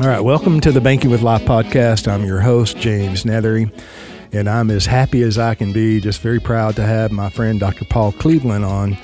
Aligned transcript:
All 0.00 0.06
right, 0.06 0.20
welcome 0.20 0.60
to 0.60 0.72
the 0.72 0.80
Banking 0.80 1.10
with 1.10 1.20
Life 1.20 1.42
podcast. 1.42 2.08
I'm 2.10 2.24
your 2.24 2.40
host, 2.40 2.78
James 2.78 3.24
Neathery, 3.24 3.70
and 4.32 4.48
I'm 4.48 4.70
as 4.70 4.86
happy 4.86 5.22
as 5.22 5.36
I 5.36 5.54
can 5.54 5.74
be. 5.74 6.00
Just 6.00 6.22
very 6.22 6.40
proud 6.40 6.74
to 6.76 6.82
have 6.82 7.12
my 7.12 7.28
friend 7.28 7.60
Dr. 7.60 7.84
Paul 7.84 8.12
Cleveland 8.12 8.64
on 8.64 8.96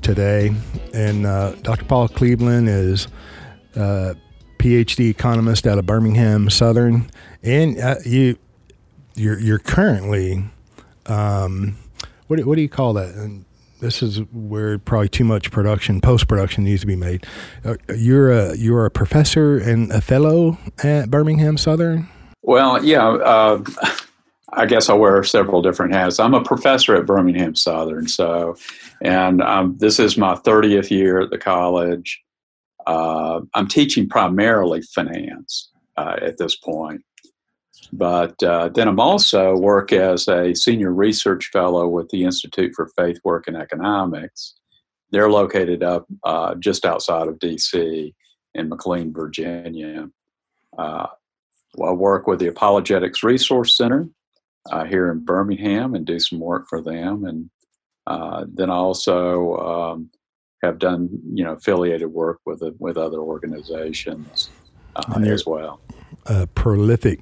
today. 0.00 0.54
And 0.94 1.26
uh, 1.26 1.56
Dr. 1.62 1.84
Paul 1.86 2.06
Cleveland 2.06 2.68
is 2.68 3.08
a 3.74 3.82
uh, 3.82 4.14
PhD 4.58 5.10
economist 5.10 5.66
out 5.66 5.76
of 5.76 5.86
Birmingham 5.86 6.50
Southern, 6.50 7.10
and 7.42 7.76
uh, 7.76 7.96
you 8.06 8.38
you're 9.16 9.40
you're 9.40 9.58
currently 9.58 10.44
um, 11.06 11.76
what 12.28 12.38
what 12.46 12.54
do 12.54 12.62
you 12.62 12.68
call 12.68 12.92
that? 12.92 13.42
This 13.80 14.02
is 14.02 14.20
where 14.32 14.78
probably 14.78 15.08
too 15.08 15.24
much 15.24 15.50
production, 15.50 16.00
post 16.00 16.26
production 16.28 16.64
needs 16.64 16.80
to 16.80 16.86
be 16.86 16.96
made. 16.96 17.26
Uh, 17.64 17.76
you're 17.94 18.32
a 18.32 18.56
you're 18.56 18.84
a 18.84 18.90
professor 18.90 19.58
and 19.58 19.92
a 19.92 20.00
fellow 20.00 20.58
at 20.82 21.10
Birmingham 21.10 21.56
Southern. 21.56 22.08
Well, 22.42 22.84
yeah, 22.84 23.06
uh, 23.06 23.62
I 24.52 24.66
guess 24.66 24.88
I 24.88 24.94
wear 24.94 25.22
several 25.22 25.62
different 25.62 25.94
hats. 25.94 26.18
I'm 26.18 26.34
a 26.34 26.42
professor 26.42 26.96
at 26.96 27.06
Birmingham 27.06 27.54
Southern, 27.54 28.08
so, 28.08 28.56
and 29.02 29.42
um, 29.42 29.76
this 29.78 29.98
is 29.98 30.16
my 30.16 30.34
30th 30.34 30.90
year 30.90 31.20
at 31.20 31.30
the 31.30 31.38
college. 31.38 32.22
Uh, 32.86 33.42
I'm 33.54 33.68
teaching 33.68 34.08
primarily 34.08 34.82
finance 34.82 35.70
uh, 35.96 36.16
at 36.22 36.38
this 36.38 36.56
point. 36.56 37.02
But 37.92 38.42
uh, 38.42 38.68
then 38.68 38.88
I'm 38.88 39.00
also 39.00 39.56
work 39.56 39.92
as 39.92 40.28
a 40.28 40.54
senior 40.54 40.92
research 40.92 41.50
fellow 41.52 41.88
with 41.88 42.08
the 42.10 42.24
Institute 42.24 42.72
for 42.74 42.90
Faith 42.96 43.18
Work 43.24 43.48
and 43.48 43.56
Economics. 43.56 44.54
They're 45.10 45.30
located 45.30 45.82
up 45.82 46.06
uh, 46.24 46.54
just 46.56 46.84
outside 46.84 47.28
of 47.28 47.38
D.C. 47.38 48.14
in 48.54 48.68
McLean, 48.68 49.12
Virginia. 49.12 50.08
Uh, 50.76 51.06
I 51.82 51.92
work 51.92 52.26
with 52.26 52.40
the 52.40 52.48
Apologetics 52.48 53.22
Resource 53.22 53.76
Center 53.76 54.08
uh, 54.70 54.84
here 54.84 55.10
in 55.10 55.24
Birmingham 55.24 55.94
and 55.94 56.04
do 56.04 56.18
some 56.18 56.40
work 56.40 56.66
for 56.68 56.82
them. 56.82 57.24
And 57.24 57.50
uh, 58.06 58.44
then 58.52 58.70
I 58.70 58.74
also 58.74 59.56
um, 59.56 60.10
have 60.62 60.78
done, 60.78 61.08
you 61.32 61.44
know, 61.44 61.52
affiliated 61.52 62.08
work 62.08 62.40
with 62.44 62.62
with 62.78 62.96
other 62.96 63.18
organizations 63.18 64.50
uh, 64.96 65.20
as 65.20 65.46
well. 65.46 65.80
A 66.26 66.46
prolific 66.46 67.20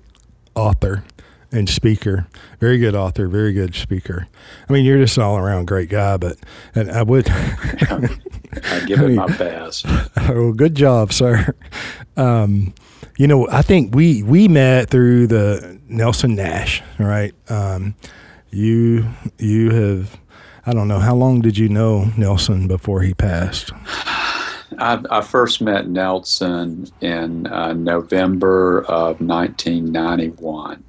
author 0.57 1.05
and 1.53 1.69
speaker. 1.69 2.27
Very 2.61 2.79
good 2.79 2.95
author, 2.95 3.29
very 3.29 3.53
good 3.53 3.75
speaker. 3.75 4.27
I 4.69 4.73
mean, 4.73 4.85
you're 4.85 4.99
just 4.99 5.17
an 5.17 5.23
all 5.23 5.37
around 5.37 5.67
great 5.67 5.89
guy, 5.89 6.17
but 6.17 6.37
and 6.75 6.91
I 6.91 7.03
would 7.03 7.29
I 7.31 8.85
give 8.87 9.01
it 9.01 9.15
my 9.15 9.27
best. 9.37 9.87
Well, 10.17 10.53
good 10.57 10.75
job, 10.75 11.13
sir. 11.13 11.55
Um, 12.17 12.75
you 13.19 13.27
know, 13.27 13.49
I 13.49 13.63
think 13.63 13.95
we 13.95 14.23
we 14.23 14.49
met 14.49 14.91
through 14.91 15.29
the 15.29 15.79
Nelson 15.89 16.35
Nash, 16.35 16.83
right? 16.99 17.35
Um, 17.49 17.95
you 18.51 19.07
you 19.39 19.71
have 19.71 20.19
I 20.67 20.73
don't 20.73 20.89
know 20.89 20.99
how 20.99 21.15
long 21.15 21.41
did 21.41 21.57
you 21.57 21.69
know 21.69 22.11
Nelson 22.17 22.67
before 22.67 23.03
he 23.03 23.15
passed? 23.15 23.71
I, 24.79 25.03
I 25.11 25.21
first 25.21 25.61
met 25.61 25.89
Nelson 25.89 26.87
in 27.01 27.47
uh, 27.47 27.73
November 27.73 28.83
of 28.83 29.21
1991. 29.21 30.83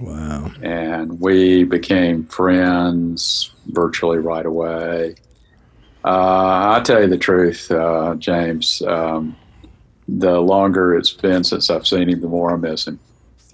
Wow. 0.00 0.52
And 0.62 1.20
we 1.20 1.64
became 1.64 2.24
friends 2.26 3.52
virtually 3.66 4.18
right 4.18 4.46
away. 4.46 5.16
Uh, 6.04 6.76
I 6.76 6.80
tell 6.84 7.00
you 7.00 7.08
the 7.08 7.18
truth, 7.18 7.70
uh, 7.70 8.14
James. 8.16 8.82
Um, 8.82 9.36
the 10.06 10.40
longer 10.40 10.96
it's 10.96 11.12
been 11.12 11.44
since 11.44 11.68
I've 11.68 11.86
seen 11.86 12.08
him, 12.08 12.20
the 12.20 12.28
more 12.28 12.52
I 12.52 12.56
miss 12.56 12.86
him. 12.86 12.98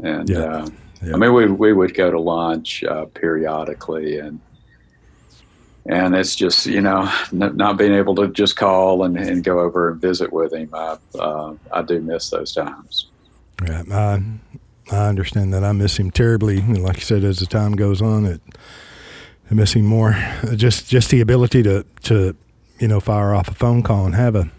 And 0.03 0.29
yeah. 0.29 0.39
Uh, 0.39 0.69
yeah. 1.03 1.15
I 1.15 1.17
mean, 1.17 1.35
we 1.35 1.47
we 1.47 1.73
would 1.73 1.95
go 1.95 2.11
to 2.11 2.21
lunch 2.21 2.83
uh, 2.85 3.07
periodically, 3.07 4.19
and 4.19 4.41
and 5.87 6.15
it's 6.15 6.35
just 6.35 6.67
you 6.67 6.81
know 6.81 7.11
not 7.33 7.77
being 7.77 7.95
able 7.95 8.15
to 8.15 8.29
just 8.29 8.57
call 8.57 9.05
and, 9.05 9.17
and 9.17 9.45
go 9.45 9.61
over 9.61 9.91
and 9.91 10.01
visit 10.01 10.33
with 10.33 10.53
him. 10.53 10.71
I 10.73 10.97
uh, 11.19 11.55
I 11.73 11.83
do 11.83 12.01
miss 12.01 12.31
those 12.31 12.55
times. 12.55 13.07
Yeah, 13.67 13.83
I 13.91 14.23
I 14.91 15.09
understand 15.09 15.53
that. 15.55 15.65
I 15.65 15.73
miss 15.73 15.99
him 15.99 16.11
terribly. 16.11 16.61
Like 16.61 16.97
you 16.97 17.03
said, 17.03 17.25
as 17.25 17.39
the 17.39 17.47
time 17.47 17.73
goes 17.73 18.01
on, 18.01 18.25
it 18.25 18.41
I 19.51 19.55
miss 19.55 19.75
him 19.75 19.85
more. 19.85 20.17
Just 20.55 20.89
just 20.89 21.11
the 21.11 21.21
ability 21.21 21.63
to 21.65 21.85
to 22.05 22.37
you 22.79 22.89
know 22.89 23.01
fire 23.01 23.35
off 23.35 23.49
a 23.49 23.55
phone 23.55 23.83
call 23.83 24.07
and 24.07 24.15
have 24.15 24.35
a 24.35 24.51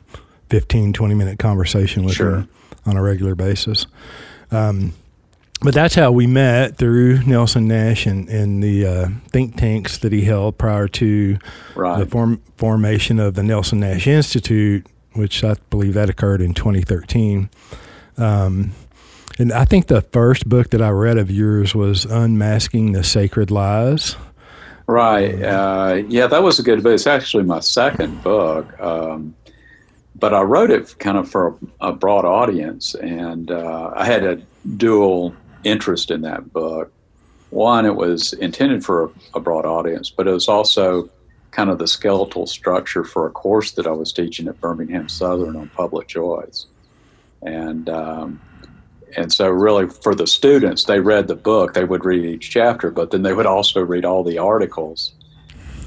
15, 0.49 0.93
20 0.93 1.15
minute 1.15 1.39
conversation 1.39 2.03
with 2.05 2.15
sure. 2.15 2.35
him 2.37 2.49
on 2.85 2.97
a 2.97 3.01
regular 3.01 3.35
basis. 3.35 3.87
Um, 4.51 4.93
but 5.61 5.73
that's 5.73 5.95
how 5.95 6.11
we 6.11 6.27
met 6.27 6.77
through 6.77 7.23
Nelson 7.23 7.67
Nash 7.67 8.05
and, 8.05 8.27
and 8.29 8.61
the 8.61 8.85
uh, 8.85 9.07
think 9.29 9.57
tanks 9.57 9.97
that 9.99 10.11
he 10.11 10.21
held 10.21 10.57
prior 10.57 10.87
to 10.89 11.37
right. 11.75 11.99
the 11.99 12.05
form, 12.05 12.41
formation 12.57 13.19
of 13.19 13.35
the 13.35 13.43
Nelson 13.43 13.79
Nash 13.79 14.05
Institute, 14.05 14.85
which 15.13 15.43
I 15.43 15.55
believe 15.69 15.93
that 15.93 16.09
occurred 16.09 16.41
in 16.41 16.53
2013. 16.53 17.49
Um, 18.17 18.71
and 19.39 19.51
I 19.51 19.65
think 19.65 19.87
the 19.87 20.01
first 20.01 20.47
book 20.47 20.69
that 20.69 20.81
I 20.81 20.89
read 20.89 21.17
of 21.17 21.31
yours 21.31 21.73
was 21.73 22.05
Unmasking 22.05 22.91
the 22.91 23.03
Sacred 23.03 23.51
Lies. 23.51 24.15
Right. 24.87 25.41
Uh, 25.41 26.03
yeah, 26.07 26.27
that 26.27 26.43
was 26.43 26.59
a 26.59 26.63
good 26.63 26.83
book. 26.83 26.93
It's 26.93 27.07
actually 27.07 27.43
my 27.43 27.59
second 27.59 28.21
book. 28.23 28.79
Um, 28.79 29.35
but 30.17 30.33
I 30.33 30.41
wrote 30.41 30.69
it 30.69 30.95
kind 30.99 31.17
of 31.17 31.29
for 31.29 31.57
a, 31.81 31.89
a 31.89 31.93
broad 31.93 32.23
audience, 32.23 32.95
and 32.95 33.51
uh, 33.51 33.91
I 33.95 34.05
had 34.05 34.23
a 34.23 34.41
dual 34.77 35.35
interest 35.65 36.11
in 36.11 36.21
that 36.21 36.53
book. 36.53 36.91
One, 37.49 37.85
it 37.85 37.95
was 37.95 38.33
intended 38.33 38.85
for 38.85 39.05
a, 39.05 39.09
a 39.35 39.39
broad 39.39 39.65
audience, 39.65 40.09
but 40.09 40.27
it 40.27 40.31
was 40.31 40.47
also 40.47 41.09
kind 41.51 41.69
of 41.69 41.79
the 41.79 41.87
skeletal 41.87 42.47
structure 42.47 43.03
for 43.03 43.27
a 43.27 43.31
course 43.31 43.71
that 43.71 43.87
I 43.87 43.91
was 43.91 44.11
teaching 44.11 44.47
at 44.47 44.59
Birmingham 44.59 45.07
Southern 45.09 45.55
on 45.55 45.69
public 45.69 46.07
choice. 46.07 46.65
And 47.41 47.89
um, 47.89 48.41
and 49.15 49.31
so 49.31 49.49
really 49.49 49.87
for 49.87 50.13
the 50.13 50.27
students, 50.27 50.83
they 50.83 50.99
read 50.99 51.27
the 51.27 51.35
book, 51.35 51.73
they 51.73 51.85
would 51.85 52.03
read 52.03 52.25
each 52.25 52.49
chapter, 52.49 52.91
but 52.91 53.11
then 53.11 53.21
they 53.21 53.33
would 53.33 53.45
also 53.45 53.81
read 53.81 54.03
all 54.03 54.23
the 54.23 54.37
articles 54.37 55.13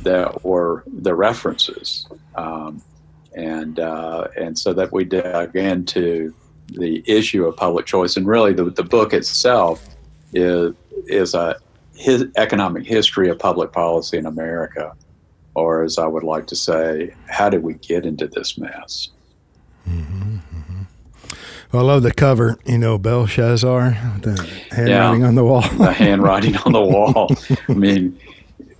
that 0.03 0.45
were 0.45 0.85
the 0.87 1.15
references. 1.15 2.07
Um, 2.35 2.83
and 3.35 3.79
uh, 3.79 4.29
and 4.37 4.59
so 4.59 4.73
that 4.73 4.93
we 4.93 5.05
dug 5.05 5.55
into 5.55 6.35
the 6.69 7.03
issue 7.07 7.45
of 7.47 7.57
public 7.57 7.87
choice, 7.87 8.17
and 8.17 8.27
really 8.27 8.53
the, 8.53 8.65
the 8.65 8.85
book 8.85 9.13
itself 9.13 9.85
is 10.33 10.75
is 11.07 11.35
a 11.35 11.57
his 11.95 12.27
economic 12.37 12.87
history 12.87 13.29
of 13.29 13.39
public 13.39 13.73
policy 13.73 14.19
in 14.19 14.27
America, 14.27 14.95
or 15.55 15.83
as 15.83 15.99
I 15.99 16.07
would 16.07 16.23
like 16.23 16.47
to 16.49 16.57
say, 16.57 17.13
how 17.27 17.49
did 17.49 17.63
we 17.63 17.75
get 17.75 18.07
into 18.07 18.29
this 18.29 18.57
mess? 18.57 19.09
Mm-hmm, 19.89 20.37
mm-hmm. 20.37 20.83
Well, 21.73 21.83
I 21.83 21.87
love 21.87 22.03
the 22.03 22.13
cover. 22.13 22.59
You 22.65 22.79
know, 22.79 22.99
Belshazzar, 22.99 23.91
the 24.23 24.49
handwriting 24.71 25.23
yeah, 25.23 25.27
on 25.27 25.35
the 25.35 25.45
wall. 25.45 25.63
the 25.79 25.93
handwriting 25.93 26.57
on 26.59 26.73
the 26.73 26.81
wall. 26.81 27.31
I 27.69 27.73
mean, 27.73 28.19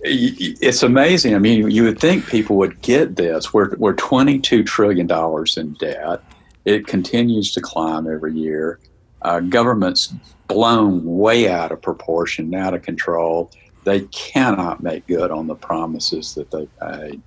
it's 0.01 0.81
amazing. 0.81 1.35
I 1.35 1.39
mean, 1.39 1.69
you 1.69 1.83
would 1.83 1.99
think 1.99 2.25
people 2.27 2.55
would 2.57 2.81
get 2.81 3.15
this. 3.17 3.53
We're 3.53 3.75
we're 3.75 3.93
twenty 3.93 4.39
two 4.39 4.63
trillion 4.63 5.07
dollars 5.07 5.57
in 5.57 5.73
debt. 5.73 6.21
It 6.65 6.87
continues 6.87 7.51
to 7.53 7.61
climb 7.61 8.07
every 8.07 8.33
year. 8.33 8.79
Uh, 9.21 9.39
government's 9.39 10.13
blown 10.47 11.03
way 11.05 11.49
out 11.49 11.71
of 11.71 11.81
proportion, 11.81 12.53
out 12.53 12.73
of 12.73 12.81
control. 12.81 13.51
They 13.83 14.01
cannot 14.01 14.83
make 14.83 15.07
good 15.07 15.31
on 15.31 15.47
the 15.47 15.55
promises 15.55 16.35
that 16.35 16.51
they 16.51 16.67
paid. 16.81 17.21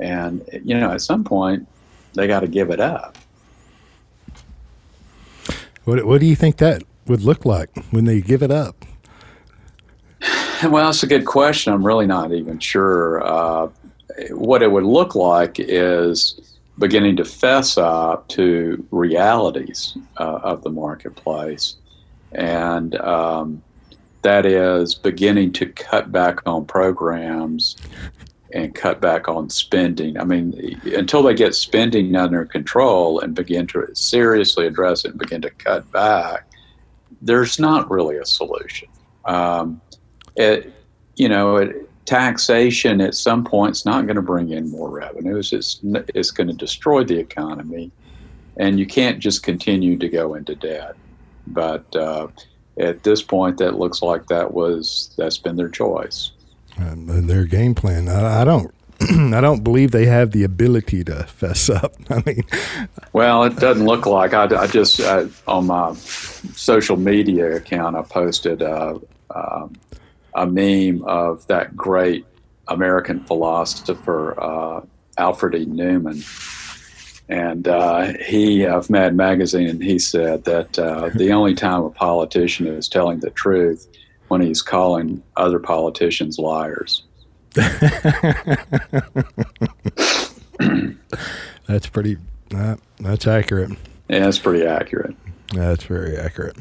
And, 0.00 0.48
you 0.64 0.78
know, 0.78 0.90
at 0.90 1.00
some 1.00 1.22
point, 1.22 1.66
they 2.14 2.26
got 2.26 2.40
to 2.40 2.48
give 2.48 2.70
it 2.70 2.80
up. 2.80 3.16
What, 5.84 6.04
what 6.04 6.20
do 6.20 6.26
you 6.26 6.36
think 6.36 6.58
that 6.58 6.82
would 7.06 7.22
look 7.22 7.44
like 7.44 7.70
when 7.90 8.04
they 8.04 8.20
give 8.20 8.42
it 8.42 8.50
up? 8.50 8.84
Well, 10.62 10.86
that's 10.86 11.02
a 11.02 11.08
good 11.08 11.26
question. 11.26 11.72
I'm 11.72 11.84
really 11.84 12.06
not 12.06 12.32
even 12.32 12.60
sure. 12.60 13.20
Uh, 13.26 13.68
what 14.30 14.62
it 14.62 14.70
would 14.70 14.84
look 14.84 15.16
like 15.16 15.56
is 15.58 16.51
beginning 16.78 17.16
to 17.16 17.24
fess 17.24 17.76
up 17.76 18.28
to 18.28 18.84
realities 18.90 19.96
uh, 20.18 20.40
of 20.42 20.62
the 20.62 20.70
marketplace. 20.70 21.76
And 22.32 22.94
um, 22.96 23.62
that 24.22 24.46
is 24.46 24.94
beginning 24.94 25.52
to 25.54 25.66
cut 25.66 26.10
back 26.10 26.40
on 26.46 26.64
programs 26.64 27.76
and 28.54 28.74
cut 28.74 29.00
back 29.00 29.28
on 29.28 29.50
spending. 29.50 30.18
I 30.18 30.24
mean, 30.24 30.80
until 30.96 31.22
they 31.22 31.34
get 31.34 31.54
spending 31.54 32.14
under 32.16 32.44
control 32.44 33.20
and 33.20 33.34
begin 33.34 33.66
to 33.68 33.88
seriously 33.94 34.66
address 34.66 35.04
it 35.04 35.12
and 35.12 35.18
begin 35.18 35.42
to 35.42 35.50
cut 35.50 35.90
back, 35.90 36.46
there's 37.20 37.58
not 37.58 37.90
really 37.90 38.16
a 38.16 38.26
solution. 38.26 38.88
Um, 39.24 39.80
it, 40.36 40.72
you 41.16 41.28
know, 41.28 41.56
it, 41.56 41.88
taxation 42.04 43.00
at 43.00 43.14
some 43.14 43.44
point 43.44 43.76
is 43.76 43.84
not 43.84 44.06
going 44.06 44.16
to 44.16 44.22
bring 44.22 44.50
in 44.50 44.70
more 44.70 44.90
revenues. 44.90 45.52
It's, 45.52 45.80
it's 46.14 46.30
going 46.30 46.48
to 46.48 46.54
destroy 46.54 47.04
the 47.04 47.18
economy. 47.18 47.90
and 48.56 48.78
you 48.78 48.86
can't 48.86 49.18
just 49.18 49.42
continue 49.42 49.96
to 49.98 50.08
go 50.08 50.34
into 50.34 50.54
debt. 50.54 50.94
But 51.46 51.94
uh, 51.96 52.28
at 52.78 53.02
this 53.02 53.22
point, 53.22 53.58
that 53.58 53.78
looks 53.78 54.02
like 54.02 54.26
that 54.28 54.52
was 54.52 55.14
that's 55.16 55.38
been 55.38 55.56
their 55.56 55.68
choice. 55.68 56.32
And 56.76 57.08
their 57.28 57.44
game 57.44 57.74
plan. 57.74 58.08
I, 58.08 58.42
I 58.42 58.44
don't. 58.44 58.72
I 59.34 59.40
don't 59.40 59.64
believe 59.64 59.90
they 59.90 60.06
have 60.06 60.30
the 60.30 60.44
ability 60.44 61.02
to 61.04 61.24
fess 61.24 61.68
up. 61.68 61.94
I 62.10 62.22
mean, 62.24 62.44
well, 63.12 63.42
it 63.44 63.56
doesn't 63.56 63.84
look 63.84 64.06
like. 64.06 64.32
I, 64.32 64.44
I 64.44 64.66
just 64.66 65.00
uh, 65.00 65.26
on 65.48 65.66
my 65.66 65.94
social 65.94 66.96
media 66.96 67.56
account, 67.56 67.96
I 67.96 68.02
posted 68.02 68.62
a, 68.62 69.00
um, 69.34 69.74
a 70.34 70.46
meme 70.46 71.02
of 71.04 71.46
that 71.46 71.76
great 71.76 72.24
American 72.68 73.20
philosopher 73.24 74.40
uh, 74.40 74.80
Alfred 75.18 75.54
E. 75.54 75.66
Neuman, 75.66 76.22
and 77.28 77.68
uh, 77.68 78.12
he 78.24 78.64
of 78.64 78.90
Mad 78.90 79.14
Magazine, 79.14 79.80
he 79.80 79.98
said 79.98 80.44
that 80.44 80.78
uh, 80.78 81.08
the 81.14 81.32
only 81.32 81.54
time 81.54 81.82
a 81.84 81.90
politician 81.90 82.66
is 82.66 82.88
telling 82.88 83.20
the 83.20 83.30
truth 83.30 83.88
when 84.28 84.40
he's 84.40 84.62
calling 84.62 85.22
other 85.36 85.58
politicians 85.58 86.38
liars. 86.38 87.02
that's 91.66 91.86
pretty. 91.90 92.16
Uh, 92.54 92.76
that's 92.98 93.26
accurate. 93.26 93.72
Yeah, 94.08 94.20
that's 94.20 94.38
pretty 94.38 94.66
accurate. 94.66 95.14
That's 95.52 95.84
very 95.84 96.16
accurate. 96.16 96.56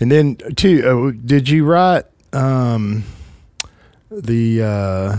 And 0.00 0.10
then, 0.10 0.36
too, 0.56 1.12
uh, 1.14 1.26
did 1.26 1.48
you 1.48 1.64
write 1.64 2.04
um, 2.32 3.04
the 4.10 4.62
uh, 4.62 5.16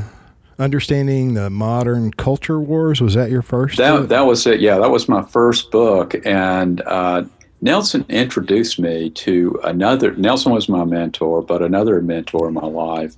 understanding 0.60 1.34
the 1.34 1.50
modern 1.50 2.12
culture 2.12 2.60
wars? 2.60 3.02
Was 3.02 3.14
that 3.16 3.30
your 3.30 3.42
first? 3.42 3.78
That 3.78 3.98
book? 3.98 4.10
that 4.10 4.22
was 4.22 4.46
it. 4.48 4.60
Yeah, 4.60 4.78
that 4.80 4.92
was 4.92 5.08
my 5.08 5.24
first 5.24 5.72
book, 5.72 6.16
and 6.26 6.82
uh, 6.82 7.24
Nelson 7.62 8.06
introduced 8.10 8.80
me 8.80 9.10
to 9.12 9.60
another. 9.64 10.16
Nelson 10.16 10.52
was 10.52 10.68
my 10.68 10.84
mentor, 10.84 11.42
but 11.42 11.62
another 11.62 12.02
mentor 12.02 12.48
in 12.48 12.54
my 12.54 12.66
life 12.66 13.16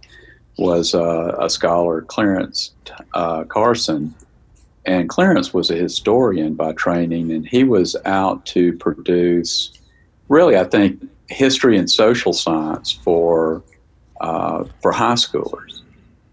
was 0.57 0.93
uh, 0.93 1.35
a 1.39 1.49
scholar, 1.49 2.01
Clarence 2.01 2.71
uh, 3.13 3.43
Carson. 3.45 4.13
And 4.85 5.07
Clarence 5.07 5.53
was 5.53 5.71
a 5.71 5.75
historian 5.75 6.55
by 6.55 6.73
training, 6.73 7.31
and 7.31 7.47
he 7.47 7.63
was 7.63 7.95
out 8.03 8.45
to 8.47 8.73
produce, 8.73 9.71
really, 10.27 10.57
I 10.57 10.65
think, 10.65 11.01
history 11.29 11.77
and 11.77 11.89
social 11.89 12.33
science 12.33 12.91
for 12.91 13.63
uh, 14.23 14.63
for 14.81 14.91
high 14.91 15.13
schoolers. 15.13 15.81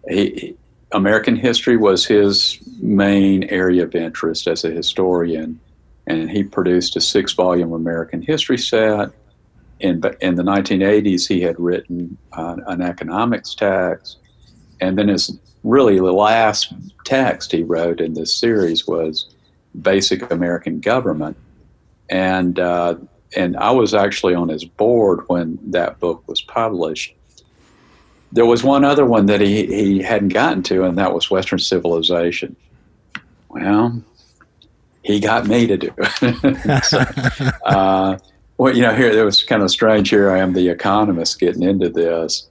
He, 0.08 0.56
American 0.92 1.36
history 1.36 1.76
was 1.76 2.06
his 2.06 2.58
main 2.80 3.44
area 3.44 3.82
of 3.82 3.94
interest 3.94 4.46
as 4.46 4.64
a 4.64 4.70
historian, 4.70 5.60
and 6.06 6.30
he 6.30 6.42
produced 6.42 6.96
a 6.96 7.00
six-volume 7.00 7.72
American 7.72 8.22
history 8.22 8.58
set. 8.58 9.10
In, 9.80 10.02
in 10.20 10.34
the 10.36 10.42
1980s, 10.42 11.28
he 11.28 11.40
had 11.40 11.58
written 11.58 12.16
uh, 12.32 12.56
an 12.66 12.80
economics 12.80 13.54
text, 13.54 14.18
and 14.80 14.96
then 14.96 15.08
his 15.08 15.38
really 15.62 15.96
the 15.96 16.12
last 16.12 16.72
text 17.04 17.52
he 17.52 17.62
wrote 17.62 18.00
in 18.00 18.14
this 18.14 18.34
series 18.34 18.86
was 18.86 19.34
Basic 19.82 20.30
American 20.30 20.80
Government, 20.80 21.36
and 22.08 22.58
uh, 22.58 22.96
and 23.36 23.56
I 23.56 23.70
was 23.70 23.94
actually 23.94 24.34
on 24.34 24.48
his 24.48 24.64
board 24.64 25.20
when 25.28 25.58
that 25.70 26.00
book 26.00 26.22
was 26.26 26.40
published. 26.40 27.14
There 28.32 28.46
was 28.46 28.62
one 28.62 28.84
other 28.84 29.04
one 29.04 29.26
that 29.26 29.40
he, 29.40 29.66
he 29.66 30.02
hadn't 30.02 30.28
gotten 30.28 30.62
to, 30.64 30.84
and 30.84 30.96
that 30.98 31.12
was 31.12 31.30
Western 31.30 31.58
Civilization. 31.58 32.54
Well, 33.48 34.02
he 35.02 35.18
got 35.18 35.46
me 35.46 35.66
to 35.66 35.76
do 35.76 35.92
it. 35.98 36.84
so, 36.84 36.98
uh, 37.64 38.18
well, 38.58 38.76
you 38.76 38.82
know, 38.82 38.94
here 38.94 39.10
it 39.10 39.24
was 39.24 39.42
kind 39.42 39.62
of 39.62 39.70
strange. 39.70 40.10
Here 40.10 40.30
I 40.30 40.38
am, 40.38 40.52
the 40.52 40.68
economist, 40.68 41.40
getting 41.40 41.62
into 41.62 41.88
this, 41.88 42.48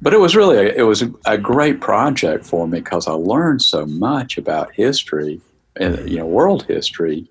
but 0.00 0.12
it 0.12 0.18
was 0.18 0.34
really 0.34 0.56
a, 0.56 0.74
it 0.74 0.82
was 0.82 1.04
a, 1.26 1.38
great 1.38 1.80
project 1.80 2.44
for 2.44 2.66
me 2.66 2.80
because 2.80 3.06
I 3.06 3.12
learned 3.12 3.62
so 3.62 3.86
much 3.86 4.36
about 4.36 4.74
history 4.74 5.40
and 5.76 6.08
you 6.08 6.18
know 6.18 6.26
world 6.26 6.64
history 6.64 7.28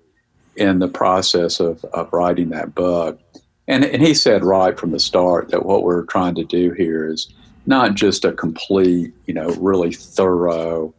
in 0.56 0.78
the 0.78 0.88
process 0.88 1.60
of, 1.60 1.84
of 1.86 2.12
writing 2.12 2.50
that 2.50 2.74
book. 2.74 3.20
And, 3.68 3.84
and 3.84 4.02
he 4.02 4.14
said 4.14 4.44
right 4.44 4.78
from 4.78 4.90
the 4.90 5.00
start 5.00 5.50
that 5.50 5.64
what 5.64 5.82
we're 5.82 6.04
trying 6.04 6.34
to 6.34 6.44
do 6.44 6.72
here 6.72 7.08
is 7.08 7.32
not 7.66 7.94
just 7.94 8.24
a 8.24 8.32
complete, 8.32 9.12
you 9.26 9.34
know, 9.34 9.48
really 9.54 9.92
thorough 9.92 10.94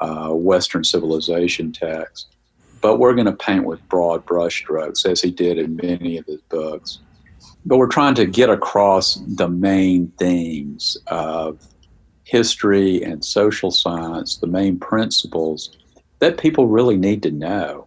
uh, 0.00 0.30
Western 0.30 0.84
civilization 0.84 1.72
text, 1.72 2.34
but 2.80 2.98
we're 2.98 3.14
going 3.14 3.26
to 3.26 3.32
paint 3.32 3.64
with 3.64 3.86
broad 3.88 4.24
brushstrokes, 4.26 5.06
as 5.06 5.20
he 5.20 5.30
did 5.30 5.58
in 5.58 5.76
many 5.76 6.18
of 6.18 6.26
his 6.26 6.40
books. 6.42 6.98
But 7.66 7.78
we're 7.78 7.88
trying 7.88 8.14
to 8.16 8.26
get 8.26 8.50
across 8.50 9.14
the 9.26 9.48
main 9.48 10.12
themes 10.18 10.98
of 11.06 11.60
history 12.24 13.02
and 13.02 13.24
social 13.24 13.70
science, 13.70 14.36
the 14.36 14.46
main 14.46 14.78
principles 14.78 15.76
that 16.18 16.38
people 16.38 16.66
really 16.66 16.96
need 16.96 17.22
to 17.22 17.30
know. 17.30 17.86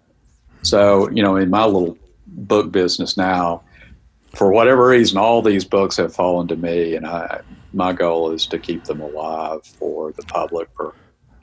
So, 0.63 1.09
you 1.11 1.21
know, 1.21 1.35
in 1.35 1.49
my 1.49 1.65
little 1.65 1.97
book 2.25 2.71
business 2.71 3.17
now, 3.17 3.63
for 4.35 4.51
whatever 4.51 4.87
reason, 4.87 5.17
all 5.17 5.41
these 5.41 5.65
books 5.65 5.97
have 5.97 6.13
fallen 6.13 6.47
to 6.47 6.55
me, 6.55 6.95
and 6.95 7.05
I, 7.05 7.41
my 7.73 7.93
goal 7.93 8.31
is 8.31 8.45
to 8.47 8.59
keep 8.59 8.83
them 8.85 9.01
alive 9.01 9.65
for 9.65 10.11
the 10.13 10.23
public, 10.23 10.69
for 10.75 10.93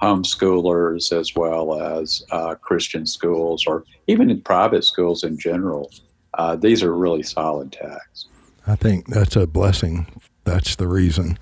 homeschoolers 0.02 1.18
as 1.18 1.34
well 1.34 1.80
as 1.80 2.22
uh, 2.30 2.54
Christian 2.56 3.06
schools, 3.06 3.64
or 3.66 3.84
even 4.06 4.30
in 4.30 4.40
private 4.40 4.84
schools 4.84 5.24
in 5.24 5.38
general. 5.38 5.90
Uh, 6.34 6.56
these 6.56 6.82
are 6.82 6.94
really 6.94 7.22
solid 7.22 7.72
texts. 7.72 8.26
I 8.66 8.76
think 8.76 9.06
that's 9.06 9.36
a 9.36 9.46
blessing. 9.46 10.06
That's 10.44 10.76
the 10.76 10.88
reason 10.88 11.38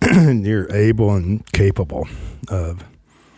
you're 0.02 0.72
able 0.72 1.14
and 1.14 1.44
capable 1.52 2.08
of 2.48 2.84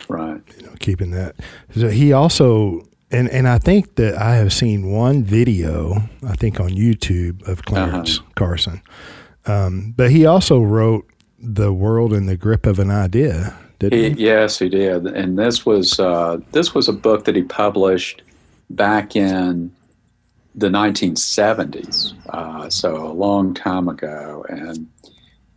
right. 0.07 0.41
You 0.57 0.67
know, 0.67 0.73
keeping 0.79 1.11
that. 1.11 1.35
So 1.75 1.89
he 1.89 2.13
also 2.13 2.87
and 3.11 3.29
and 3.29 3.47
I 3.47 3.57
think 3.57 3.95
that 3.95 4.15
I 4.17 4.35
have 4.35 4.53
seen 4.53 4.91
one 4.91 5.23
video, 5.23 6.09
I 6.25 6.35
think 6.35 6.59
on 6.59 6.69
YouTube 6.69 7.47
of 7.47 7.65
Clarence 7.65 8.19
uh-huh. 8.19 8.29
Carson. 8.35 8.81
Um, 9.45 9.93
but 9.95 10.11
he 10.11 10.25
also 10.25 10.61
wrote 10.61 11.09
"The 11.39 11.73
World 11.73 12.13
in 12.13 12.25
the 12.25 12.37
Grip 12.37 12.65
of 12.65 12.79
an 12.79 12.91
Idea." 12.91 13.57
Did 13.79 13.93
he, 13.93 14.09
he? 14.11 14.25
Yes, 14.25 14.59
he 14.59 14.69
did. 14.69 15.07
And 15.07 15.39
this 15.39 15.65
was 15.65 15.99
uh, 15.99 16.39
this 16.51 16.73
was 16.73 16.87
a 16.87 16.93
book 16.93 17.25
that 17.25 17.35
he 17.35 17.43
published 17.43 18.21
back 18.69 19.15
in 19.15 19.71
the 20.55 20.67
1970s, 20.67 22.13
uh, 22.29 22.69
so 22.69 23.07
a 23.07 23.13
long 23.13 23.53
time 23.53 23.87
ago. 23.87 24.45
And 24.49 24.87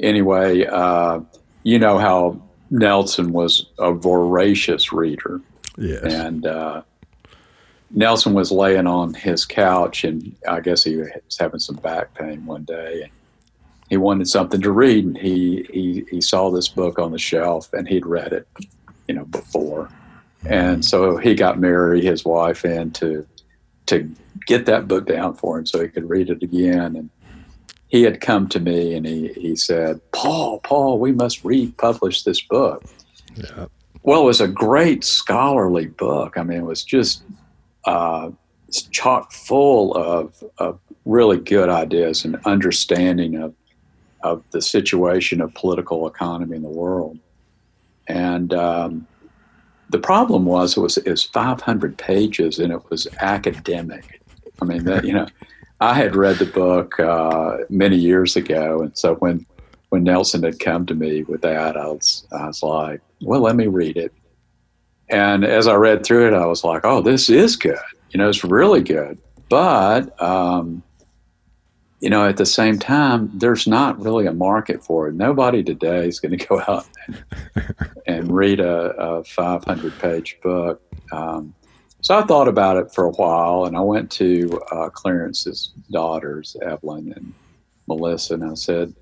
anyway, 0.01 0.67
uh, 0.67 1.21
you 1.65 1.79
know 1.79 1.99
how 1.99 2.41
Nelson 2.71 3.33
was 3.33 3.67
a 3.79 3.93
voracious 3.93 4.93
reader. 4.93 5.41
Yes. 5.77 6.05
And 6.05 6.47
uh, 6.47 6.83
Nelson 7.91 8.35
was 8.35 8.51
laying 8.51 8.87
on 8.87 9.15
his 9.15 9.45
couch, 9.45 10.05
and 10.05 10.35
I 10.49 10.61
guess 10.61 10.85
he 10.85 10.97
was 10.97 11.37
having 11.39 11.61
some 11.61 11.77
back 11.77 12.15
pain 12.15 12.47
one 12.47 12.65
day. 12.65 13.03
And 13.03 13.13
he 13.89 13.97
wanted 13.97 14.29
something 14.29 14.61
to 14.63 14.73
read, 14.73 15.05
and 15.05 15.17
he, 15.17 15.67
he, 15.73 16.05
he 16.11 16.21
saw 16.21 16.51
this 16.51 16.69
book 16.69 16.99
on 16.99 17.13
the 17.13 17.19
shelf, 17.19 17.73
and 17.73 17.87
he'd 17.87 18.07
read 18.07 18.33
it, 18.33 18.49
you 19.09 19.15
know, 19.15 19.25
before. 19.27 19.91
And 20.47 20.85
so 20.85 21.17
he 21.17 21.35
got 21.35 21.59
Mary, 21.59 22.03
his 22.03 22.25
wife, 22.25 22.65
in 22.65 22.91
to, 22.93 23.27
to 23.87 24.15
get 24.47 24.67
that 24.67 24.89
book 24.89 25.07
down 25.07 25.35
for 25.35 25.59
him 25.59 25.67
so 25.67 25.81
he 25.81 25.89
could 25.89 26.09
read 26.09 26.31
it 26.31 26.43
again. 26.43 26.97
And 26.97 27.11
he 27.89 28.03
had 28.03 28.21
come 28.21 28.49
to 28.49 28.61
me 28.61 28.95
and 28.95 29.07
he, 29.07 29.29
he 29.29 29.57
said, 29.57 30.01
Paul, 30.13 30.61
Paul, 30.61 30.99
we 30.99 31.13
must 31.13 31.45
republish 31.45 32.25
this 32.25 32.41
book. 32.43 32.85
Yeah. 33.37 33.67
Well, 34.03 34.23
it 34.23 34.27
was 34.27 34.41
a 34.41 34.49
great 34.49 35.03
scholarly 35.03 35.87
book. 35.87 36.37
I 36.37 36.43
mean, 36.43 36.59
it 36.59 36.65
was 36.65 36.85
just 36.85 37.23
uh, 37.87 38.31
chock 38.91 39.33
full 39.33 39.95
of, 39.95 40.43
of 40.59 40.79
really 41.07 41.39
good 41.39 41.71
ideas 41.71 42.25
and 42.25 42.37
understanding 42.45 43.37
of, 43.37 43.55
of 44.25 44.43
the 44.51 44.61
situation 44.61 45.41
of 45.41 45.55
political 45.55 46.07
economy 46.09 46.57
in 46.57 46.63
the 46.63 46.69
world. 46.69 47.19
And 48.09 48.53
um, 48.53 49.07
the 49.91 49.99
problem 49.99 50.45
was 50.45 50.77
it 50.77 50.81
was 50.81 50.97
it 50.97 51.09
was 51.09 51.23
500 51.23 51.97
pages 51.97 52.59
and 52.59 52.73
it 52.73 52.91
was 52.91 53.07
academic. 53.21 54.21
I 54.61 54.65
mean, 54.65 54.85
that, 54.85 55.05
you 55.05 55.13
know, 55.13 55.27
I 55.81 55.95
had 55.95 56.17
read 56.17 56.37
the 56.37 56.47
book 56.47 56.99
uh, 56.99 57.59
many 57.69 57.97
years 57.97 58.37
ago, 58.37 58.81
and 58.83 58.97
so 58.97 59.15
when 59.17 59.47
when 59.91 60.05
Nelson 60.05 60.43
had 60.43 60.59
come 60.59 60.87
to 60.87 60.95
me 60.95 61.23
with 61.23 61.43
that, 61.43 61.77
I 61.77 61.87
was 61.87 62.27
I 62.33 62.47
was 62.47 62.63
like, 62.63 63.01
well, 63.21 63.41
let 63.41 63.57
me 63.57 63.67
read 63.67 63.97
it. 63.97 64.13
And 65.11 65.45
as 65.45 65.67
I 65.67 65.75
read 65.75 66.05
through 66.05 66.29
it, 66.29 66.35
I 66.35 66.47
was 66.47 66.65
like, 66.65 66.85
oh, 66.85 67.03
this 67.03 67.29
is 67.29 67.57
good. 67.57 67.77
You 68.11 68.19
know, 68.19 68.29
it's 68.29 68.45
really 68.45 68.83
good. 68.83 69.19
But, 69.49 70.21
um, 70.23 70.83
you 72.05 72.11
know, 72.11 72.29
at 72.29 72.37
the 72.37 72.45
same 72.45 72.79
time, 72.79 73.31
there's 73.33 73.67
not 73.67 73.99
really 73.99 74.27
a 74.27 74.33
market 74.35 74.85
for 74.85 75.09
it. 75.09 75.15
Nobody 75.15 75.65
today 75.65 76.07
is 76.07 76.21
going 76.21 76.37
to 76.37 76.47
go 76.47 76.61
out 76.69 76.87
and, 77.07 77.25
and 78.07 78.31
read 78.31 78.61
a, 78.61 78.91
a 78.91 79.25
500 79.25 79.99
page 79.99 80.37
book. 80.43 80.83
Um, 81.13 81.55
So 82.03 82.19
I 82.19 82.23
thought 82.25 82.47
about 82.47 82.77
it 82.77 82.93
for 82.93 83.07
a 83.07 83.13
while, 83.13 83.65
and 83.65 83.75
I 83.75 83.81
went 83.81 84.11
to 84.21 84.61
uh, 84.71 84.91
Clarence's 84.91 85.73
daughters, 85.91 86.55
Evelyn 86.61 87.11
and 87.17 87.33
Melissa, 87.89 88.35
and 88.35 88.45
I 88.45 88.53
said, 88.53 88.95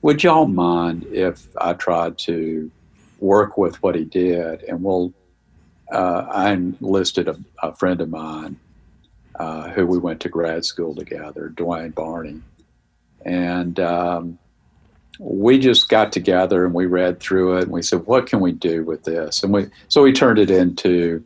"Would 0.00 0.24
y'all 0.24 0.46
mind 0.46 1.04
if 1.12 1.46
I 1.60 1.74
tried 1.74 2.16
to 2.20 2.70
work 3.18 3.58
with 3.58 3.82
what 3.82 3.94
he 3.94 4.04
did, 4.04 4.62
and 4.62 4.82
we'll." 4.82 5.12
Uh, 5.92 6.26
I 6.32 6.52
enlisted 6.52 7.28
a, 7.28 7.36
a, 7.62 7.72
friend 7.76 8.00
of 8.00 8.08
mine 8.08 8.58
uh, 9.38 9.70
who 9.70 9.86
we 9.86 9.98
went 9.98 10.20
to 10.20 10.28
grad 10.28 10.64
school 10.64 10.94
together, 10.94 11.52
Dwayne 11.54 11.94
Barney, 11.94 12.40
and 13.24 13.78
um, 13.80 14.38
we 15.18 15.58
just 15.58 15.88
got 15.88 16.12
together 16.12 16.64
and 16.64 16.74
we 16.74 16.86
read 16.86 17.20
through 17.20 17.58
it 17.58 17.64
and 17.64 17.72
we 17.72 17.82
said, 17.82 18.06
what 18.06 18.26
can 18.26 18.40
we 18.40 18.52
do 18.52 18.84
with 18.84 19.04
this? 19.04 19.42
And 19.42 19.52
we 19.52 19.66
so 19.88 20.02
we 20.02 20.12
turned 20.12 20.38
it 20.38 20.50
into 20.50 21.24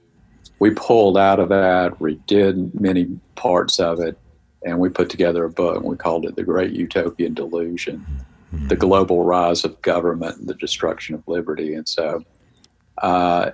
we 0.59 0.71
pulled 0.71 1.17
out 1.17 1.41
of 1.41 1.49
that, 1.49 1.93
redid 1.99 2.79
many 2.79 3.09
parts 3.35 3.81
of 3.81 3.99
it, 4.01 4.19
and 4.65 4.79
we 4.79 4.89
put 4.89 5.09
together 5.09 5.45
a 5.45 5.51
book 5.51 5.77
and 5.77 5.87
we 5.87 5.97
called 5.97 6.27
it 6.27 6.37
The 6.37 6.45
Great 6.45 6.73
Utopian 6.73 7.35
Delusion 7.35 8.05
mm-hmm. 8.55 8.69
The 8.69 8.77
Global 8.77 9.25
Rise 9.25 9.65
of 9.65 9.81
Government 9.83 10.39
and 10.39 10.49
the 10.49 10.55
Destruction 10.55 11.15
of 11.15 11.27
Liberty. 11.27 11.75
And 11.75 11.89
so 11.89 12.23
uh, 12.99 13.53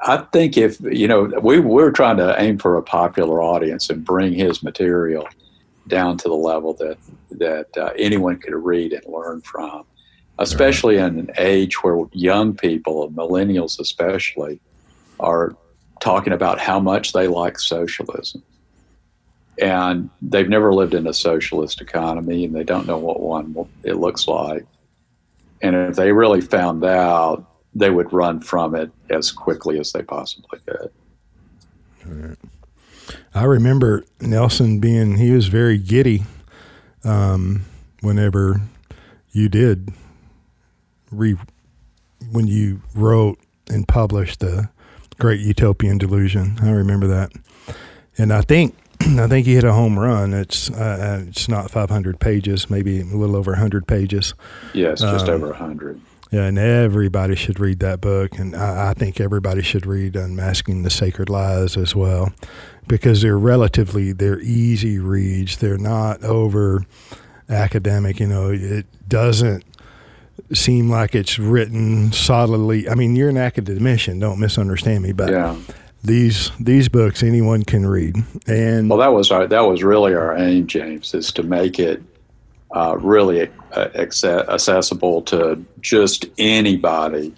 I 0.00 0.18
think 0.18 0.56
if, 0.56 0.78
you 0.80 1.08
know, 1.08 1.24
we, 1.42 1.58
we're 1.58 1.90
trying 1.90 2.18
to 2.18 2.40
aim 2.40 2.58
for 2.58 2.76
a 2.76 2.82
popular 2.82 3.42
audience 3.42 3.88
and 3.88 4.04
bring 4.04 4.32
his 4.32 4.62
material 4.62 5.26
down 5.88 6.18
to 6.18 6.28
the 6.28 6.34
level 6.34 6.74
that, 6.74 6.98
that 7.30 7.76
uh, 7.76 7.92
anyone 7.98 8.38
could 8.38 8.54
read 8.54 8.92
and 8.92 9.04
learn 9.06 9.40
from, 9.40 9.84
especially 10.38 10.96
in 10.96 11.18
an 11.18 11.30
age 11.38 11.82
where 11.82 12.04
young 12.12 12.54
people, 12.54 13.10
millennials 13.12 13.80
especially, 13.80 14.60
are 15.18 15.56
talking 16.00 16.32
about 16.32 16.60
how 16.60 16.78
much 16.78 17.12
they 17.12 17.26
like 17.26 17.58
socialism. 17.58 18.42
And 19.58 20.10
they've 20.20 20.48
never 20.48 20.74
lived 20.74 20.92
in 20.92 21.06
a 21.06 21.14
socialist 21.14 21.80
economy 21.80 22.44
and 22.44 22.54
they 22.54 22.64
don't 22.64 22.86
know 22.86 22.98
what 22.98 23.20
one 23.20 23.56
it 23.82 23.94
looks 23.94 24.28
like. 24.28 24.66
And 25.62 25.74
if 25.74 25.96
they 25.96 26.12
really 26.12 26.42
found 26.42 26.84
out, 26.84 27.48
they 27.78 27.90
would 27.90 28.12
run 28.12 28.40
from 28.40 28.74
it 28.74 28.90
as 29.10 29.30
quickly 29.30 29.78
as 29.78 29.92
they 29.92 30.02
possibly 30.02 30.58
could. 30.66 30.90
Right. 32.06 32.38
I 33.34 33.44
remember 33.44 34.04
Nelson 34.20 34.80
being, 34.80 35.18
he 35.18 35.30
was 35.32 35.48
very 35.48 35.76
giddy 35.76 36.24
um, 37.04 37.66
whenever 38.00 38.62
you 39.30 39.48
did 39.50 39.92
re, 41.10 41.36
when 42.32 42.46
you 42.46 42.80
wrote 42.94 43.38
and 43.68 43.86
published 43.86 44.40
the 44.40 44.70
Great 45.18 45.40
Utopian 45.40 45.98
Delusion. 45.98 46.58
I 46.62 46.70
remember 46.70 47.06
that, 47.06 47.32
and 48.16 48.32
I 48.32 48.40
think 48.40 48.74
I 49.00 49.26
think 49.26 49.46
he 49.46 49.54
hit 49.54 49.64
a 49.64 49.72
home 49.72 49.98
run. 49.98 50.34
It's 50.34 50.70
uh, 50.70 51.20
uh 51.24 51.28
it's 51.28 51.48
not 51.48 51.70
500 51.70 52.20
pages, 52.20 52.68
maybe 52.70 53.00
a 53.00 53.04
little 53.04 53.36
over 53.36 53.52
100 53.52 53.86
pages. 53.86 54.34
Yes, 54.74 55.00
just 55.00 55.28
um, 55.28 55.34
over 55.34 55.48
100. 55.48 56.00
Yeah, 56.30 56.46
and 56.46 56.58
everybody 56.58 57.36
should 57.36 57.60
read 57.60 57.78
that 57.80 58.00
book, 58.00 58.38
and 58.38 58.56
I, 58.56 58.90
I, 58.90 58.94
think 58.94 59.20
everybody 59.20 59.62
should 59.62 59.86
read 59.86 60.16
Unmasking 60.16 60.82
the 60.82 60.90
Sacred 60.90 61.28
Lies 61.28 61.76
as 61.76 61.94
well, 61.94 62.32
because 62.88 63.22
they're 63.22 63.38
relatively 63.38 64.12
they're 64.12 64.40
easy 64.40 64.98
reads. 64.98 65.58
They're 65.58 65.78
not 65.78 66.24
over 66.24 66.84
academic. 67.48 68.18
You 68.18 68.26
know, 68.26 68.50
it 68.50 68.86
doesn't 69.08 69.64
seem 70.52 70.90
like 70.90 71.14
it's 71.14 71.38
written 71.38 72.12
solidly. 72.12 72.88
I 72.88 72.94
mean, 72.94 73.16
you're 73.16 73.28
an 73.28 73.36
academician. 73.36 74.18
Don't 74.18 74.40
misunderstand 74.40 75.04
me, 75.04 75.12
but 75.12 75.30
yeah. 75.30 75.56
these 76.02 76.50
these 76.58 76.88
books 76.88 77.22
anyone 77.22 77.62
can 77.62 77.86
read. 77.86 78.16
And 78.48 78.90
well, 78.90 78.98
that 78.98 79.12
was 79.12 79.30
our 79.30 79.46
that 79.46 79.60
was 79.60 79.84
really 79.84 80.14
our 80.14 80.36
aim, 80.36 80.66
James, 80.66 81.14
is 81.14 81.30
to 81.32 81.44
make 81.44 81.78
it 81.78 82.02
uh, 82.74 82.96
really 82.98 83.48
uh, 83.72 83.88
accessible 83.94 85.22
to 85.22 85.64
just 85.80 86.26
anybody 86.38 87.34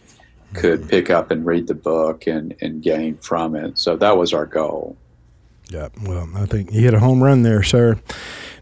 could 0.54 0.80
mm-hmm. 0.80 0.88
pick 0.88 1.10
up 1.10 1.30
and 1.30 1.44
read 1.44 1.66
the 1.66 1.74
book 1.74 2.26
and, 2.26 2.54
and 2.60 2.82
gain 2.82 3.16
from 3.18 3.54
it. 3.54 3.78
So 3.78 3.96
that 3.96 4.16
was 4.16 4.32
our 4.32 4.46
goal. 4.46 4.96
Yeah, 5.70 5.88
well, 6.02 6.26
I 6.34 6.46
think 6.46 6.72
you 6.72 6.80
hit 6.80 6.94
a 6.94 6.98
home 6.98 7.22
run 7.22 7.42
there, 7.42 7.62
sir. 7.62 8.00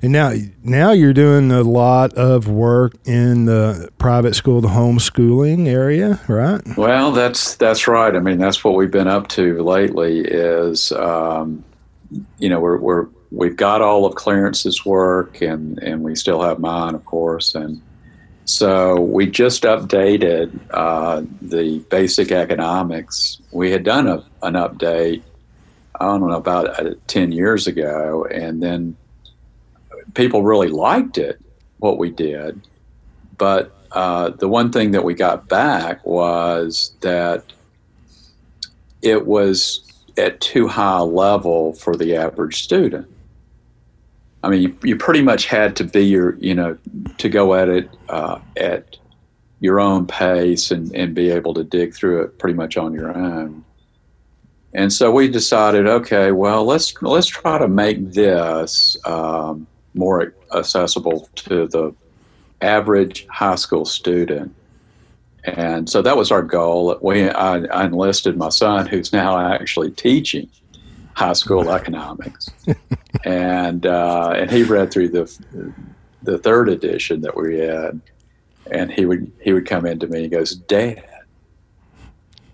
And 0.02 0.12
now, 0.12 0.34
now 0.64 0.90
you're 0.90 1.12
doing 1.12 1.52
a 1.52 1.62
lot 1.62 2.12
of 2.14 2.48
work 2.48 2.94
in 3.04 3.44
the 3.44 3.90
private 3.98 4.34
school, 4.34 4.60
the 4.60 4.68
homeschooling 4.68 5.68
area, 5.68 6.20
right? 6.26 6.60
Well, 6.76 7.12
that's 7.12 7.54
that's 7.54 7.86
right. 7.86 8.14
I 8.14 8.18
mean, 8.18 8.38
that's 8.38 8.64
what 8.64 8.74
we've 8.74 8.90
been 8.90 9.06
up 9.06 9.28
to 9.28 9.62
lately. 9.62 10.20
Is 10.20 10.90
um, 10.92 11.64
you 12.38 12.48
know, 12.48 12.58
we're 12.58 12.78
we're 12.78 13.06
we've 13.30 13.56
got 13.56 13.82
all 13.82 14.06
of 14.06 14.14
Clarence's 14.14 14.84
work, 14.84 15.40
and 15.40 15.78
and 15.78 16.02
we 16.02 16.14
still 16.14 16.42
have 16.42 16.58
mine, 16.58 16.94
of 16.94 17.04
course, 17.04 17.54
and 17.54 17.80
so 18.46 19.00
we 19.00 19.26
just 19.26 19.64
updated 19.64 20.56
uh, 20.70 21.22
the 21.42 21.80
basic 21.90 22.30
economics. 22.30 23.42
We 23.50 23.72
had 23.72 23.82
done 23.82 24.06
a, 24.06 24.24
an 24.44 24.54
update, 24.54 25.24
I 26.00 26.04
don't 26.04 26.28
know, 26.28 26.36
about 26.36 26.78
uh, 26.80 26.94
10 27.08 27.32
years 27.32 27.66
ago. 27.66 28.24
And 28.26 28.62
then 28.62 28.96
people 30.14 30.44
really 30.44 30.68
liked 30.68 31.18
it, 31.18 31.40
what 31.78 31.98
we 31.98 32.08
did. 32.08 32.60
But 33.36 33.74
uh, 33.90 34.30
the 34.30 34.48
one 34.48 34.70
thing 34.70 34.92
that 34.92 35.02
we 35.02 35.14
got 35.14 35.48
back 35.48 36.06
was 36.06 36.94
that 37.00 37.52
it 39.02 39.26
was 39.26 39.82
at 40.16 40.40
too 40.40 40.68
high 40.68 40.98
a 40.98 41.04
level 41.04 41.72
for 41.72 41.96
the 41.96 42.14
average 42.14 42.62
student. 42.62 43.08
I 44.46 44.48
mean, 44.48 44.62
you, 44.62 44.78
you 44.84 44.96
pretty 44.96 45.22
much 45.22 45.46
had 45.46 45.74
to 45.74 45.84
be 45.84 46.04
your, 46.04 46.36
you 46.36 46.54
know, 46.54 46.78
to 47.18 47.28
go 47.28 47.56
at 47.56 47.68
it 47.68 47.90
uh, 48.08 48.38
at 48.56 48.96
your 49.58 49.80
own 49.80 50.06
pace 50.06 50.70
and, 50.70 50.94
and 50.94 51.16
be 51.16 51.32
able 51.32 51.52
to 51.54 51.64
dig 51.64 51.92
through 51.94 52.22
it 52.22 52.38
pretty 52.38 52.54
much 52.54 52.76
on 52.76 52.94
your 52.94 53.10
own. 53.10 53.64
And 54.72 54.92
so 54.92 55.10
we 55.10 55.26
decided, 55.26 55.88
okay, 55.88 56.30
well, 56.30 56.64
let's 56.64 56.94
let's 57.02 57.26
try 57.26 57.58
to 57.58 57.66
make 57.66 58.12
this 58.12 58.96
um, 59.04 59.66
more 59.94 60.32
accessible 60.54 61.28
to 61.34 61.66
the 61.66 61.92
average 62.60 63.26
high 63.26 63.56
school 63.56 63.84
student. 63.84 64.54
And 65.42 65.90
so 65.90 66.02
that 66.02 66.16
was 66.16 66.30
our 66.30 66.42
goal. 66.42 66.96
We, 67.02 67.28
I, 67.30 67.64
I 67.64 67.84
enlisted 67.84 68.36
my 68.36 68.50
son, 68.50 68.86
who's 68.86 69.12
now 69.12 69.40
actually 69.40 69.90
teaching 69.90 70.48
high 71.16 71.32
school 71.32 71.70
economics, 71.72 72.50
and 73.24 73.86
uh, 73.86 74.34
and 74.36 74.50
he 74.50 74.62
read 74.62 74.92
through 74.92 75.08
the 75.08 75.72
the 76.22 76.38
third 76.38 76.68
edition 76.68 77.22
that 77.22 77.36
we 77.36 77.58
had, 77.58 78.00
and 78.70 78.92
he 78.92 79.06
would 79.06 79.32
he 79.40 79.52
would 79.52 79.66
come 79.66 79.86
into 79.86 80.06
me 80.06 80.18
and 80.18 80.24
he 80.24 80.30
goes, 80.30 80.54
"Dad, 80.54 81.04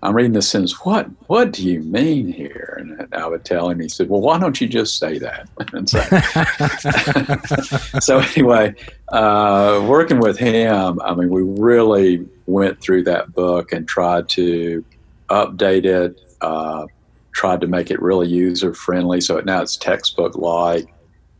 I'm 0.01 0.15
reading 0.15 0.33
this 0.33 0.49
sentence. 0.49 0.85
What 0.85 1.07
what 1.27 1.51
do 1.51 1.67
you 1.67 1.81
mean 1.81 2.31
here? 2.31 2.77
And 2.79 3.13
I 3.13 3.27
would 3.27 3.45
tell 3.45 3.69
him. 3.69 3.79
He 3.79 3.89
said, 3.89 4.09
"Well, 4.09 4.21
why 4.21 4.39
don't 4.39 4.59
you 4.59 4.67
just 4.67 4.97
say 4.97 5.19
that?" 5.19 5.49
so, 7.93 7.99
so, 7.99 8.19
anyway, 8.19 8.75
uh, 9.09 9.85
working 9.87 10.19
with 10.19 10.37
him, 10.37 11.01
I 11.01 11.13
mean, 11.15 11.29
we 11.29 11.43
really 11.43 12.27
went 12.47 12.81
through 12.81 13.03
that 13.03 13.33
book 13.33 13.71
and 13.71 13.87
tried 13.87 14.29
to 14.29 14.83
update 15.29 15.85
it, 15.85 16.19
uh, 16.41 16.87
tried 17.33 17.61
to 17.61 17.67
make 17.67 17.91
it 17.91 18.01
really 18.01 18.27
user 18.27 18.73
friendly. 18.73 19.21
So 19.21 19.39
now 19.41 19.61
it's 19.61 19.77
textbook 19.77 20.35
like. 20.35 20.87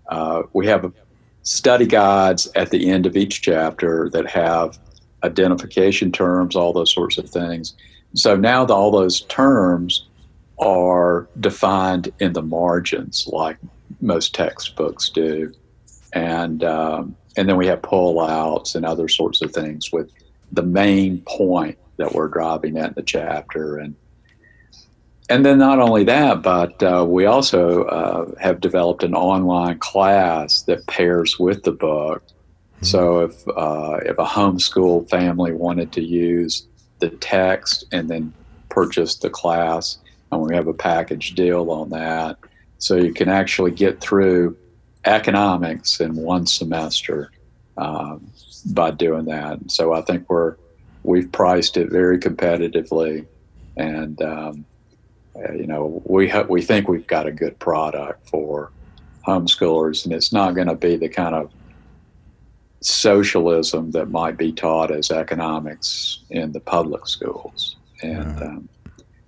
Uh, 0.09 0.43
we 0.53 0.67
have 0.67 0.91
study 1.43 1.85
guides 1.85 2.49
at 2.55 2.69
the 2.71 2.89
end 2.89 3.05
of 3.05 3.15
each 3.15 3.41
chapter 3.41 4.09
that 4.09 4.29
have 4.29 4.77
identification 5.23 6.11
terms, 6.11 6.55
all 6.55 6.73
those 6.73 6.93
sorts 6.93 7.17
of 7.17 7.29
things 7.29 7.75
so 8.15 8.35
now 8.35 8.65
the, 8.65 8.73
all 8.73 8.91
those 8.91 9.21
terms 9.21 10.07
are 10.59 11.27
defined 11.39 12.11
in 12.19 12.33
the 12.33 12.41
margins, 12.41 13.27
like 13.27 13.57
most 14.01 14.35
textbooks 14.35 15.09
do, 15.09 15.53
and 16.13 16.63
um, 16.63 17.15
and 17.37 17.49
then 17.49 17.57
we 17.57 17.67
have 17.67 17.81
pullouts 17.81 18.75
and 18.75 18.85
other 18.85 19.07
sorts 19.07 19.41
of 19.41 19.51
things 19.51 19.91
with 19.91 20.11
the 20.51 20.61
main 20.61 21.21
point 21.21 21.77
that 21.97 22.13
we're 22.13 22.27
driving 22.27 22.77
at 22.77 22.89
in 22.89 22.93
the 22.93 23.01
chapter, 23.01 23.77
and 23.77 23.95
and 25.29 25.45
then 25.45 25.57
not 25.57 25.79
only 25.79 26.03
that, 26.05 26.41
but 26.41 26.81
uh, 26.83 27.05
we 27.07 27.25
also 27.25 27.83
uh, 27.85 28.31
have 28.39 28.59
developed 28.59 29.03
an 29.03 29.15
online 29.15 29.79
class 29.79 30.63
that 30.63 30.85
pairs 30.87 31.39
with 31.39 31.63
the 31.63 31.71
book. 31.71 32.23
Mm-hmm. 32.25 32.85
So 32.85 33.19
if 33.21 33.47
uh, 33.47 33.99
if 34.05 34.17
a 34.17 34.25
homeschool 34.25 35.09
family 35.09 35.53
wanted 35.53 35.91
to 35.93 36.01
use 36.01 36.67
the 36.99 37.09
text 37.09 37.85
and 37.91 38.09
then 38.09 38.33
purchase 38.73 39.15
the 39.15 39.29
class. 39.29 39.97
And 40.31 40.41
we 40.41 40.55
have 40.55 40.67
a 40.67 40.73
package 40.73 41.35
deal 41.35 41.69
on 41.69 41.89
that. 41.89 42.37
So 42.79 42.95
you 42.95 43.13
can 43.13 43.29
actually 43.29 43.71
get 43.71 44.01
through 44.01 44.57
economics 45.05 45.99
in 45.99 46.15
one 46.15 46.47
semester 46.47 47.31
um, 47.77 48.31
by 48.71 48.91
doing 48.91 49.25
that. 49.25 49.59
So 49.71 49.93
I 49.93 50.01
think 50.01 50.29
we're 50.29 50.55
we've 51.03 51.31
priced 51.31 51.77
it 51.77 51.91
very 51.91 52.17
competitively, 52.17 53.25
and 53.75 54.21
um, 54.21 54.65
Uh, 55.35 55.51
you 55.53 55.67
know, 55.67 56.01
we 56.05 56.29
ha- 56.29 56.45
we 56.47 56.61
think 56.61 56.87
we've 56.87 57.07
got 57.07 57.25
a 57.25 57.31
good 57.31 57.57
product 57.59 58.27
for 58.29 58.71
homeschoolers, 59.25 60.05
and 60.05 60.13
it's 60.13 60.31
not 60.31 60.53
going 60.53 60.67
to 60.67 60.75
be 60.75 60.95
the 60.95 61.09
kind 61.09 61.33
of 61.33 61.51
socialism 62.81 63.91
that 63.91 64.11
might 64.11 64.37
be 64.37 64.51
taught 64.51 64.91
as 64.91 65.09
economics 65.09 66.19
in 66.29 66.51
the 66.51 66.59
public 66.59 67.07
schools. 67.07 67.77
And 68.01 68.41
um, 68.41 68.69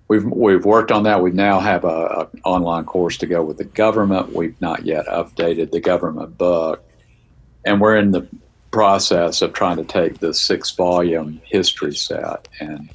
we've 0.08 0.24
we've 0.24 0.64
worked 0.64 0.92
on 0.92 1.04
that. 1.04 1.22
We 1.22 1.30
now 1.32 1.60
have 1.60 1.84
a, 1.84 1.88
a, 1.88 2.28
online 2.44 2.84
course 2.84 3.16
to 3.18 3.26
go 3.26 3.42
with 3.42 3.58
the 3.58 3.64
government. 3.64 4.32
We've 4.32 4.60
not 4.60 4.84
yet 4.84 5.06
updated 5.06 5.72
the 5.72 5.80
government 5.80 6.38
book, 6.38 6.84
and 7.64 7.80
we're 7.80 7.96
in 7.96 8.12
the 8.12 8.28
process 8.70 9.40
of 9.42 9.54
trying 9.54 9.78
to 9.78 9.84
take 9.84 10.18
the 10.18 10.34
six 10.34 10.70
volume 10.70 11.40
history 11.44 11.94
set 11.94 12.46
and 12.60 12.90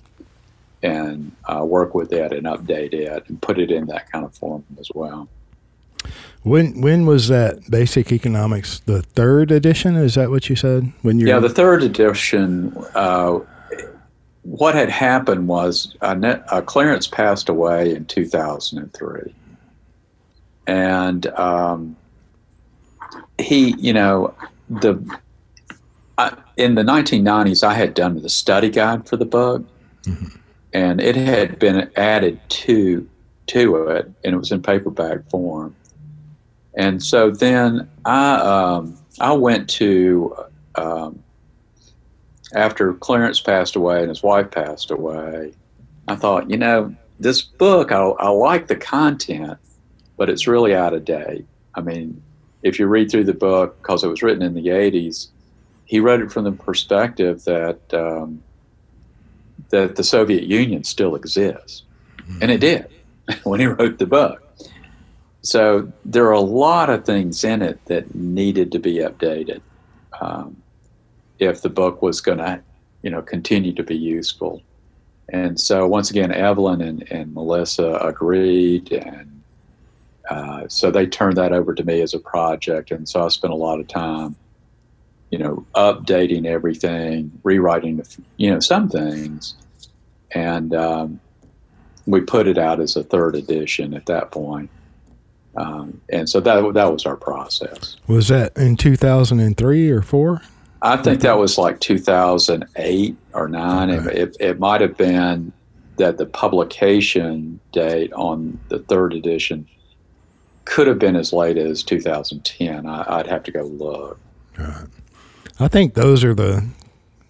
and 0.84 1.32
uh, 1.46 1.64
work 1.64 1.94
with 1.94 2.12
it 2.14 2.34
and 2.34 2.46
update 2.46 2.94
it 2.94 3.24
and 3.28 3.42
put 3.42 3.60
it 3.60 3.72
in 3.72 3.86
that 3.88 4.12
kind 4.12 4.26
of 4.26 4.34
form 4.36 4.64
as 4.80 4.90
well. 4.94 5.28
When 6.44 6.82
when 6.82 7.06
was 7.06 7.28
that 7.28 7.70
Basic 7.70 8.12
Economics 8.12 8.80
the 8.80 9.04
third 9.04 9.52
edition? 9.52 9.96
Is 9.96 10.16
that 10.16 10.32
what 10.32 10.50
you 10.50 10.56
said? 10.56 10.92
When 11.04 11.20
you 11.20 11.28
yeah, 11.28 11.40
the 11.40 11.50
third 11.50 11.84
edition. 11.84 12.76
Uh, 12.96 13.42
what 14.44 14.74
had 14.74 14.90
happened 14.90 15.48
was 15.48 15.96
uh, 16.02 16.16
uh, 16.50 16.62
Clarence 16.62 17.06
passed 17.06 17.48
away 17.48 17.94
in 17.94 18.06
2003, 18.06 19.36
and 20.66 21.28
um, 21.28 21.96
he, 23.38 23.76
you 23.78 23.94
know, 23.94 24.34
the 24.70 24.94
in 26.58 26.76
the 26.76 26.84
1990s, 26.84 27.64
I 27.64 27.74
had 27.74 27.94
done 27.94 28.22
the 28.22 28.30
study 28.30 28.70
guide 28.70 29.08
for 29.08 29.18
the 29.18 29.26
book, 29.26 29.64
mm-hmm. 30.04 30.38
And 30.74 31.02
it 31.02 31.16
had 31.16 31.60
been 31.60 31.90
added 31.96 32.40
to 32.50 33.08
to 33.48 33.88
it, 33.88 34.06
and 34.24 34.34
it 34.34 34.38
was 34.38 34.52
in 34.52 34.62
paperback 34.62 35.30
form. 35.30 35.76
And 36.74 37.04
so 37.04 37.32
then 37.32 37.90
I 38.06 38.36
um, 38.36 38.98
I 39.20 39.34
went 39.34 39.70
to 39.72 40.36
um, 40.76 41.22
after 42.54 42.94
Clarence 42.94 43.42
passed 43.42 43.76
away 43.76 44.00
and 44.00 44.10
his 44.10 44.24
wife 44.24 44.52
passed 44.52 44.92
away. 44.92 45.54
I 46.08 46.16
thought, 46.16 46.50
you 46.50 46.58
know, 46.58 46.96
this 47.20 47.42
book 47.42 47.92
I, 47.92 48.02
I 48.02 48.30
like 48.30 48.68
the 48.68 48.76
content, 48.76 49.58
but 50.18 50.30
it's 50.30 50.48
really 50.48 50.74
out 50.74 50.94
of 50.94 51.06
date. 51.06 51.46
I 51.76 51.82
mean, 51.82 52.22
if 52.64 52.80
you 52.80 52.88
read 52.88 53.12
through 53.12 53.26
the 53.26 53.34
book, 53.34 53.82
because 53.82 54.04
it 54.04 54.08
was 54.08 54.24
written 54.24 54.44
in 54.44 54.54
the 54.54 54.68
'80s, 54.68 55.28
he 55.86 56.00
wrote 56.00 56.22
it 56.22 56.32
from 56.32 56.46
the 56.46 56.52
perspective 56.52 57.44
that 57.46 57.80
um, 57.94 58.42
that 59.72 59.96
the 59.96 60.04
Soviet 60.04 60.44
Union 60.44 60.84
still 60.84 61.16
exists, 61.16 61.84
and 62.42 62.52
it 62.52 62.60
did 62.60 62.88
when 63.44 63.60
he 63.60 63.66
wrote 63.66 63.98
the 63.98 64.06
book. 64.06 64.42
So 65.42 65.92
there 66.06 66.26
are 66.28 66.34
a 66.34 66.40
lot 66.40 66.90
of 66.90 67.04
things 67.04 67.44
in 67.44 67.62
it 67.62 67.84
that 67.86 68.14
needed 68.14 68.72
to 68.74 68.80
be 68.80 68.96
updated 69.00 69.62
um, 70.20 70.62
if 71.40 71.62
the 71.62 71.70
book 71.70 72.02
was 72.02 72.22
going 72.22 72.38
to, 72.38 72.62
you 73.02 73.10
know, 73.10 73.24
continue 73.24 73.74
to 73.74 73.84
be 73.84 73.98
useful. 73.98 74.62
And 75.30 75.60
so 75.60 75.88
once 75.88 76.12
again, 76.12 76.32
Evelyn 76.32 76.82
and, 76.82 77.12
and 77.12 77.34
Melissa 77.34 77.94
agreed, 77.96 78.92
and 78.92 79.42
uh, 80.30 80.68
so 80.68 80.92
they 80.92 81.08
turned 81.08 81.38
that 81.38 81.54
over 81.54 81.74
to 81.74 81.84
me 81.84 82.02
as 82.02 82.14
a 82.14 82.20
project. 82.20 82.92
And 82.92 83.08
so 83.08 83.26
I 83.26 83.28
spent 83.30 83.54
a 83.54 83.56
lot 83.56 83.80
of 83.80 83.88
time, 83.88 84.36
you 85.32 85.40
know, 85.40 85.66
updating 85.76 86.46
everything, 86.46 87.32
rewriting, 87.44 88.04
you 88.38 88.52
know, 88.52 88.60
some 88.60 88.90
things, 88.90 89.56
and 90.32 90.74
um, 90.76 91.20
we 92.06 92.22
put 92.22 92.48
it 92.48 92.58
out 92.58 92.80
as 92.80 92.96
a 92.96 93.04
third 93.04 93.36
edition 93.36 93.94
at 93.94 94.06
that 94.06 94.32
point. 94.32 94.70
Um, 95.56 96.02
and 96.10 96.30
so 96.30 96.40
that 96.40 96.74
that 96.74 96.92
was 96.92 97.06
our 97.06 97.18
process. 97.18 97.98
Was 98.08 98.30
that 98.30 98.56
in 98.58 98.78
2003 98.78 99.90
or 99.90 100.02
four? 100.02 100.42
I 100.82 100.98
think 100.98 101.22
that 101.22 101.38
was 101.38 101.58
like 101.58 101.80
2008 101.80 103.16
or 103.34 103.48
nine. 103.48 103.90
It, 103.90 104.36
it 104.40 104.60
might 104.60 104.82
have 104.82 104.98
been 104.98 105.54
that 105.98 106.18
the 106.18 106.26
publication 106.26 107.60
date 107.72 108.12
on 108.14 108.60
the 108.70 108.80
third 108.80 109.14
edition 109.14 109.68
could 110.66 110.88
have 110.88 110.98
been 110.98 111.16
as 111.16 111.34
late 111.34 111.58
as 111.58 111.84
2010. 111.84 112.88
I, 112.88 113.18
would 113.18 113.28
have 113.28 113.44
to 113.44 113.52
go 113.52 113.64
look. 113.64 114.20
Right. 114.58 114.86
I 115.60 115.68
think 115.68 115.94
those 115.94 116.24
are 116.24 116.34
the 116.34 116.66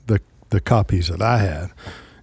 the 0.07 0.19
the 0.49 0.62
copies 0.62 1.07
that 1.07 1.21
I 1.21 1.39
have. 1.39 1.73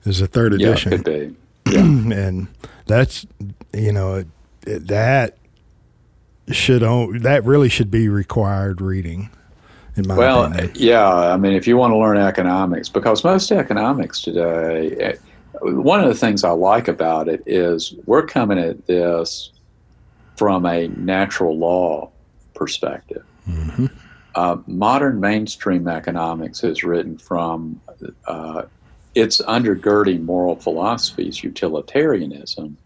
Is 0.04 0.20
the 0.20 0.26
third 0.26 0.54
edition. 0.54 1.02
Yeah. 1.06 1.28
Yeah. 1.68 1.80
and 1.80 2.48
that's 2.86 3.26
you 3.74 3.92
know 3.92 4.14
it, 4.14 4.26
it, 4.66 4.86
that 4.86 5.36
should 6.50 6.82
own, 6.82 7.18
that 7.22 7.44
really 7.44 7.68
should 7.68 7.90
be 7.90 8.08
required 8.08 8.80
reading. 8.80 9.30
In 9.96 10.06
my 10.06 10.16
well, 10.16 10.44
opinion. 10.44 10.72
yeah. 10.76 11.08
I 11.08 11.36
mean, 11.36 11.54
if 11.54 11.66
you 11.66 11.76
want 11.76 11.90
to 11.90 11.96
learn 11.96 12.16
economics, 12.18 12.88
because 12.88 13.24
most 13.24 13.50
economics 13.50 14.22
today, 14.22 14.96
eh, 15.00 15.16
one 15.60 16.00
of 16.00 16.06
the 16.06 16.14
things 16.14 16.44
I 16.44 16.50
like 16.50 16.86
about 16.86 17.28
it 17.28 17.42
is 17.46 17.94
we're 18.06 18.24
coming 18.24 18.58
at 18.58 18.86
this 18.86 19.50
from 20.36 20.64
a 20.66 20.86
natural 20.88 21.58
law 21.58 22.10
perspective. 22.54 23.24
Mm-hmm. 23.48 23.86
Uh, 24.38 24.56
modern 24.68 25.18
mainstream 25.18 25.88
economics 25.88 26.62
is 26.62 26.84
written 26.84 27.18
from 27.18 27.80
uh, 28.28 28.62
its 29.16 29.42
undergirding 29.42 30.22
moral 30.22 30.54
philosophies, 30.54 31.42
utilitarianism, 31.42 32.76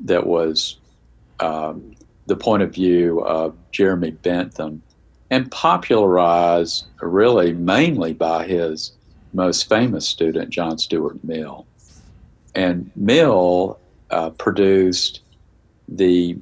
that 0.00 0.26
was 0.26 0.76
um, 1.40 1.96
the 2.26 2.36
point 2.36 2.62
of 2.62 2.70
view 2.70 3.20
of 3.20 3.56
Jeremy 3.70 4.10
Bentham 4.10 4.82
and 5.30 5.50
popularized 5.50 6.84
really 7.00 7.54
mainly 7.54 8.12
by 8.12 8.46
his 8.46 8.92
most 9.32 9.70
famous 9.70 10.06
student, 10.06 10.50
John 10.50 10.76
Stuart 10.76 11.24
Mill. 11.24 11.66
And 12.54 12.90
Mill 12.94 13.78
uh, 14.10 14.28
produced 14.28 15.22
the 15.88 16.36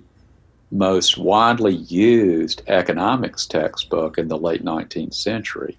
most 0.71 1.19
widely 1.19 1.75
used 1.75 2.63
economics 2.69 3.47
textbook 3.47 4.19
in 4.19 4.29
the 4.29 4.39
late 4.39 4.65
19th 4.65 5.15
century. 5.15 5.77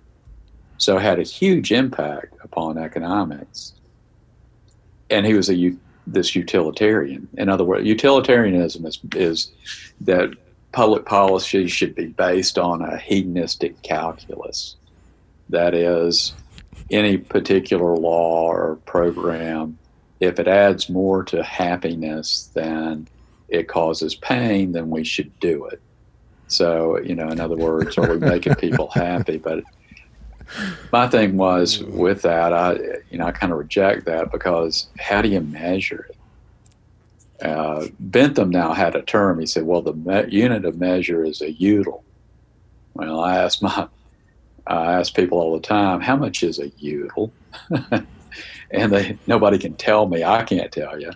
So 0.77 0.97
had 0.97 1.19
a 1.19 1.23
huge 1.23 1.71
impact 1.71 2.35
upon 2.43 2.77
economics. 2.77 3.73
And 5.09 5.25
he 5.25 5.33
was 5.33 5.49
a 5.49 5.75
this 6.07 6.35
utilitarian. 6.35 7.27
In 7.37 7.49
other 7.49 7.63
words, 7.63 7.85
utilitarianism 7.85 8.85
is, 8.85 8.99
is 9.15 9.51
that 10.01 10.31
public 10.71 11.05
policy 11.05 11.67
should 11.67 11.95
be 11.95 12.07
based 12.07 12.57
on 12.57 12.81
a 12.81 12.97
hedonistic 12.97 13.81
calculus. 13.83 14.75
That 15.49 15.73
is, 15.73 16.33
any 16.89 17.17
particular 17.17 17.95
law 17.95 18.47
or 18.47 18.77
program, 18.85 19.77
if 20.19 20.39
it 20.39 20.47
adds 20.47 20.89
more 20.89 21.23
to 21.25 21.43
happiness 21.43 22.49
than 22.53 23.07
it 23.51 23.67
causes 23.67 24.15
pain, 24.15 24.71
then 24.71 24.89
we 24.89 25.03
should 25.03 25.37
do 25.39 25.65
it. 25.65 25.81
So, 26.47 26.99
you 26.99 27.15
know, 27.15 27.27
in 27.27 27.39
other 27.39 27.57
words, 27.57 27.97
are 27.97 28.11
we 28.11 28.17
making 28.17 28.55
people 28.55 28.89
happy? 28.93 29.37
But 29.37 29.63
my 30.91 31.07
thing 31.07 31.37
was 31.37 31.83
with 31.83 32.23
that, 32.23 32.53
I 32.53 32.73
you 33.09 33.17
know 33.17 33.25
I 33.25 33.31
kind 33.31 33.51
of 33.51 33.59
reject 33.59 34.05
that 34.05 34.31
because 34.31 34.87
how 34.99 35.21
do 35.21 35.29
you 35.29 35.41
measure 35.41 36.07
it? 36.09 37.45
Uh, 37.45 37.87
Bentham 37.99 38.49
now 38.49 38.73
had 38.73 38.95
a 38.95 39.01
term. 39.01 39.39
He 39.39 39.45
said, 39.45 39.63
"Well, 39.63 39.81
the 39.81 39.93
me- 39.93 40.29
unit 40.29 40.65
of 40.65 40.77
measure 40.77 41.23
is 41.23 41.41
a 41.41 41.53
util." 41.53 42.01
Well, 42.93 43.19
I 43.19 43.37
ask 43.37 43.61
my 43.61 43.87
I 44.67 44.93
ask 44.93 45.15
people 45.15 45.39
all 45.39 45.53
the 45.53 45.67
time, 45.67 46.01
"How 46.01 46.15
much 46.15 46.43
is 46.43 46.59
a 46.59 46.69
util?" 46.69 47.31
and 48.71 48.91
they 48.91 49.17
nobody 49.25 49.57
can 49.57 49.75
tell 49.75 50.07
me. 50.07 50.23
I 50.23 50.43
can't 50.43 50.71
tell 50.71 50.99
you. 50.99 51.11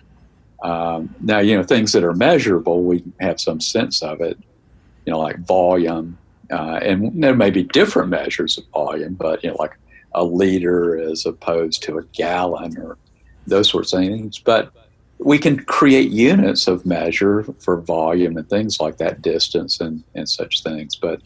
Um, 0.66 1.14
now, 1.20 1.38
you 1.38 1.56
know, 1.56 1.62
things 1.62 1.92
that 1.92 2.02
are 2.02 2.12
measurable, 2.12 2.82
we 2.82 3.04
have 3.20 3.40
some 3.40 3.60
sense 3.60 4.02
of 4.02 4.20
it. 4.20 4.36
You 5.04 5.12
know, 5.12 5.20
like 5.20 5.38
volume, 5.38 6.18
uh, 6.50 6.80
and 6.82 7.22
there 7.22 7.36
may 7.36 7.50
be 7.50 7.62
different 7.62 8.08
measures 8.08 8.58
of 8.58 8.64
volume, 8.72 9.14
but 9.14 9.44
you 9.44 9.50
know, 9.50 9.56
like 9.60 9.78
a 10.14 10.24
liter 10.24 10.98
as 10.98 11.24
opposed 11.24 11.84
to 11.84 11.98
a 11.98 12.02
gallon 12.06 12.76
or 12.78 12.98
those 13.46 13.70
sorts 13.70 13.92
of 13.92 14.00
things. 14.00 14.40
But 14.40 14.72
we 15.18 15.38
can 15.38 15.60
create 15.64 16.10
units 16.10 16.66
of 16.66 16.84
measure 16.84 17.44
for 17.60 17.80
volume 17.80 18.36
and 18.36 18.50
things 18.50 18.80
like 18.80 18.96
that, 18.96 19.22
distance 19.22 19.80
and, 19.80 20.02
and 20.16 20.28
such 20.28 20.64
things. 20.64 20.96
But 20.96 21.20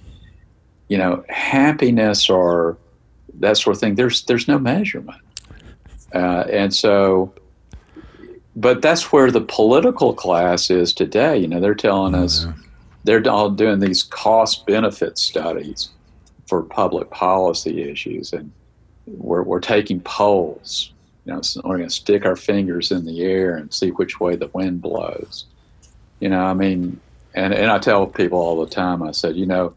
you 0.88 0.98
know, 0.98 1.24
happiness 1.30 2.28
or 2.28 2.76
that 3.38 3.56
sort 3.56 3.76
of 3.76 3.80
thing, 3.80 3.94
there's 3.94 4.24
there's 4.24 4.48
no 4.48 4.58
measurement, 4.58 5.22
uh, 6.14 6.44
and 6.50 6.74
so. 6.74 7.32
But 8.56 8.82
that's 8.82 9.12
where 9.12 9.30
the 9.30 9.40
political 9.40 10.12
class 10.12 10.70
is 10.70 10.92
today. 10.92 11.38
You 11.38 11.48
know, 11.48 11.60
they're 11.60 11.74
telling 11.74 12.14
oh, 12.14 12.24
us. 12.24 12.44
Yeah 12.44 12.52
they're 13.04 13.26
all 13.28 13.50
doing 13.50 13.80
these 13.80 14.02
cost 14.02 14.66
benefit 14.66 15.18
studies 15.18 15.90
for 16.46 16.62
public 16.62 17.10
policy 17.10 17.82
issues, 17.82 18.32
and 18.32 18.50
we're, 19.06 19.42
we're 19.42 19.60
taking 19.60 20.00
polls 20.00 20.92
You 21.24 21.34
know, 21.34 21.42
so 21.42 21.60
we're 21.64 21.78
going 21.78 21.88
to 21.88 21.94
stick 21.94 22.26
our 22.26 22.36
fingers 22.36 22.90
in 22.90 23.04
the 23.06 23.22
air 23.22 23.56
and 23.56 23.72
see 23.72 23.90
which 23.90 24.20
way 24.20 24.36
the 24.36 24.48
wind 24.48 24.82
blows. 24.82 25.46
You 26.18 26.28
know, 26.28 26.40
I 26.40 26.54
mean, 26.54 27.00
and, 27.34 27.54
and 27.54 27.70
I 27.70 27.78
tell 27.78 28.06
people 28.06 28.38
all 28.38 28.64
the 28.64 28.70
time, 28.70 29.02
I 29.02 29.12
said, 29.12 29.36
you 29.36 29.46
know, 29.46 29.74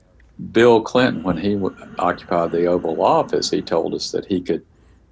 Bill 0.52 0.82
Clinton, 0.82 1.24
when 1.24 1.38
he 1.38 1.54
w- 1.54 1.76
occupied 2.00 2.52
the 2.52 2.66
Oval 2.66 3.02
Office, 3.02 3.52
he 3.52 3.62
told 3.62 3.94
us 3.94 4.12
that 4.12 4.26
he 4.26 4.42
could 4.42 4.66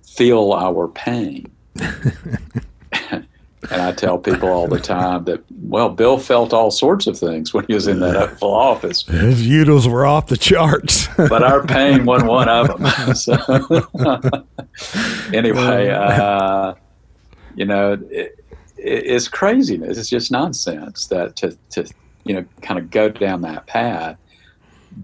feel 0.03 0.51
our 0.51 0.87
pain. 0.87 1.49
And 3.71 3.81
I 3.81 3.93
tell 3.93 4.17
people 4.17 4.49
all 4.49 4.67
the 4.67 4.79
time 4.79 5.23
that, 5.25 5.43
well, 5.61 5.89
Bill 5.89 6.17
felt 6.17 6.51
all 6.51 6.71
sorts 6.71 7.07
of 7.07 7.17
things 7.17 7.53
when 7.53 7.65
he 7.65 7.73
was 7.73 7.87
in 7.87 8.01
that 8.01 8.15
Oval 8.15 8.53
Office. 8.53 9.03
His 9.07 9.47
utils 9.47 9.87
were 9.87 10.05
off 10.05 10.27
the 10.27 10.35
charts. 10.35 11.07
but 11.15 11.41
our 11.41 11.65
pain 11.65 12.03
wasn't 12.05 12.31
one 12.31 12.49
of 12.49 12.67
them. 12.67 12.81
So, 13.15 14.45
anyway, 15.33 15.89
uh, 15.89 16.73
you 17.55 17.65
know, 17.65 17.97
it, 18.09 18.43
it's 18.77 19.27
craziness. 19.27 19.97
It's 19.97 20.09
just 20.09 20.31
nonsense 20.31 21.07
that 21.07 21.35
to, 21.37 21.57
to, 21.71 21.89
you 22.25 22.33
know, 22.33 22.45
kind 22.61 22.77
of 22.77 22.91
go 22.91 23.09
down 23.09 23.41
that 23.41 23.67
path. 23.67 24.17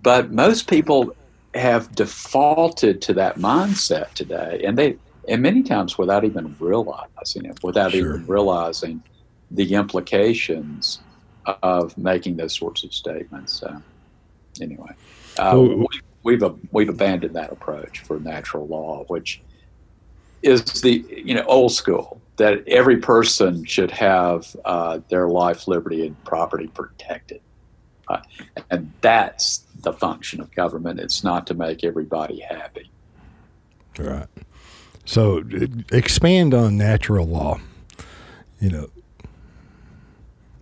But 0.02 0.32
most 0.32 0.68
people 0.68 1.16
have 1.54 1.94
defaulted 1.96 3.02
to 3.04 3.14
that 3.14 3.38
mindset 3.38 4.14
today, 4.14 4.62
and 4.66 4.78
they 4.78 4.98
and 5.28 5.42
many 5.42 5.64
times 5.64 5.98
without 5.98 6.24
even 6.24 6.56
realizing 6.60 7.46
it, 7.46 7.60
without 7.64 7.92
sure. 7.92 8.16
even 8.16 8.28
realizing 8.28 9.04
the 9.52 9.74
implications 9.74 11.00
of 11.64 11.98
making 11.98 12.38
those 12.38 12.54
sorts 12.54 12.84
of 12.84 12.94
statements. 12.94 13.54
So, 13.54 13.82
anyway, 14.62 14.92
uh, 15.38 15.58
we, 15.60 15.88
we've 16.24 16.44
we've 16.72 16.90
abandoned 16.90 17.36
that 17.36 17.52
approach 17.52 18.00
for 18.00 18.20
natural 18.20 18.68
law, 18.68 19.06
which 19.08 19.42
is 20.44 20.64
the 20.82 21.06
you 21.10 21.34
know 21.36 21.44
old 21.44 21.72
school 21.72 22.22
that 22.38 22.68
every 22.68 22.98
person 22.98 23.66
should 23.66 23.92
have 23.92 24.56
uh, 24.66 25.00
their 25.10 25.28
life, 25.28 25.68
liberty, 25.68 26.06
and 26.06 26.24
property 26.24 26.68
protected, 26.68 27.42
uh, 28.08 28.20
and 28.70 28.92
that's 29.02 29.66
the 29.82 29.94
function 29.94 30.42
of 30.42 30.54
government. 30.54 31.00
It's 31.00 31.24
not 31.24 31.48
to 31.48 31.54
make 31.54 31.84
everybody 31.84 32.40
happy. 32.40 32.90
Right. 33.98 34.28
So 35.08 35.42
expand 35.92 36.54
on 36.54 36.78
natural 36.78 37.26
law. 37.26 37.60
You 38.60 38.70
know, 38.70 38.90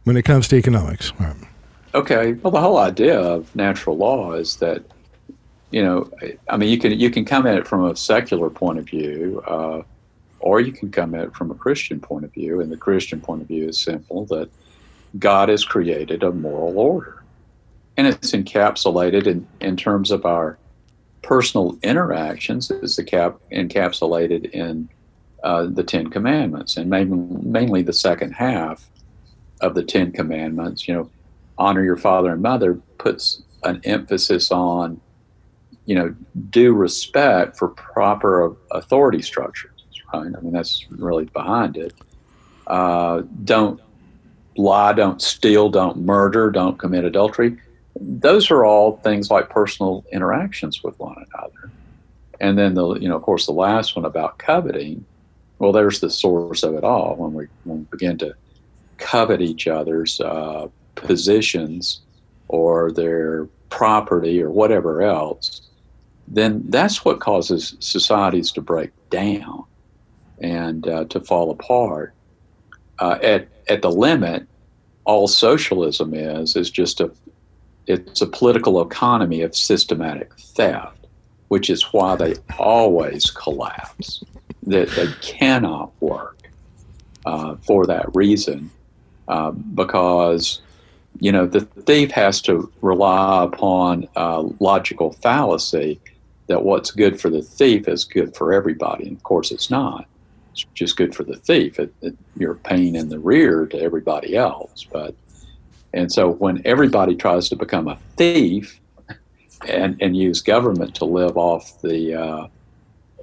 when 0.03 0.15
it 0.15 0.21
comes 0.21 0.47
to 0.49 0.55
economics. 0.55 1.11
Right. 1.19 1.35
Okay. 1.95 2.33
Well, 2.33 2.51
the 2.51 2.61
whole 2.61 2.77
idea 2.77 3.19
of 3.19 3.53
natural 3.55 3.97
law 3.97 4.33
is 4.33 4.57
that, 4.57 4.83
you 5.71 5.83
know, 5.83 6.09
I 6.47 6.57
mean, 6.57 6.69
you 6.69 6.77
can 6.77 6.91
you 6.91 7.09
can 7.09 7.25
come 7.25 7.47
at 7.47 7.57
it 7.57 7.67
from 7.67 7.85
a 7.85 7.95
secular 7.95 8.49
point 8.49 8.77
of 8.77 8.85
view, 8.85 9.41
uh, 9.47 9.81
or 10.39 10.61
you 10.61 10.71
can 10.71 10.91
come 10.91 11.15
at 11.15 11.25
it 11.25 11.35
from 11.35 11.49
a 11.49 11.55
Christian 11.55 11.99
point 11.99 12.23
of 12.23 12.31
view. 12.31 12.61
And 12.61 12.71
the 12.71 12.77
Christian 12.77 13.19
point 13.19 13.41
of 13.41 13.47
view 13.47 13.67
is 13.67 13.79
simple: 13.79 14.25
that 14.25 14.49
God 15.17 15.49
has 15.49 15.65
created 15.65 16.21
a 16.21 16.31
moral 16.31 16.77
order, 16.77 17.23
and 17.97 18.05
it's 18.05 18.31
encapsulated 18.31 19.25
in 19.25 19.47
in 19.59 19.75
terms 19.75 20.11
of 20.11 20.23
our 20.23 20.59
personal 21.25 21.75
interactions 21.81 22.69
is 22.69 22.99
cap- 23.07 23.39
encapsulated 23.51 24.51
in 24.51 24.87
uh, 25.43 25.65
the 25.65 25.83
Ten 25.83 26.09
Commandments, 26.09 26.77
and 26.77 26.87
mainly, 26.87 27.17
mainly 27.41 27.81
the 27.81 27.93
second 27.93 28.31
half 28.33 28.87
of 29.61 29.73
the 29.73 29.83
Ten 29.83 30.11
Commandments. 30.11 30.87
You 30.87 30.93
know, 30.93 31.09
honor 31.57 31.83
your 31.83 31.97
father 31.97 32.31
and 32.31 32.41
mother 32.41 32.75
puts 32.99 33.41
an 33.63 33.81
emphasis 33.85 34.51
on, 34.51 35.01
you 35.85 35.95
know, 35.95 36.15
due 36.51 36.73
respect 36.73 37.57
for 37.57 37.69
proper 37.69 38.55
authority 38.71 39.23
structures. 39.23 39.71
Right? 40.13 40.31
I 40.37 40.41
mean, 40.41 40.53
that's 40.53 40.85
really 40.91 41.25
behind 41.25 41.75
it. 41.75 41.93
Uh, 42.67 43.23
don't 43.43 43.81
lie, 44.57 44.93
don't 44.93 45.21
steal, 45.21 45.69
don't 45.69 45.97
murder, 45.97 46.51
don't 46.51 46.77
commit 46.77 47.03
adultery 47.03 47.57
those 47.95 48.51
are 48.51 48.65
all 48.65 48.97
things 48.97 49.31
like 49.31 49.49
personal 49.49 50.05
interactions 50.11 50.83
with 50.83 50.99
one 50.99 51.15
another. 51.33 51.71
And 52.39 52.57
then 52.57 52.73
the 52.73 52.95
you 52.95 53.07
know 53.07 53.15
of 53.15 53.23
course 53.23 53.45
the 53.45 53.53
last 53.53 53.95
one 53.95 54.05
about 54.05 54.37
coveting, 54.37 55.05
well 55.59 55.71
there's 55.71 55.99
the 56.01 56.09
source 56.09 56.63
of 56.63 56.75
it 56.75 56.83
all 56.83 57.15
when 57.15 57.33
we 57.33 57.47
when 57.63 57.79
we 57.79 57.85
begin 57.85 58.17
to 58.19 58.35
covet 58.97 59.41
each 59.41 59.67
other's 59.67 60.19
uh, 60.21 60.67
positions 60.95 62.01
or 62.47 62.91
their 62.91 63.45
property 63.69 64.41
or 64.41 64.49
whatever 64.49 65.01
else, 65.01 65.61
then 66.27 66.63
that's 66.69 67.03
what 67.03 67.19
causes 67.19 67.75
societies 67.79 68.51
to 68.51 68.61
break 68.61 68.91
down 69.09 69.63
and 70.39 70.87
uh, 70.87 71.05
to 71.05 71.19
fall 71.19 71.51
apart. 71.51 72.13
Uh, 72.99 73.17
at 73.21 73.47
at 73.69 73.81
the 73.81 73.91
limit, 73.91 74.45
all 75.05 75.27
socialism 75.27 76.13
is 76.13 76.55
is 76.57 76.69
just 76.69 76.99
a 76.99 77.09
it's 77.87 78.21
a 78.21 78.27
political 78.27 78.81
economy 78.81 79.41
of 79.41 79.55
systematic 79.55 80.33
theft, 80.39 81.07
which 81.49 81.69
is 81.69 81.83
why 81.93 82.15
they 82.15 82.35
always 82.57 83.29
collapse. 83.31 84.23
That 84.63 84.89
they 84.91 85.07
cannot 85.21 85.91
work 86.01 86.49
uh, 87.25 87.55
for 87.57 87.85
that 87.85 88.07
reason, 88.15 88.71
uh, 89.27 89.51
because 89.51 90.61
you 91.19 91.31
know 91.31 91.45
the 91.45 91.61
thief 91.61 92.09
has 92.11 92.41
to 92.41 92.71
rely 92.81 93.43
upon 93.43 94.07
uh, 94.15 94.41
logical 94.59 95.13
fallacy 95.13 95.99
that 96.47 96.63
what's 96.63 96.91
good 96.91 97.19
for 97.19 97.29
the 97.29 97.41
thief 97.41 97.87
is 97.87 98.05
good 98.05 98.35
for 98.35 98.53
everybody. 98.53 99.07
And 99.07 99.17
of 99.17 99.23
course, 99.23 99.51
it's 99.51 99.69
not. 99.69 100.07
It's 100.51 100.65
just 100.73 100.97
good 100.97 101.15
for 101.15 101.23
the 101.23 101.35
thief. 101.35 101.79
It, 101.79 101.93
it, 102.01 102.15
you're 102.37 102.53
a 102.53 102.55
pain 102.55 102.95
in 102.95 103.09
the 103.09 103.19
rear 103.19 103.65
to 103.67 103.79
everybody 103.79 104.35
else, 104.35 104.85
but 104.91 105.15
and 105.95 106.11
so 106.11 106.33
when 106.33 106.61
everybody 106.65 107.15
tries 107.15 107.47
to 107.49 107.55
become 107.55 107.87
a 107.87 107.97
thief 108.17 108.79
and, 109.67 109.97
and 110.01 110.15
use 110.15 110.41
government 110.41 110.93
to 110.95 111.05
live 111.05 111.37
off 111.37 111.81
the, 111.81 112.13
uh, 112.13 112.47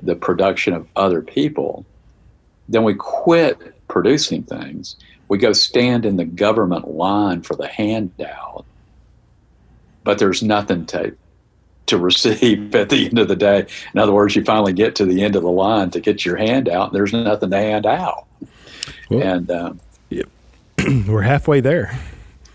the 0.01 0.17
production 0.17 0.73
of 0.73 0.89
other 0.97 1.21
people, 1.21 1.85
then 2.71 2.83
we 2.83 2.95
quit 2.95 3.59
producing 3.89 4.43
things. 4.43 4.97
We 5.29 5.37
go 5.37 5.53
stand 5.53 6.07
in 6.07 6.17
the 6.17 6.25
government 6.25 6.89
line 6.89 7.43
for 7.43 7.55
the 7.55 7.69
handout, 7.69 8.65
but 10.03 10.19
there's 10.19 10.43
nothing 10.43 10.87
to 10.87 11.15
to 11.85 11.99
receive 11.99 12.75
at 12.77 12.91
the 12.91 13.07
end 13.07 13.19
of 13.19 13.27
the 13.27 13.37
day. 13.37 13.67
In 13.93 14.01
other 14.01 14.13
words, 14.13 14.37
you 14.37 14.45
finally 14.45 14.73
get 14.73 14.95
to 14.97 15.05
the 15.05 15.23
end 15.23 15.35
of 15.35 15.43
the 15.43 15.51
line 15.51 15.91
to 15.91 16.01
get 16.01 16.25
your 16.25 16.37
handout, 16.37 16.89
and 16.89 16.95
there's 16.95 17.13
nothing 17.13 17.51
to 17.51 17.57
hand 17.57 17.87
out. 17.87 18.25
Well, 19.11 19.23
and 19.23 19.51
um, 19.51 19.81
yep. 20.09 20.29
we're 21.09 21.23
halfway 21.23 21.61
there 21.61 21.99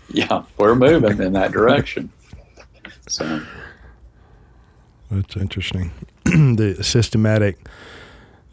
yeah, 0.12 0.42
we're 0.56 0.74
moving 0.74 1.20
in 1.20 1.32
that 1.34 1.52
direction. 1.52 2.10
So 3.08 3.42
that's 5.10 5.36
interesting. 5.36 5.92
the 6.24 6.78
systematic 6.82 7.58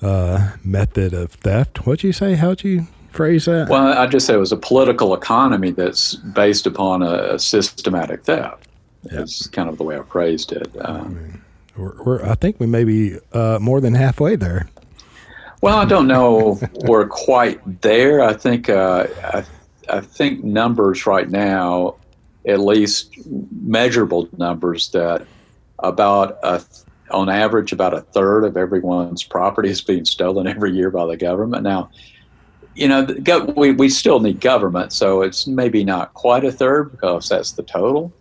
uh, 0.02 0.52
method 0.64 1.14
of 1.14 1.32
theft. 1.32 1.86
What'd 1.86 2.04
you 2.04 2.14
say? 2.14 2.36
How'd 2.36 2.64
you 2.64 2.88
phrase 3.12 3.46
that? 3.46 3.70
Well, 3.70 3.98
I 3.98 4.08
just 4.08 4.28
say 4.28 4.34
it 4.34 4.38
was 4.38 4.52
a 4.52 4.58
political 4.58 5.14
economy 5.14 5.72
that's 5.72 6.16
based 6.16 6.66
upon 6.66 7.02
a, 7.02 7.36
a 7.36 7.40
systematic 7.40 8.24
theft. 8.24 8.68
Yep. 9.12 9.22
It's 9.22 9.48
kind 9.48 9.70
of 9.70 9.78
the 9.78 9.84
way 9.84 9.98
I 9.98 10.02
phrased 10.04 10.52
it. 10.52 10.70
Um, 10.82 10.96
I, 10.96 11.08
mean, 11.08 11.42
we're, 11.78 12.04
we're, 12.04 12.26
I 12.26 12.36
think 12.36 12.60
we 12.60 12.66
may 12.66 12.84
be 12.84 13.18
uh, 13.34 13.60
more 13.62 13.80
than 13.80 13.94
halfway 13.94 14.36
there. 14.36 14.68
Well, 15.62 15.78
I 15.78 15.86
don't 15.86 16.08
know 16.08 16.60
we're 16.86 17.08
quite 17.08 17.82
there. 17.82 18.22
I 18.22 18.34
think 18.34 18.70
uh, 18.70 19.08
I 19.24 19.44
I 19.90 20.02
think 20.02 20.44
numbers 20.44 21.06
right 21.06 21.30
now, 21.30 21.96
at 22.48 22.60
least 22.60 23.18
measurable 23.62 24.30
numbers, 24.38 24.90
that 24.90 25.26
about 25.80 26.38
a, 26.44 26.64
on 27.12 27.30
average 27.30 27.72
about 27.72 27.94
a 27.94 28.02
third 28.02 28.44
of 28.44 28.58
everyone's 28.58 29.24
property 29.24 29.70
is 29.70 29.82
being 29.82 30.06
stolen 30.06 30.48
every 30.48 30.72
year 30.72 30.90
by 30.90 31.06
the 31.06 31.18
government. 31.18 31.64
Now, 31.64 31.90
you 32.76 32.88
know, 32.88 33.08
we, 33.56 33.72
we 33.72 33.90
still 33.90 34.20
need 34.20 34.42
government, 34.42 34.92
so 34.92 35.22
it's 35.22 35.48
maybe 35.48 35.84
not 35.84 36.14
quite 36.14 36.44
a 36.44 36.52
third 36.52 36.92
because 36.92 37.30
that's 37.30 37.54
the 37.54 37.64
total. 37.64 38.12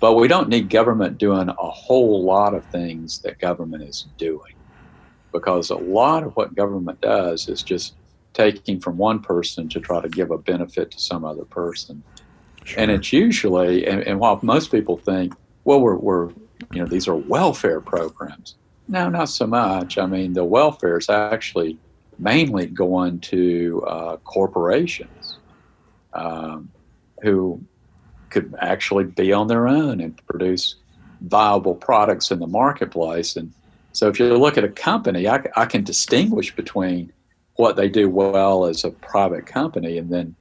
But 0.00 0.14
we 0.14 0.28
don't 0.28 0.48
need 0.48 0.68
government 0.68 1.18
doing 1.18 1.48
a 1.48 1.54
whole 1.54 2.24
lot 2.24 2.54
of 2.54 2.64
things 2.66 3.20
that 3.20 3.38
government 3.38 3.84
is 3.84 4.06
doing 4.18 4.54
because 5.32 5.70
a 5.70 5.76
lot 5.76 6.24
of 6.24 6.34
what 6.36 6.54
government 6.54 7.00
does 7.00 7.48
is 7.48 7.62
just 7.62 7.94
taking 8.34 8.80
from 8.80 8.98
one 8.98 9.20
person 9.20 9.68
to 9.70 9.80
try 9.80 10.00
to 10.00 10.08
give 10.08 10.30
a 10.30 10.38
benefit 10.38 10.90
to 10.90 11.00
some 11.00 11.24
other 11.24 11.44
person. 11.44 12.02
Sure. 12.64 12.80
And 12.80 12.90
it's 12.90 13.12
usually, 13.12 13.86
and, 13.86 14.02
and, 14.02 14.18
while 14.18 14.38
most 14.42 14.70
people 14.70 14.96
think, 14.96 15.34
well, 15.64 15.80
we're, 15.80 15.96
we're, 15.96 16.28
you 16.72 16.80
know, 16.80 16.86
these 16.86 17.06
are 17.08 17.14
welfare 17.14 17.80
programs. 17.80 18.56
No, 18.88 19.08
not 19.08 19.28
so 19.28 19.46
much. 19.46 19.98
I 19.98 20.06
mean, 20.06 20.32
the 20.32 20.44
welfare 20.44 20.98
is 20.98 21.08
actually 21.08 21.78
mainly 22.18 22.66
going 22.66 23.20
to 23.20 23.84
uh, 23.86 24.16
corporations 24.18 25.38
um, 26.12 26.70
who 27.22 27.60
could 28.30 28.54
actually 28.60 29.04
be 29.04 29.32
on 29.32 29.46
their 29.46 29.68
own 29.68 30.00
and 30.00 30.20
produce 30.26 30.76
viable 31.22 31.74
products 31.74 32.30
in 32.30 32.40
the 32.40 32.46
marketplace. 32.46 33.36
And 33.36 33.52
so 33.92 34.08
if 34.08 34.18
you 34.18 34.36
look 34.36 34.58
at 34.58 34.64
a 34.64 34.68
company, 34.68 35.28
I, 35.28 35.44
I 35.56 35.66
can 35.66 35.84
distinguish 35.84 36.54
between 36.54 37.12
what 37.56 37.76
they 37.76 37.88
do 37.88 38.08
well 38.08 38.66
as 38.66 38.84
a 38.84 38.90
private 38.90 39.46
company, 39.46 39.98
and 39.98 40.10
then 40.10 40.34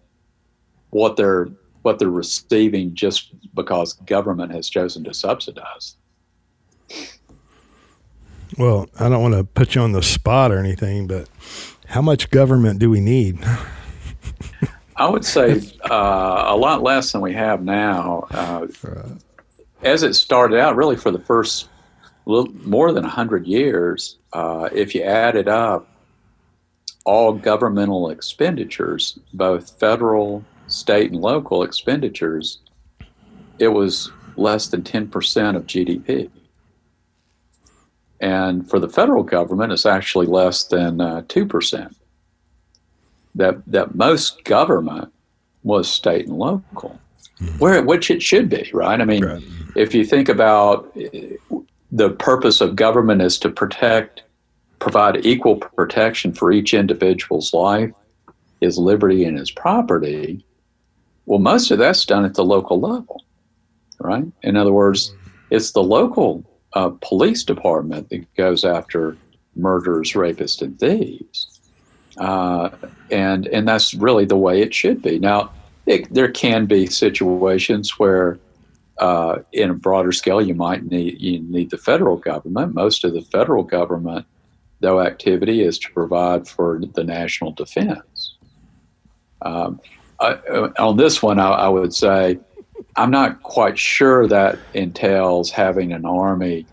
what 0.89 1.15
they're 1.15 1.47
what 1.83 1.99
they're 1.99 2.09
receiving 2.09 2.95
just 2.95 3.33
because 3.53 3.93
government 4.05 4.51
has 4.53 4.69
chosen 4.69 5.03
to 5.03 5.13
subsidize. 5.13 5.97
Well, 8.57 8.87
I 8.99 9.09
don't 9.09 9.21
want 9.21 9.33
to 9.33 9.43
put 9.43 9.75
you 9.75 9.81
on 9.81 9.91
the 9.91 10.03
spot 10.03 10.51
or 10.51 10.59
anything, 10.59 11.07
but 11.07 11.27
how 11.87 12.01
much 12.01 12.29
government 12.29 12.79
do 12.79 12.89
we 12.89 13.01
need? 13.01 13.39
I 14.95 15.09
would 15.09 15.25
say 15.25 15.61
uh, 15.89 16.45
a 16.47 16.55
lot 16.55 16.83
less 16.83 17.11
than 17.11 17.21
we 17.21 17.33
have 17.33 17.63
now. 17.63 18.27
Uh, 18.31 18.67
as 19.81 20.03
it 20.03 20.13
started 20.13 20.59
out, 20.59 20.75
really 20.75 20.95
for 20.95 21.11
the 21.11 21.19
first 21.19 21.67
little, 22.25 22.53
more 22.65 22.91
than 22.91 23.03
100 23.03 23.47
years, 23.47 24.17
uh, 24.33 24.69
if 24.71 24.93
you 24.93 25.01
add 25.01 25.35
it 25.35 25.47
up 25.47 25.87
all 27.05 27.33
governmental 27.33 28.09
expenditures, 28.09 29.19
both 29.33 29.77
federal, 29.79 30.43
state, 30.67 31.11
and 31.11 31.21
local 31.21 31.63
expenditures, 31.63 32.59
it 33.59 33.69
was 33.69 34.11
less 34.35 34.67
than 34.67 34.81
10% 34.81 35.55
of 35.55 35.67
GDP. 35.67 36.29
And 38.19 38.69
for 38.69 38.79
the 38.79 38.87
federal 38.87 39.23
government, 39.23 39.73
it's 39.73 39.85
actually 39.85 40.27
less 40.27 40.63
than 40.63 41.01
uh, 41.01 41.23
2%. 41.23 41.93
That, 43.35 43.61
that 43.67 43.95
most 43.95 44.43
government 44.43 45.11
was 45.63 45.91
state 45.91 46.27
and 46.27 46.37
local, 46.37 46.99
mm-hmm. 47.41 47.57
where 47.57 47.81
which 47.81 48.11
it 48.11 48.21
should 48.21 48.47
be, 48.47 48.69
right? 48.73 49.01
I 49.01 49.05
mean, 49.05 49.25
right. 49.25 49.43
if 49.75 49.95
you 49.95 50.05
think 50.05 50.29
about 50.29 50.95
the 51.91 52.09
purpose 52.11 52.61
of 52.61 52.75
government 52.75 53.21
is 53.21 53.37
to 53.39 53.49
protect, 53.49 54.23
provide 54.83 55.25
equal 55.25 55.55
protection 55.55 56.33
for 56.33 56.51
each 56.51 56.73
individual's 56.73 57.53
life, 57.53 57.91
his 58.59 58.77
liberty, 58.77 59.23
and 59.23 59.37
his 59.37 59.49
property. 59.49 60.45
Well, 61.25 61.39
most 61.39 61.71
of 61.71 61.77
that's 61.77 62.05
done 62.05 62.25
at 62.25 62.33
the 62.33 62.43
local 62.43 62.79
level, 62.79 63.23
right? 63.99 64.25
In 64.41 64.57
other 64.57 64.73
words, 64.73 65.13
it's 65.49 65.71
the 65.71 65.81
local 65.81 66.43
uh, 66.73 66.91
police 67.01 67.43
department 67.43 68.09
that 68.09 68.35
goes 68.35 68.65
after 68.65 69.15
murderers, 69.55 70.11
rapists, 70.13 70.61
and 70.61 70.77
thieves. 70.77 71.61
Uh, 72.17 72.69
and 73.09 73.47
and 73.47 73.67
that's 73.67 73.93
really 73.93 74.25
the 74.25 74.35
way 74.37 74.61
it 74.61 74.73
should 74.73 75.01
be. 75.01 75.17
Now, 75.17 75.51
it, 75.85 76.13
there 76.13 76.31
can 76.31 76.65
be 76.65 76.85
situations 76.87 77.97
where, 77.97 78.37
uh, 78.99 79.39
in 79.51 79.69
a 79.71 79.73
broader 79.73 80.11
scale, 80.11 80.41
you 80.41 80.53
might 80.53 80.83
need 80.91 81.19
you 81.21 81.39
need 81.39 81.71
the 81.71 81.77
federal 81.77 82.17
government. 82.17 82.75
Most 82.75 83.03
of 83.03 83.13
the 83.13 83.21
federal 83.21 83.63
government, 83.63 84.25
though, 84.83 85.01
activity 85.01 85.63
is 85.63 85.79
to 85.79 85.91
provide 85.91 86.47
for 86.47 86.79
the 86.93 87.03
national 87.03 87.53
defense. 87.53 88.35
Um, 89.41 89.81
I, 90.19 90.33
uh, 90.33 90.71
on 90.77 90.97
this 90.97 91.23
one, 91.23 91.39
I, 91.39 91.49
I 91.49 91.69
would 91.69 91.93
say 91.93 92.37
I'm 92.95 93.09
not 93.09 93.41
quite 93.41 93.79
sure 93.79 94.27
that 94.27 94.59
entails 94.73 95.49
having 95.49 95.93
an 95.93 96.05
army 96.05 96.67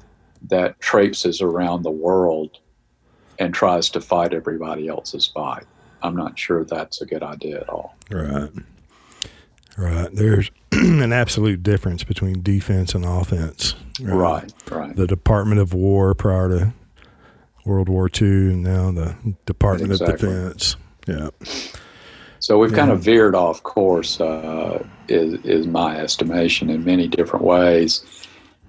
that 0.49 0.79
traipses 0.81 1.41
around 1.41 1.83
the 1.83 1.91
world 1.91 2.59
and 3.39 3.55
tries 3.55 3.89
to 3.91 4.01
fight 4.01 4.35
everybody 4.35 4.89
else's 4.89 5.27
fight. 5.27 5.65
I'm 6.03 6.17
not 6.17 6.39
sure 6.39 6.65
that's 6.65 7.01
a 7.01 7.07
good 7.07 7.23
idea 7.23 7.61
at 7.61 7.69
all. 7.69 7.97
Right. 8.11 8.51
Right. 9.79 10.09
There's 10.13 10.51
an 10.73 11.13
absolute 11.13 11.63
difference 11.63 12.05
between 12.05 12.43
defense 12.43 12.95
and 12.95 13.05
offense. 13.05 13.75
Right. 14.01 14.15
Right. 14.15 14.53
right. 14.71 14.97
The 14.97 15.07
Department 15.07 15.61
of 15.61 15.73
War 15.73 16.15
prior 16.15 16.49
to 16.49 16.73
World 17.71 17.89
War 17.89 18.11
II 18.21 18.29
and 18.29 18.63
now 18.65 18.91
the 18.91 19.15
Department 19.47 19.93
exactly. 19.93 20.15
of 20.15 20.21
Defense. 20.21 20.77
Yeah. 21.07 21.31
So 22.41 22.59
we've 22.59 22.73
yeah. 22.73 22.77
kind 22.77 22.91
of 22.91 23.01
veered 23.01 23.37
off 23.37 23.63
course, 23.63 24.21
uh, 24.21 24.85
is, 25.09 25.35
is 25.45 25.67
my 25.67 25.99
estimation, 25.99 26.69
in 26.69 26.85
many 26.85 27.07
different 27.07 27.45
ways. 27.45 28.05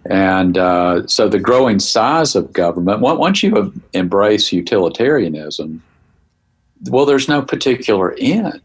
And 0.09 0.57
uh, 0.57 1.07
so 1.07 1.27
the 1.27 1.39
growing 1.39 1.79
size 1.79 2.35
of 2.35 2.53
government, 2.53 3.01
once 3.01 3.41
you 3.41 3.73
embrace 3.93 4.51
utilitarianism, 4.51 5.81
well, 6.89 7.05
there's 7.05 7.27
no 7.27 7.41
particular 7.41 8.15
end 8.19 8.61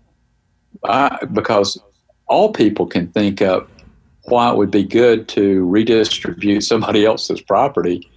I, 0.84 1.18
because 1.32 1.80
all 2.26 2.52
people 2.52 2.86
can 2.86 3.08
think 3.08 3.40
of 3.40 3.68
why 4.24 4.50
it 4.50 4.56
would 4.56 4.70
be 4.70 4.84
good 4.84 5.28
to 5.28 5.64
redistribute 5.66 6.62
somebody 6.62 7.06
else's 7.06 7.40
property 7.40 8.08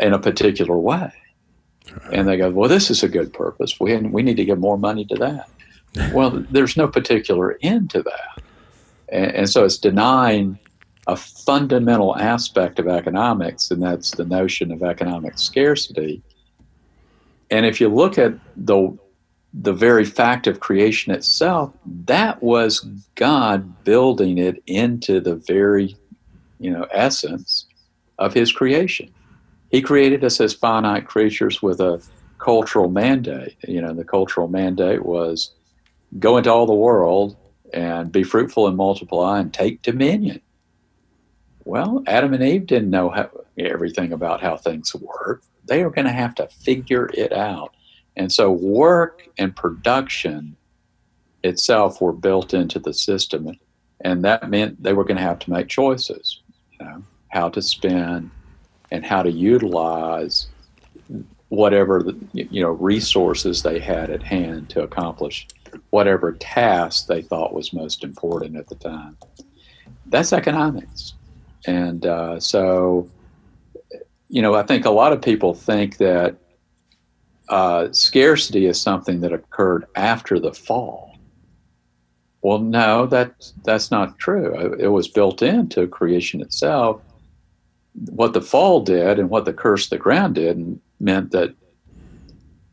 in 0.00 0.12
a 0.12 0.18
particular 0.18 0.76
way. 0.76 1.12
And 2.12 2.28
they 2.28 2.36
go, 2.36 2.50
well, 2.50 2.68
this 2.68 2.90
is 2.90 3.02
a 3.02 3.08
good 3.08 3.32
purpose. 3.32 3.78
We, 3.80 3.96
we 3.96 4.22
need 4.22 4.36
to 4.36 4.44
give 4.44 4.58
more 4.58 4.78
money 4.78 5.04
to 5.06 5.16
that 5.16 5.48
well, 6.12 6.30
there's 6.50 6.76
no 6.76 6.88
particular 6.88 7.58
end 7.62 7.90
to 7.90 8.02
that. 8.02 8.42
And, 9.08 9.32
and, 9.32 9.50
so 9.50 9.64
it's 9.64 9.76
denying 9.76 10.58
a 11.06 11.16
fundamental 11.16 12.16
aspect 12.16 12.78
of 12.78 12.88
economics, 12.88 13.70
and 13.70 13.82
that's 13.82 14.12
the 14.12 14.24
notion 14.24 14.72
of 14.72 14.82
economic 14.82 15.38
scarcity. 15.38 16.22
And 17.50 17.66
if 17.66 17.80
you 17.80 17.88
look 17.88 18.18
at 18.18 18.34
the 18.56 18.96
the 19.54 19.74
very 19.74 20.06
fact 20.06 20.46
of 20.46 20.60
creation 20.60 21.12
itself, 21.12 21.74
that 22.06 22.42
was 22.42 22.80
God 23.16 23.84
building 23.84 24.38
it 24.38 24.62
into 24.66 25.20
the 25.20 25.34
very, 25.34 25.94
you 26.58 26.70
know, 26.70 26.86
essence 26.90 27.66
of 28.18 28.32
His 28.32 28.50
creation. 28.50 29.12
He 29.72 29.80
created 29.80 30.22
us 30.22 30.38
as 30.38 30.52
finite 30.52 31.06
creatures 31.06 31.62
with 31.62 31.80
a 31.80 32.00
cultural 32.38 32.90
mandate. 32.90 33.56
You 33.66 33.80
know, 33.80 33.94
the 33.94 34.04
cultural 34.04 34.46
mandate 34.46 35.04
was 35.04 35.50
go 36.18 36.36
into 36.36 36.52
all 36.52 36.66
the 36.66 36.74
world 36.74 37.36
and 37.72 38.12
be 38.12 38.22
fruitful 38.22 38.68
and 38.68 38.76
multiply 38.76 39.40
and 39.40 39.52
take 39.52 39.80
dominion. 39.80 40.42
Well, 41.64 42.04
Adam 42.06 42.34
and 42.34 42.42
Eve 42.42 42.66
didn't 42.66 42.90
know 42.90 43.08
how, 43.08 43.30
everything 43.56 44.12
about 44.12 44.42
how 44.42 44.58
things 44.58 44.94
work. 44.94 45.42
They 45.64 45.82
were 45.82 45.90
going 45.90 46.06
to 46.06 46.12
have 46.12 46.34
to 46.34 46.48
figure 46.48 47.08
it 47.14 47.32
out. 47.32 47.74
And 48.14 48.30
so, 48.30 48.50
work 48.50 49.26
and 49.38 49.56
production 49.56 50.54
itself 51.42 52.02
were 52.02 52.12
built 52.12 52.52
into 52.52 52.78
the 52.78 52.92
system. 52.92 53.56
And 54.02 54.22
that 54.24 54.50
meant 54.50 54.82
they 54.82 54.92
were 54.92 55.04
going 55.04 55.16
to 55.16 55.22
have 55.22 55.38
to 55.40 55.50
make 55.50 55.68
choices 55.68 56.42
you 56.78 56.84
know, 56.84 57.02
how 57.28 57.48
to 57.48 57.62
spend 57.62 58.30
and 58.92 59.04
how 59.04 59.22
to 59.22 59.30
utilize 59.32 60.48
whatever 61.48 62.02
the, 62.02 62.16
you 62.34 62.62
know 62.62 62.70
resources 62.70 63.62
they 63.62 63.78
had 63.78 64.10
at 64.10 64.22
hand 64.22 64.68
to 64.68 64.82
accomplish 64.82 65.48
whatever 65.90 66.32
task 66.32 67.06
they 67.06 67.22
thought 67.22 67.54
was 67.54 67.72
most 67.72 68.04
important 68.04 68.56
at 68.56 68.68
the 68.68 68.74
time. 68.76 69.16
That's 70.06 70.32
economics. 70.32 71.14
And 71.66 72.04
uh, 72.04 72.38
so, 72.38 73.08
you 74.28 74.42
know, 74.42 74.54
I 74.54 74.62
think 74.62 74.84
a 74.84 74.90
lot 74.90 75.12
of 75.12 75.22
people 75.22 75.54
think 75.54 75.96
that 75.96 76.36
uh, 77.48 77.88
scarcity 77.92 78.66
is 78.66 78.78
something 78.80 79.20
that 79.20 79.32
occurred 79.32 79.86
after 79.94 80.38
the 80.38 80.52
fall. 80.52 81.16
Well, 82.42 82.58
no, 82.58 83.06
that 83.06 83.50
that's 83.64 83.90
not 83.90 84.18
true. 84.18 84.76
It 84.78 84.88
was 84.88 85.08
built 85.08 85.40
into 85.40 85.86
creation 85.86 86.42
itself. 86.42 87.00
What 87.94 88.32
the 88.32 88.40
fall 88.40 88.80
did 88.80 89.18
and 89.18 89.28
what 89.28 89.44
the 89.44 89.52
curse 89.52 89.88
the 89.88 89.98
ground 89.98 90.34
did 90.34 90.80
meant 90.98 91.30
that 91.32 91.54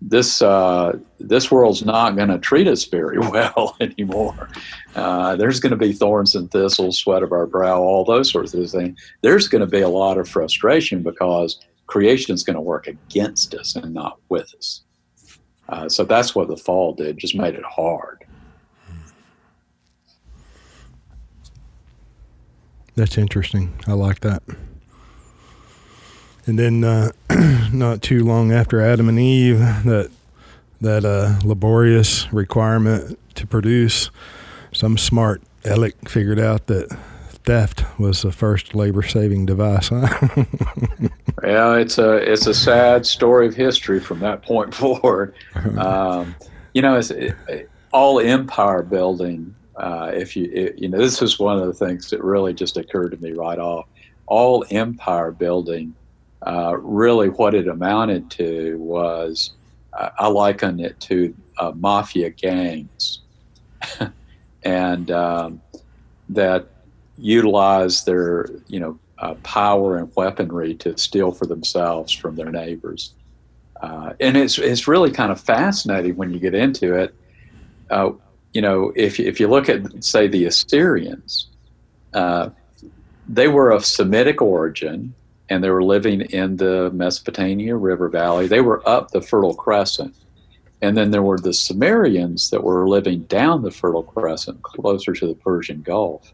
this 0.01 0.41
uh, 0.41 0.97
this 1.19 1.51
world's 1.51 1.83
not 1.83 2.15
going 2.15 2.29
to 2.29 2.39
treat 2.39 2.67
us 2.67 2.85
very 2.85 3.19
well 3.31 3.75
anymore. 3.79 4.49
Uh, 4.95 5.35
there's 5.35 5.59
going 5.59 5.71
to 5.71 5.77
be 5.77 5.93
thorns 5.93 6.35
and 6.35 6.49
thistles, 6.51 6.97
sweat 6.97 7.23
of 7.23 7.31
our 7.31 7.45
brow, 7.45 7.81
all 7.81 8.05
those 8.05 8.31
sorts 8.31 8.53
of 8.53 8.69
things. 8.69 8.99
There's 9.21 9.47
going 9.47 9.61
to 9.61 9.67
be 9.67 9.81
a 9.81 9.89
lot 9.89 10.17
of 10.17 10.29
frustration 10.29 11.03
because 11.03 11.59
creation 11.87 12.33
is 12.33 12.43
going 12.43 12.55
to 12.55 12.61
work 12.61 12.87
against 12.87 13.53
us 13.55 13.75
and 13.75 13.93
not 13.93 14.19
with 14.29 14.53
us. 14.57 14.83
Uh, 15.67 15.89
so 15.89 16.03
that's 16.03 16.33
what 16.33 16.47
the 16.47 16.57
fall 16.57 16.93
did, 16.93 17.17
just 17.17 17.35
made 17.35 17.55
it 17.55 17.63
hard. 17.63 18.23
That's 22.95 23.17
interesting. 23.17 23.79
I 23.87 23.93
like 23.93 24.21
that. 24.21 24.43
And 26.49 26.57
then, 26.57 26.83
uh, 26.83 27.11
not 27.71 28.01
too 28.01 28.23
long 28.23 28.51
after 28.51 28.81
Adam 28.81 29.07
and 29.07 29.19
Eve, 29.19 29.59
that 29.59 30.09
that 30.81 31.05
uh, 31.05 31.37
laborious 31.47 32.31
requirement 32.33 33.19
to 33.35 33.45
produce, 33.45 34.09
some 34.71 34.97
smart 34.97 35.43
aleck 35.63 36.09
figured 36.09 36.39
out 36.39 36.65
that 36.65 36.89
theft 37.43 37.85
was 37.99 38.23
the 38.23 38.31
first 38.31 38.73
labor-saving 38.73 39.45
device. 39.45 39.91
Yeah, 39.91 40.07
it's 41.75 41.99
a 41.99 42.13
it's 42.15 42.47
a 42.47 42.53
sad 42.55 43.05
story 43.05 43.45
of 43.45 43.53
history 43.53 43.99
from 43.99 44.19
that 44.21 44.41
point 44.41 44.73
forward. 44.81 45.35
Um, 45.77 46.35
you 46.73 46.81
know, 46.81 46.97
it's 46.97 47.11
it, 47.11 47.35
all 47.91 48.19
empire 48.19 48.81
building. 48.81 49.53
Uh, 49.75 50.11
if 50.15 50.35
you 50.35 50.49
it, 50.51 50.79
you 50.79 50.89
know, 50.89 50.97
this 50.97 51.21
is 51.21 51.37
one 51.37 51.59
of 51.59 51.67
the 51.67 51.73
things 51.73 52.09
that 52.09 52.23
really 52.23 52.55
just 52.55 52.75
occurred 52.75 53.11
to 53.11 53.17
me 53.17 53.33
right 53.33 53.59
off. 53.59 53.85
All 54.25 54.65
empire 54.71 55.31
building 55.31 55.93
uh, 56.45 56.77
really 56.77 57.29
what 57.29 57.53
it 57.53 57.67
amounted 57.67 58.29
to 58.31 58.77
was 58.77 59.51
I, 59.93 60.11
I 60.19 60.27
liken 60.27 60.79
it 60.79 60.99
to 61.01 61.35
uh, 61.57 61.71
mafia 61.75 62.29
gangs, 62.29 63.21
and 64.63 65.11
um, 65.11 65.61
that 66.29 66.67
utilize 67.17 68.05
their 68.05 68.49
you 68.67 68.79
know 68.79 68.99
uh, 69.19 69.33
power 69.43 69.97
and 69.97 70.11
weaponry 70.15 70.73
to 70.75 70.97
steal 70.97 71.31
for 71.31 71.45
themselves 71.45 72.11
from 72.11 72.35
their 72.35 72.51
neighbors. 72.51 73.13
Uh, 73.81 74.13
and 74.19 74.35
it's 74.37 74.57
it's 74.57 74.87
really 74.87 75.11
kind 75.11 75.31
of 75.31 75.39
fascinating 75.39 76.15
when 76.15 76.31
you 76.31 76.39
get 76.39 76.53
into 76.53 76.95
it. 76.95 77.13
Uh, 77.89 78.11
you 78.53 78.61
know, 78.61 78.91
if 78.95 79.19
if 79.19 79.39
you 79.39 79.47
look 79.47 79.69
at 79.69 80.03
say 80.03 80.27
the 80.27 80.45
Assyrians, 80.45 81.47
uh, 82.13 82.49
they 83.27 83.47
were 83.47 83.71
of 83.71 83.85
Semitic 83.85 84.41
origin, 84.41 85.13
and 85.49 85.63
they 85.63 85.69
were 85.69 85.83
living 85.83 86.21
in 86.21 86.57
the 86.57 86.91
Mesopotamia 86.93 87.75
River 87.75 88.09
Valley. 88.09 88.47
They 88.47 88.61
were 88.61 88.87
up 88.87 89.11
the 89.11 89.21
Fertile 89.21 89.55
Crescent, 89.55 90.15
and 90.81 90.95
then 90.95 91.11
there 91.11 91.23
were 91.23 91.39
the 91.39 91.53
Sumerians 91.53 92.49
that 92.51 92.63
were 92.63 92.87
living 92.87 93.23
down 93.23 93.63
the 93.63 93.71
Fertile 93.71 94.03
Crescent, 94.03 94.61
closer 94.61 95.13
to 95.13 95.27
the 95.27 95.35
Persian 95.35 95.81
Gulf. 95.81 96.33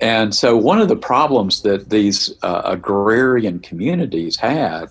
And 0.00 0.34
so, 0.34 0.56
one 0.56 0.80
of 0.80 0.88
the 0.88 0.96
problems 0.96 1.62
that 1.62 1.90
these 1.90 2.32
uh, 2.42 2.62
agrarian 2.64 3.58
communities 3.58 4.36
had 4.36 4.86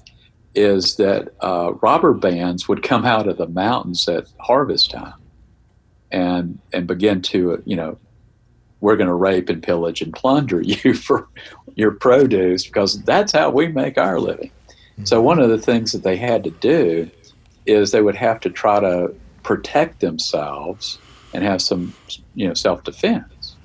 is 0.56 0.98
that 0.98 1.34
uh, 1.42 1.74
robber 1.82 2.14
bands 2.14 2.68
would 2.68 2.84
come 2.84 3.06
out 3.06 3.28
of 3.28 3.38
the 3.38 3.48
mountains 3.48 4.08
at 4.08 4.28
harvest 4.40 4.92
time 4.92 5.14
and 6.12 6.60
and 6.74 6.88
begin 6.88 7.22
to 7.22 7.62
you 7.66 7.76
know 7.76 7.98
we're 8.82 8.96
going 8.96 9.08
to 9.08 9.14
rape 9.14 9.50
and 9.50 9.62
pillage 9.62 10.02
and 10.02 10.14
plunder 10.14 10.62
you 10.64 10.94
for 10.94 11.28
your 11.76 11.92
produce 11.92 12.66
because 12.66 13.02
that's 13.04 13.32
how 13.32 13.50
we 13.50 13.68
make 13.68 13.98
our 13.98 14.20
living. 14.20 14.52
Mm-hmm. 14.72 15.06
So 15.06 15.22
one 15.22 15.40
of 15.40 15.50
the 15.50 15.58
things 15.58 15.92
that 15.92 16.04
they 16.04 16.18
had 16.18 16.44
to 16.44 16.52
do 16.52 17.10
is 17.66 17.92
they 17.92 18.02
would 18.02 18.16
have 18.16 18.40
to 18.42 18.50
try 18.50 18.80
to 18.80 19.14
protect 19.44 20.00
themselves 20.00 20.98
and 21.34 21.44
have 21.44 21.62
some 21.62 21.94
you 22.36 22.48
know 22.48 22.54
self 22.54 22.84
defense. 22.84 23.56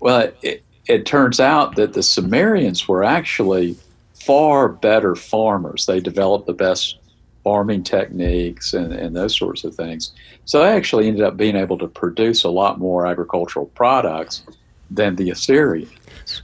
Well, 0.00 0.32
it, 0.42 0.62
it 0.86 1.06
turns 1.06 1.40
out 1.40 1.76
that 1.76 1.92
the 1.92 2.02
Sumerians 2.02 2.88
were 2.88 3.04
actually 3.04 3.76
far 4.14 4.68
better 4.68 5.14
farmers. 5.14 5.86
They 5.86 6.00
developed 6.00 6.46
the 6.46 6.52
best 6.52 6.98
farming 7.44 7.82
techniques 7.82 8.72
and, 8.72 8.92
and 8.92 9.16
those 9.16 9.36
sorts 9.36 9.64
of 9.64 9.74
things. 9.74 10.12
So 10.44 10.60
they 10.60 10.70
actually 10.70 11.08
ended 11.08 11.24
up 11.24 11.36
being 11.36 11.56
able 11.56 11.78
to 11.78 11.88
produce 11.88 12.44
a 12.44 12.50
lot 12.50 12.78
more 12.78 13.06
agricultural 13.06 13.66
products 13.66 14.42
than 14.90 15.16
the 15.16 15.30
Assyrians. 15.30 16.42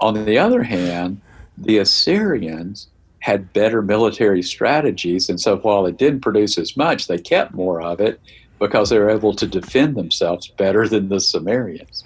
On 0.00 0.24
the 0.24 0.38
other 0.38 0.62
hand, 0.62 1.20
the 1.58 1.78
Assyrians 1.78 2.88
had 3.20 3.52
better 3.52 3.82
military 3.82 4.42
strategies, 4.42 5.28
and 5.28 5.40
so 5.40 5.58
while 5.58 5.82
they 5.82 5.92
didn't 5.92 6.20
produce 6.20 6.56
as 6.56 6.76
much, 6.76 7.06
they 7.06 7.18
kept 7.18 7.52
more 7.52 7.82
of 7.82 8.00
it 8.00 8.18
because 8.58 8.90
they 8.90 8.98
were 8.98 9.10
able 9.10 9.34
to 9.34 9.46
defend 9.46 9.94
themselves 9.94 10.48
better 10.48 10.88
than 10.88 11.08
the 11.08 11.20
Sumerians. 11.20 12.04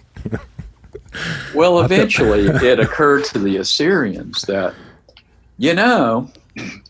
Well, 1.55 1.81
eventually 1.81 2.47
it 2.47 2.81
occurred 2.81 3.25
to 3.27 3.39
the 3.39 3.59
Assyrians 3.59 4.43
that, 4.43 4.75
you 5.59 5.75
know, 5.75 6.31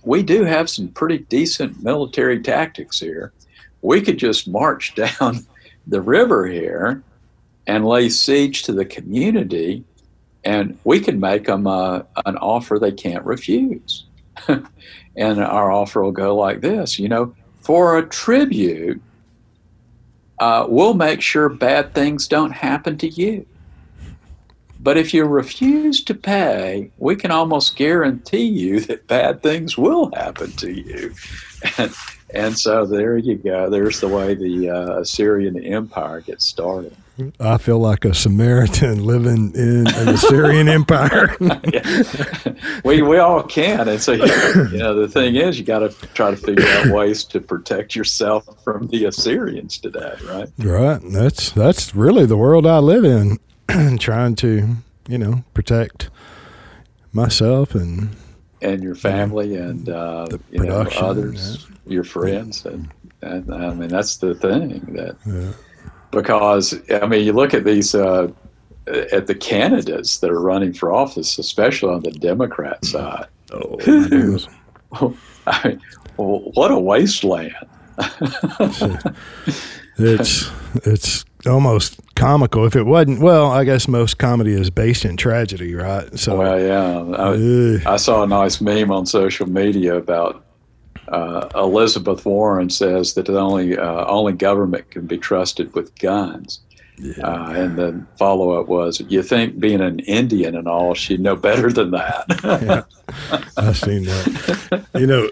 we 0.02 0.22
do 0.22 0.44
have 0.44 0.68
some 0.68 0.88
pretty 0.88 1.18
decent 1.18 1.82
military 1.82 2.40
tactics 2.40 3.00
here. 3.00 3.32
We 3.82 4.00
could 4.00 4.18
just 4.18 4.48
march 4.48 4.94
down 5.20 5.46
the 5.86 6.00
river 6.00 6.46
here 6.46 7.02
and 7.66 7.86
lay 7.86 8.08
siege 8.08 8.62
to 8.64 8.72
the 8.72 8.84
community, 8.84 9.84
and 10.44 10.78
we 10.84 11.00
could 11.00 11.18
make 11.18 11.46
them 11.46 11.66
uh, 11.66 12.02
an 12.26 12.36
offer 12.36 12.78
they 12.78 12.92
can't 12.92 13.24
refuse. 13.24 14.04
and 14.48 15.40
our 15.40 15.70
offer 15.70 16.02
will 16.02 16.12
go 16.12 16.34
like 16.34 16.60
this 16.60 16.98
you 16.98 17.08
know, 17.08 17.34
for 17.60 17.96
a 17.96 18.06
tribute, 18.06 19.00
uh, 20.38 20.66
we'll 20.68 20.94
make 20.94 21.20
sure 21.20 21.48
bad 21.48 21.94
things 21.94 22.28
don't 22.28 22.50
happen 22.50 22.98
to 22.98 23.08
you. 23.08 23.46
But 24.84 24.98
if 24.98 25.14
you 25.14 25.24
refuse 25.24 26.04
to 26.04 26.14
pay, 26.14 26.90
we 26.98 27.16
can 27.16 27.30
almost 27.30 27.74
guarantee 27.74 28.44
you 28.44 28.80
that 28.86 29.06
bad 29.06 29.42
things 29.42 29.78
will 29.78 30.14
happen 30.14 30.52
to 30.52 30.70
you. 30.70 31.14
And, 31.78 31.94
and 32.34 32.58
so 32.58 32.84
there 32.84 33.16
you 33.16 33.36
go. 33.36 33.70
There's 33.70 34.00
the 34.00 34.08
way 34.08 34.34
the 34.34 34.68
uh, 34.68 35.00
Assyrian 35.00 35.58
Empire 35.64 36.20
gets 36.20 36.44
started. 36.44 36.94
I 37.38 37.58
feel 37.58 37.78
like 37.78 38.04
a 38.04 38.12
Samaritan 38.12 39.04
living 39.04 39.54
in 39.54 39.86
an 39.86 40.08
Assyrian 40.08 40.68
empire. 40.80 41.36
we 42.84 43.02
we 43.02 43.18
all 43.18 43.44
can, 43.44 43.86
and 43.86 44.02
so 44.02 44.14
you 44.14 44.78
know 44.78 44.96
the 45.00 45.08
thing 45.08 45.36
is, 45.36 45.56
you 45.56 45.64
got 45.64 45.78
to 45.78 45.90
try 46.14 46.32
to 46.32 46.36
figure 46.36 46.66
out 46.66 46.88
ways 46.88 47.22
to 47.26 47.40
protect 47.40 47.94
yourself 47.94 48.44
from 48.64 48.88
the 48.88 49.04
Assyrians 49.04 49.78
today, 49.78 50.16
right? 50.26 50.48
Right. 50.58 51.00
That's 51.04 51.52
that's 51.52 51.94
really 51.94 52.26
the 52.26 52.36
world 52.36 52.66
I 52.66 52.78
live 52.78 53.04
in. 53.04 53.38
trying 53.98 54.34
to, 54.36 54.76
you 55.08 55.18
know, 55.18 55.44
protect 55.54 56.10
myself 57.12 57.74
and 57.74 58.16
and 58.60 58.82
your 58.82 58.94
family 58.94 59.56
and 59.56 59.88
uh, 59.88 60.26
you 60.50 60.64
know, 60.64 60.86
others, 60.96 61.66
yeah. 61.68 61.92
your 61.92 62.04
friends, 62.04 62.64
and, 62.64 62.90
and, 63.22 63.52
I 63.54 63.74
mean 63.74 63.88
that's 63.88 64.16
the 64.16 64.34
thing 64.34 64.80
that 64.94 65.16
yeah. 65.26 65.52
because 66.10 66.80
I 66.90 67.06
mean 67.06 67.24
you 67.24 67.32
look 67.32 67.54
at 67.54 67.64
these 67.64 67.94
uh, 67.94 68.28
at 68.86 69.26
the 69.26 69.34
candidates 69.34 70.18
that 70.18 70.30
are 70.30 70.40
running 70.40 70.72
for 70.72 70.92
office, 70.92 71.38
especially 71.38 71.92
on 71.92 72.02
the 72.02 72.12
Democrat 72.12 72.80
mm-hmm. 72.82 72.98
side. 72.98 73.28
Oh, 73.52 75.16
I 75.46 75.68
mean, 75.68 75.80
what 76.16 76.70
a 76.70 76.78
wasteland! 76.78 77.54
it's 79.98 80.50
it's 80.84 81.24
almost 81.46 82.00
comical. 82.14 82.66
If 82.66 82.76
it 82.76 82.84
wasn't, 82.84 83.20
well, 83.20 83.50
I 83.50 83.64
guess 83.64 83.88
most 83.88 84.18
comedy 84.18 84.52
is 84.52 84.70
based 84.70 85.04
in 85.04 85.16
tragedy, 85.16 85.74
right? 85.74 86.18
So, 86.18 86.36
well, 86.36 86.60
yeah. 86.60 87.86
I, 87.86 87.94
I 87.94 87.96
saw 87.96 88.22
a 88.22 88.26
nice 88.26 88.60
meme 88.60 88.90
on 88.90 89.06
social 89.06 89.48
media 89.48 89.96
about 89.96 90.44
uh, 91.08 91.48
Elizabeth 91.54 92.24
Warren 92.24 92.70
says 92.70 93.14
that 93.14 93.28
only 93.28 93.76
uh, 93.76 94.06
only 94.06 94.32
government 94.32 94.90
can 94.90 95.06
be 95.06 95.18
trusted 95.18 95.74
with 95.74 95.96
guns. 95.98 96.60
Yeah. 96.96 97.26
Uh, 97.26 97.52
and 97.52 97.76
the 97.76 98.06
follow 98.16 98.52
up 98.52 98.68
was, 98.68 99.02
"You 99.08 99.22
think 99.22 99.58
being 99.58 99.80
an 99.80 99.98
Indian 100.00 100.54
and 100.54 100.68
all, 100.68 100.94
she'd 100.94 101.20
know 101.20 101.34
better 101.34 101.72
than 101.72 101.90
that?" 101.90 102.24
yeah, 102.62 103.42
I've 103.56 103.76
seen 103.76 104.04
that. 104.04 104.84
You 104.94 105.08
know, 105.08 105.28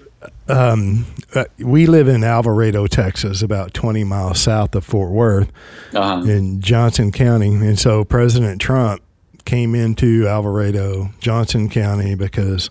um, 0.48 1.06
uh, 1.34 1.44
we 1.58 1.86
live 1.86 2.08
in 2.08 2.24
Alvarado, 2.24 2.88
Texas, 2.88 3.42
about 3.42 3.72
20 3.74 4.02
miles 4.02 4.40
south 4.40 4.74
of 4.74 4.84
Fort 4.84 5.12
Worth 5.12 5.52
uh-huh. 5.94 6.28
in 6.28 6.60
Johnson 6.60 7.12
County. 7.12 7.54
And 7.54 7.78
so 7.78 8.04
President 8.04 8.60
Trump 8.60 9.02
came 9.44 9.76
into 9.76 10.26
Alvarado, 10.26 11.10
Johnson 11.20 11.68
County, 11.68 12.16
because 12.16 12.70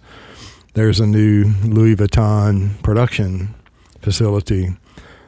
there's 0.74 1.00
a 1.00 1.08
new 1.08 1.54
Louis 1.64 1.96
Vuitton 1.96 2.82
production 2.84 3.54
facility 4.02 4.76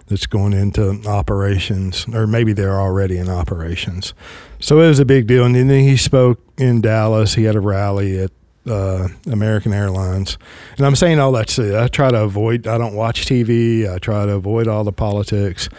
that's 0.07 0.25
going 0.25 0.53
into 0.53 1.01
operations, 1.07 2.05
or 2.13 2.27
maybe 2.27 2.53
they're 2.53 2.79
already 2.79 3.17
in 3.17 3.29
operations. 3.29 4.13
So 4.59 4.79
it 4.79 4.87
was 4.87 4.99
a 4.99 5.05
big 5.05 5.27
deal. 5.27 5.45
And 5.45 5.55
then 5.55 5.69
he 5.69 5.97
spoke 5.97 6.39
in 6.57 6.81
Dallas. 6.81 7.35
He 7.35 7.43
had 7.43 7.55
a 7.55 7.59
rally 7.59 8.19
at 8.19 8.31
uh, 8.67 9.09
American 9.25 9.73
Airlines. 9.73 10.37
And 10.77 10.85
I'm 10.85 10.95
saying 10.95 11.19
all 11.19 11.31
that 11.33 11.47
to 11.49 11.81
I 11.81 11.87
try 11.87 12.11
to 12.11 12.21
avoid, 12.21 12.67
I 12.67 12.77
don't 12.77 12.95
watch 12.95 13.25
TV, 13.25 13.91
I 13.91 13.97
try 13.99 14.25
to 14.25 14.33
avoid 14.33 14.67
all 14.67 14.83
the 14.83 14.93
politics. 14.93 15.69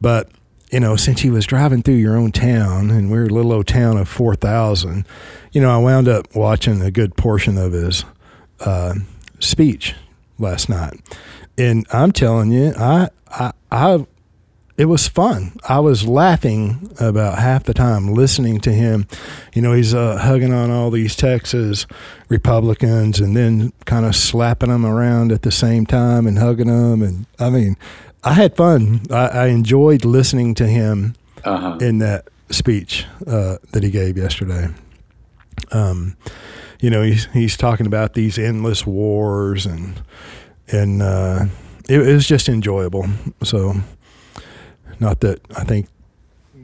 But, 0.00 0.30
you 0.70 0.80
know, 0.80 0.96
since 0.96 1.20
he 1.20 1.30
was 1.30 1.46
driving 1.46 1.82
through 1.82 1.94
your 1.94 2.16
own 2.16 2.32
town, 2.32 2.90
and 2.90 3.10
we're 3.10 3.24
a 3.24 3.28
little 3.28 3.52
old 3.52 3.66
town 3.66 3.96
of 3.96 4.08
4,000, 4.08 5.06
you 5.52 5.60
know, 5.60 5.70
I 5.70 5.78
wound 5.78 6.08
up 6.08 6.34
watching 6.34 6.80
a 6.80 6.90
good 6.90 7.16
portion 7.16 7.58
of 7.58 7.72
his 7.72 8.04
uh, 8.60 8.94
speech 9.38 9.94
last 10.38 10.68
night. 10.68 11.00
And 11.58 11.86
I'm 11.92 12.12
telling 12.12 12.52
you, 12.52 12.72
I, 12.76 13.08
I, 13.28 13.52
I 13.70 14.06
it 14.80 14.86
was 14.86 15.06
fun. 15.06 15.52
I 15.68 15.78
was 15.80 16.06
laughing 16.06 16.90
about 16.98 17.38
half 17.38 17.64
the 17.64 17.74
time 17.74 18.14
listening 18.14 18.60
to 18.60 18.72
him. 18.72 19.06
You 19.52 19.60
know, 19.60 19.74
he's 19.74 19.92
uh, 19.92 20.16
hugging 20.16 20.54
on 20.54 20.70
all 20.70 20.90
these 20.90 21.14
Texas 21.14 21.86
Republicans 22.30 23.20
and 23.20 23.36
then 23.36 23.74
kind 23.84 24.06
of 24.06 24.16
slapping 24.16 24.70
them 24.70 24.86
around 24.86 25.32
at 25.32 25.42
the 25.42 25.52
same 25.52 25.84
time 25.84 26.26
and 26.26 26.38
hugging 26.38 26.68
them. 26.68 27.02
And 27.02 27.26
I 27.38 27.50
mean, 27.50 27.76
I 28.24 28.32
had 28.32 28.56
fun. 28.56 29.02
I, 29.10 29.26
I 29.26 29.46
enjoyed 29.48 30.06
listening 30.06 30.54
to 30.54 30.66
him 30.66 31.14
uh-huh. 31.44 31.76
in 31.82 31.98
that 31.98 32.28
speech 32.48 33.04
uh, 33.26 33.58
that 33.72 33.82
he 33.82 33.90
gave 33.90 34.16
yesterday. 34.16 34.68
Um, 35.72 36.16
you 36.80 36.88
know, 36.88 37.02
he's 37.02 37.26
he's 37.34 37.58
talking 37.58 37.86
about 37.86 38.14
these 38.14 38.38
endless 38.38 38.86
wars 38.86 39.66
and 39.66 40.02
and 40.72 41.02
uh, 41.02 41.46
it, 41.88 42.00
it 42.00 42.14
was 42.14 42.26
just 42.26 42.48
enjoyable. 42.48 43.06
So 43.42 43.74
not 44.98 45.20
that 45.20 45.40
I 45.56 45.64
think 45.64 45.88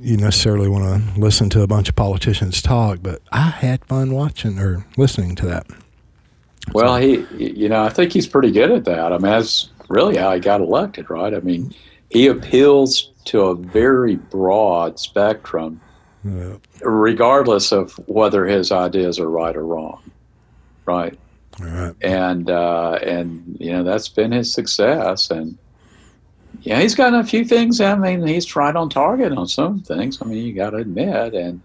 you 0.01 0.17
necessarily 0.17 0.69
want 0.69 0.85
to 0.85 1.21
listen 1.21 1.51
to 1.51 1.63
a 1.63 1.67
bunch 1.67 1.89
of 1.89 1.97
politicians 1.97 2.63
talk, 2.63 2.99
but 3.03 3.23
I 3.33 3.51
had 3.51 3.85
fun 3.87 4.13
watching 4.13 4.59
or 4.59 4.87
listening 4.97 5.35
to 5.37 5.47
that. 5.47 5.67
Well, 6.73 6.97
so. 6.97 7.01
he, 7.01 7.27
you 7.39 7.69
know, 7.69 7.83
I 7.83 7.89
think 7.89 8.13
he's 8.13 8.27
pretty 8.27 8.51
good 8.51 8.71
at 8.71 8.85
that. 8.85 9.13
I 9.13 9.19
mean, 9.19 9.33
as 9.33 9.71
really 9.89 10.17
how 10.17 10.35
he 10.35 10.41
got 10.41 10.61
elected, 10.61 11.09
right? 11.11 11.33
I 11.33 11.41
mean, 11.41 11.75
he 12.11 12.27
appeals 12.27 13.13
to 13.27 13.43
a 13.43 13.55
very 13.55 14.17
broad 14.17 14.99
spectrum, 14.99 15.81
yeah. 16.25 16.57
regardless 16.83 17.73
of 17.73 17.93
whether 18.09 18.47
his 18.47 18.71
ideas 18.73 19.19
are 19.19 19.31
right 19.31 19.57
or 19.57 19.65
wrong, 19.65 20.03
right? 20.85 21.19
Right. 21.59 21.95
And 22.03 22.51
uh, 22.51 22.99
and 23.03 23.57
you 23.59 23.73
know 23.73 23.83
that's 23.83 24.09
been 24.09 24.33
his 24.33 24.53
success, 24.53 25.31
and 25.31 25.57
yeah, 26.63 26.81
he's 26.81 26.95
got 26.95 27.15
a 27.15 27.25
few 27.25 27.45
things. 27.45 27.81
I 27.81 27.95
mean, 27.97 28.27
he's 28.27 28.45
tried 28.45 28.77
on 28.77 28.91
target 28.91 29.33
on 29.33 29.47
some 29.49 29.81
things. 29.81 30.21
I 30.21 30.27
mean, 30.27 30.45
you 30.45 30.53
got 30.53 30.71
to 30.71 30.79
admit, 30.79 31.35
and 31.35 31.61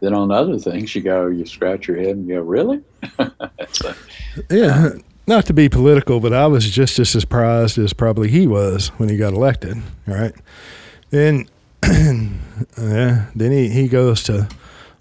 then 0.00 0.14
on 0.14 0.30
other 0.30 0.58
things, 0.58 0.94
you 0.94 1.02
go, 1.02 1.26
you 1.26 1.46
scratch 1.46 1.88
your 1.88 1.96
head 1.96 2.16
and 2.16 2.28
go, 2.28 2.40
really? 2.40 2.82
so, 3.72 3.94
yeah. 4.50 4.90
Not 5.26 5.46
to 5.46 5.54
be 5.54 5.70
political, 5.70 6.20
but 6.20 6.34
I 6.34 6.46
was 6.46 6.70
just 6.70 6.98
as 6.98 7.08
surprised 7.08 7.78
as 7.78 7.94
probably 7.94 8.28
he 8.28 8.46
was 8.46 8.88
when 8.98 9.08
he 9.08 9.16
got 9.16 9.32
elected. 9.32 9.78
All 10.06 10.14
right. 10.14 10.34
Then, 11.08 11.48
yeah, 11.82 13.26
then 13.34 13.50
he, 13.50 13.70
he 13.70 13.88
goes 13.88 14.22
to 14.24 14.48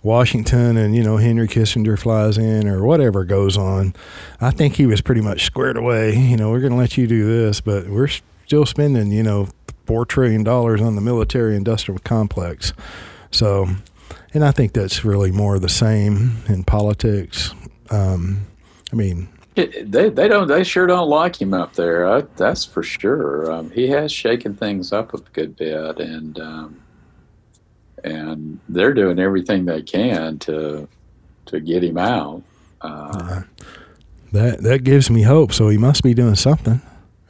Washington 0.04 0.78
and, 0.78 0.96
you 0.96 1.02
know, 1.02 1.18
Henry 1.18 1.48
Kissinger 1.48 1.98
flies 1.98 2.38
in 2.38 2.68
or 2.68 2.84
whatever 2.84 3.24
goes 3.24 3.58
on. 3.58 3.96
I 4.40 4.52
think 4.52 4.76
he 4.76 4.86
was 4.86 5.02
pretty 5.02 5.22
much 5.22 5.46
squared 5.46 5.78
away. 5.78 6.16
You 6.16 6.38
know, 6.38 6.52
we're 6.52 6.60
going 6.60 6.74
to 6.74 6.78
let 6.78 6.98
you 6.98 7.08
do 7.08 7.26
this, 7.26 7.62
but 7.62 7.88
we're 7.88 8.10
still 8.46 8.66
spending, 8.66 9.12
you 9.12 9.24
know, 9.24 9.48
$4 9.88 10.08
trillion 10.08 10.48
on 10.48 10.96
the 10.96 11.02
military 11.02 11.56
industrial 11.56 12.00
complex. 12.00 12.74
So, 13.32 13.68
and 14.34 14.44
I 14.44 14.52
think 14.52 14.74
that's 14.74 15.06
really 15.06 15.32
more 15.32 15.58
the 15.58 15.70
same 15.70 16.44
in 16.48 16.64
politics. 16.64 17.54
Um, 17.90 18.46
I 18.92 18.96
mean, 18.96 19.30
they 19.56 20.10
they 20.10 20.28
don't 20.28 20.48
they 20.48 20.64
sure 20.64 20.88
don't 20.88 21.10
like 21.10 21.40
him 21.40 21.54
up 21.54 21.74
there. 21.74 22.08
Uh, 22.08 22.24
that's 22.38 22.66
for 22.66 22.82
sure. 22.82 23.52
Um, 23.52 23.70
he 23.70 23.88
has 23.90 24.12
shaken 24.12 24.56
things 24.56 24.92
up 24.92 25.14
a 25.14 25.20
good 25.34 25.56
bit, 25.56 26.00
and 26.00 26.40
um, 26.40 26.83
and 28.04 28.60
they're 28.70 28.94
doing 28.94 29.20
everything 29.20 29.66
they 29.66 29.82
can 29.82 30.40
to 30.40 30.88
to 31.46 31.60
get 31.60 31.84
him 31.84 31.98
out. 31.98 32.42
Uh, 32.82 33.42
that 34.32 34.64
that 34.64 34.84
gives 34.84 35.10
me 35.10 35.24
hope. 35.24 35.54
So 35.54 35.70
he 35.70 35.78
must 35.78 36.04
be 36.04 36.14
doing 36.14 36.36
something, 36.36 36.82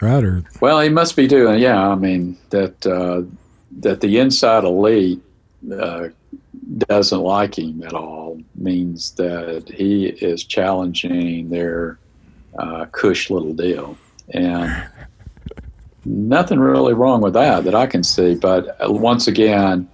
right? 0.01 0.23
Or 0.23 0.43
well, 0.61 0.79
he 0.79 0.89
must 0.89 1.15
be 1.15 1.27
doing. 1.27 1.59
Yeah, 1.59 1.89
I 1.89 1.95
mean 1.95 2.37
that 2.49 2.85
uh, 2.85 3.23
that 3.79 4.01
the 4.01 4.19
inside 4.19 4.63
elite 4.63 5.21
uh, 5.71 6.09
doesn't 6.77 7.21
like 7.21 7.57
him 7.57 7.83
at 7.83 7.93
all 7.93 8.39
means 8.55 9.11
that 9.11 9.69
he 9.69 10.05
is 10.07 10.43
challenging 10.43 11.49
their 11.49 11.99
uh, 12.57 12.85
cush 12.91 13.29
little 13.29 13.53
deal. 13.53 13.97
And 14.33 14.87
nothing 16.05 16.59
really 16.59 16.93
wrong 16.93 17.21
with 17.21 17.33
that 17.33 17.63
that 17.65 17.75
I 17.75 17.87
can 17.87 18.03
see. 18.03 18.35
But 18.35 18.77
uh, 18.83 18.91
once 18.91 19.27
again, 19.27 19.87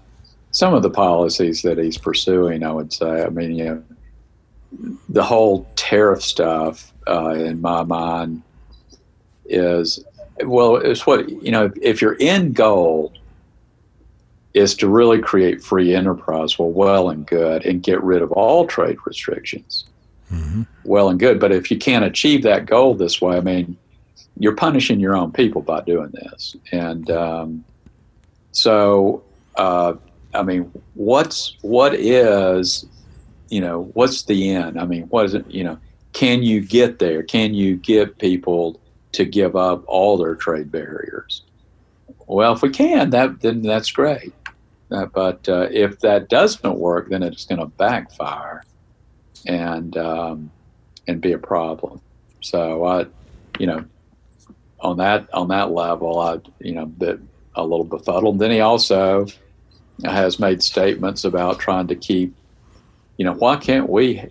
some 0.52 0.74
of 0.74 0.84
the 0.84 0.90
policies 0.90 1.62
that 1.62 1.78
he's 1.78 1.98
pursuing, 1.98 2.64
I 2.64 2.72
would 2.72 2.92
say, 2.92 3.24
I 3.24 3.30
mean, 3.30 3.56
you 3.56 3.66
know, 3.66 3.84
the 5.10 5.24
whole 5.24 5.68
tariff 5.76 6.22
stuff, 6.22 6.94
uh, 7.08 7.32
in 7.32 7.62
my 7.62 7.84
mind, 7.84 8.42
is 9.46 10.04
well, 10.46 10.78
it's 10.78 11.06
what, 11.06 11.28
you 11.30 11.52
know, 11.52 11.72
if 11.82 12.02
your 12.02 12.16
end 12.20 12.56
goal 12.56 13.14
is 14.54 14.74
to 14.76 14.88
really 14.88 15.20
create 15.20 15.64
free 15.64 15.94
enterprise, 15.94 16.58
well, 16.58 16.72
well 16.72 17.10
and 17.10 17.26
good, 17.28 17.66
and 17.66 17.84
get 17.84 18.02
rid 18.04 18.22
of 18.22 18.32
all 18.32 18.66
trade 18.66 18.98
restrictions 19.06 19.86
mm-hmm. 20.32 20.64
well 20.84 21.10
and 21.10 21.20
good. 21.20 21.40
But 21.40 21.52
if 21.52 21.70
you 21.70 21.78
can't 21.78 22.06
achieve 22.06 22.44
that 22.44 22.66
goal 22.66 22.96
this 22.96 23.22
way, 23.22 23.38
I 23.38 23.42
mean, 23.42 23.78
you're 24.38 24.56
punishing 24.56 25.00
your 25.00 25.16
own 25.16 25.32
people 25.32 25.62
by 25.62 25.82
doing 25.82 26.12
this. 26.14 26.56
And 26.72 27.10
um, 27.12 27.66
so, 28.52 29.24
uh, 29.56 29.94
I 30.34 30.44
mean, 30.44 30.72
what's 30.94 31.56
what 31.62 31.96
is, 31.96 32.86
you 33.50 33.62
know, 33.62 33.90
what's 33.94 34.24
the 34.24 34.52
end? 34.52 34.80
I 34.80 34.86
mean, 34.86 35.04
what 35.04 35.26
is 35.26 35.34
it? 35.34 35.50
You 35.50 35.64
know, 35.64 35.80
can 36.14 36.44
you 36.44 36.62
get 36.62 37.00
there? 37.00 37.24
Can 37.24 37.54
you 37.54 37.76
get 37.78 38.18
people 38.20 38.80
to 39.14 39.26
give 39.26 39.56
up 39.56 39.84
all 39.88 40.18
their 40.18 40.36
trade 40.36 40.72
barriers? 40.72 41.44
Well, 42.28 42.54
if 42.54 42.62
we 42.62 42.70
can, 42.70 43.10
that 43.10 43.42
then 43.42 43.64
that's 43.64 43.92
great. 43.92 44.34
Uh, 44.92 45.06
but 45.06 45.48
uh, 45.50 45.68
if 45.72 46.00
that 46.00 46.30
doesn't 46.30 46.78
work, 46.78 47.10
then 47.10 47.24
it's 47.24 47.46
going 47.46 47.60
to 47.60 47.68
backfire 47.68 48.64
and 49.46 49.96
um, 49.98 50.52
and 51.08 51.22
be 51.22 51.32
a 51.32 51.38
problem. 51.38 52.02
So 52.42 52.86
I, 52.86 53.06
you 53.60 53.68
know, 53.68 53.86
on 54.80 54.98
that 54.98 55.32
on 55.34 55.48
that 55.50 55.72
level, 55.72 56.20
I 56.20 56.40
you 56.60 56.74
know 56.74 56.92
a 57.56 57.64
little 57.64 57.86
befuddled. 57.86 58.40
Then 58.40 58.52
he 58.52 58.62
also 58.62 59.28
has 60.04 60.40
made 60.40 60.64
statements 60.64 61.24
about 61.24 61.60
trying 61.60 61.88
to 61.88 61.96
keep, 61.96 62.34
you 63.18 63.26
know, 63.26 63.34
why 63.34 63.58
can't 63.58 63.90
we 63.90 64.30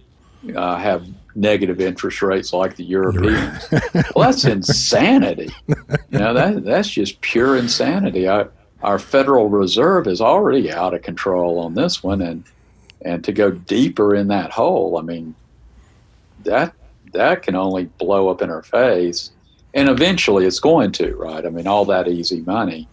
uh, 0.54 0.76
have 0.76 1.06
negative 1.34 1.80
interest 1.80 2.22
rates 2.22 2.52
like 2.52 2.76
the 2.76 2.84
Europeans? 2.84 3.68
well, 4.14 4.30
that's 4.30 4.44
insanity. 4.56 5.50
You 5.66 6.18
know 6.18 6.34
that 6.34 6.64
that's 6.64 6.88
just 6.88 7.20
pure 7.20 7.56
insanity. 7.56 8.28
I, 8.28 8.46
our 8.82 8.98
Federal 8.98 9.48
Reserve 9.48 10.06
is 10.06 10.20
already 10.20 10.70
out 10.70 10.94
of 10.94 11.02
control 11.02 11.58
on 11.58 11.74
this 11.74 12.02
one, 12.02 12.22
and 12.22 12.44
and 13.02 13.24
to 13.24 13.32
go 13.32 13.50
deeper 13.50 14.14
in 14.14 14.28
that 14.28 14.50
hole, 14.50 14.98
I 14.98 15.02
mean, 15.02 15.34
that 16.44 16.74
that 17.12 17.42
can 17.42 17.54
only 17.54 17.84
blow 17.84 18.28
up 18.28 18.42
in 18.42 18.50
our 18.50 18.62
face, 18.62 19.30
and 19.74 19.88
eventually 19.88 20.46
it's 20.46 20.60
going 20.60 20.92
to, 20.92 21.14
right? 21.16 21.44
I 21.44 21.50
mean, 21.50 21.66
all 21.66 21.84
that 21.86 22.08
easy 22.08 22.40
money 22.40 22.88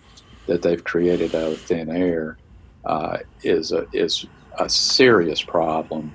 that 0.47 0.61
they've 0.61 0.83
created 0.83 1.33
out 1.33 1.53
of 1.53 1.61
thin 1.61 1.89
air 1.89 2.37
uh, 2.85 3.17
is 3.43 3.71
a 3.71 3.87
is 3.93 4.25
a 4.59 4.69
serious 4.69 5.41
problem, 5.41 6.13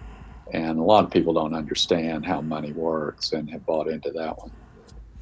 and 0.53 0.79
a 0.79 0.83
lot 0.83 1.05
of 1.05 1.11
people 1.11 1.33
don't 1.33 1.55
understand 1.55 2.25
how 2.25 2.41
money 2.41 2.73
works 2.73 3.33
and 3.33 3.51
have 3.51 3.65
bought 3.67 3.89
into 3.89 4.11
that 4.11 4.39
one. 4.39 4.51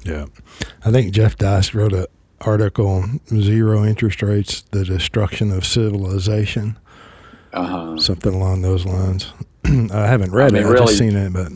Yeah, 0.03 0.25
I 0.85 0.91
think 0.91 1.13
Jeff 1.13 1.37
Deist 1.37 1.73
wrote 1.73 1.93
an 1.93 2.05
article 2.41 3.03
zero 3.27 3.83
Interest 3.83 4.21
Rates: 4.21 4.61
The 4.71 4.85
Destruction 4.85 5.51
of 5.51 5.65
Civilization." 5.65 6.77
uh-huh. 7.53 7.97
something 7.97 8.33
along 8.33 8.61
those 8.61 8.85
lines. 8.85 9.33
I 9.65 10.07
haven't 10.07 10.31
read 10.31 10.55
I 10.55 10.59
mean, 10.59 10.63
it. 10.63 10.69
I've 10.69 10.87
just 10.87 10.97
seen 10.97 11.15
it, 11.15 11.33
but 11.33 11.51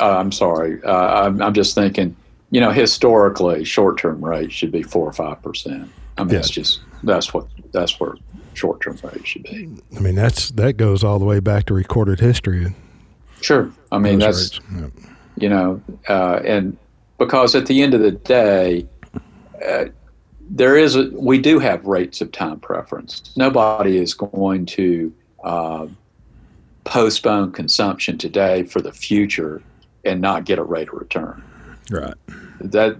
uh, 0.00 0.18
I'm 0.18 0.32
sorry. 0.32 0.82
Uh, 0.82 1.24
I'm, 1.24 1.40
I'm, 1.42 1.54
just 1.54 1.74
thinking. 1.74 2.16
You 2.52 2.60
know, 2.60 2.70
historically, 2.72 3.64
short-term 3.64 4.24
rates 4.24 4.52
should 4.52 4.72
be 4.72 4.82
four 4.82 5.06
or 5.06 5.12
five 5.12 5.40
percent. 5.42 5.88
I 6.18 6.24
mean, 6.24 6.30
yeah. 6.30 6.38
that's 6.38 6.50
just 6.50 6.80
that's 7.04 7.32
what 7.32 7.46
that's 7.72 8.00
where 8.00 8.14
short-term 8.54 8.98
rates 9.02 9.26
should 9.26 9.42
be. 9.44 9.68
I 9.96 10.00
mean, 10.00 10.14
that's 10.14 10.50
that 10.52 10.76
goes 10.76 11.04
all 11.04 11.18
the 11.18 11.24
way 11.24 11.40
back 11.40 11.66
to 11.66 11.74
recorded 11.74 12.20
history. 12.20 12.74
Sure. 13.40 13.70
I 13.90 13.98
mean, 13.98 14.18
that's 14.18 14.60
yep. 14.78 14.90
you 15.36 15.48
know, 15.48 15.80
uh, 16.08 16.40
and 16.44 16.76
because 17.18 17.54
at 17.54 17.66
the 17.66 17.82
end 17.82 17.94
of 17.94 18.00
the 18.00 18.12
day. 18.12 18.86
Uh, 19.64 19.86
there 20.50 20.76
is 20.76 20.96
a, 20.96 21.08
we 21.12 21.38
do 21.38 21.60
have 21.60 21.86
rates 21.86 22.20
of 22.20 22.32
time 22.32 22.58
preference. 22.58 23.32
Nobody 23.36 23.98
is 23.98 24.14
going 24.14 24.66
to 24.66 25.14
uh, 25.44 25.86
postpone 26.84 27.52
consumption 27.52 28.18
today 28.18 28.64
for 28.64 28.80
the 28.80 28.92
future 28.92 29.62
and 30.04 30.20
not 30.20 30.44
get 30.44 30.58
a 30.58 30.62
rate 30.64 30.88
of 30.88 30.94
return. 30.94 31.42
Right. 31.90 32.14
That 32.60 32.96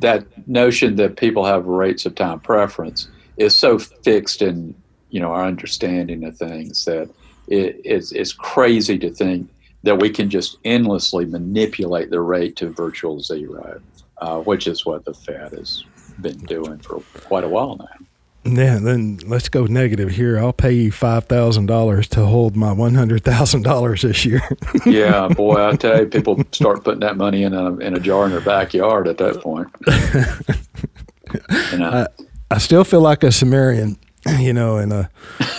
that 0.00 0.48
notion 0.48 0.96
that 0.96 1.16
people 1.16 1.44
have 1.44 1.66
rates 1.66 2.06
of 2.06 2.14
time 2.14 2.40
preference 2.40 3.08
is 3.36 3.56
so 3.56 3.78
fixed 3.78 4.42
in 4.42 4.74
you 5.10 5.20
know 5.20 5.32
our 5.32 5.44
understanding 5.44 6.24
of 6.24 6.36
things 6.36 6.84
that 6.84 7.08
it, 7.48 7.80
it's, 7.84 8.12
it's 8.12 8.32
crazy 8.32 8.98
to 8.98 9.10
think 9.10 9.48
that 9.82 10.00
we 10.00 10.10
can 10.10 10.28
just 10.28 10.58
endlessly 10.64 11.24
manipulate 11.24 12.10
the 12.10 12.20
rate 12.20 12.56
to 12.56 12.68
virtual 12.70 13.20
zero, 13.20 13.80
uh, 14.18 14.38
which 14.40 14.66
is 14.66 14.84
what 14.84 15.04
the 15.04 15.14
Fed 15.14 15.52
has 15.52 15.84
been 16.20 16.38
doing 16.38 16.78
for 16.78 17.00
quite 17.24 17.44
a 17.44 17.48
while 17.48 17.76
now. 17.76 18.06
Yeah, 18.44 18.78
then 18.78 19.18
let's 19.26 19.48
go 19.48 19.64
negative 19.64 20.10
here. 20.10 20.38
I'll 20.38 20.52
pay 20.52 20.72
you 20.72 20.92
five 20.92 21.24
thousand 21.24 21.66
dollars 21.66 22.06
to 22.08 22.26
hold 22.26 22.56
my 22.56 22.72
one 22.72 22.94
hundred 22.94 23.24
thousand 23.24 23.62
dollars 23.62 24.02
this 24.02 24.24
year. 24.24 24.40
yeah, 24.86 25.28
boy, 25.28 25.66
I 25.66 25.74
tell 25.74 26.00
you, 26.00 26.06
people 26.06 26.42
start 26.52 26.84
putting 26.84 27.00
that 27.00 27.16
money 27.16 27.42
in 27.42 27.54
a 27.54 27.76
in 27.78 27.96
a 27.96 28.00
jar 28.00 28.24
in 28.24 28.30
their 28.30 28.40
backyard 28.40 29.08
at 29.08 29.18
that 29.18 29.40
point. 29.40 29.68
you 31.72 31.78
know? 31.78 31.90
I, 31.90 32.06
I 32.50 32.58
still 32.58 32.84
feel 32.84 33.00
like 33.00 33.22
a 33.22 33.32
Sumerian, 33.32 33.98
you 34.38 34.52
know, 34.52 34.78
in 34.78 34.92
a 34.92 35.10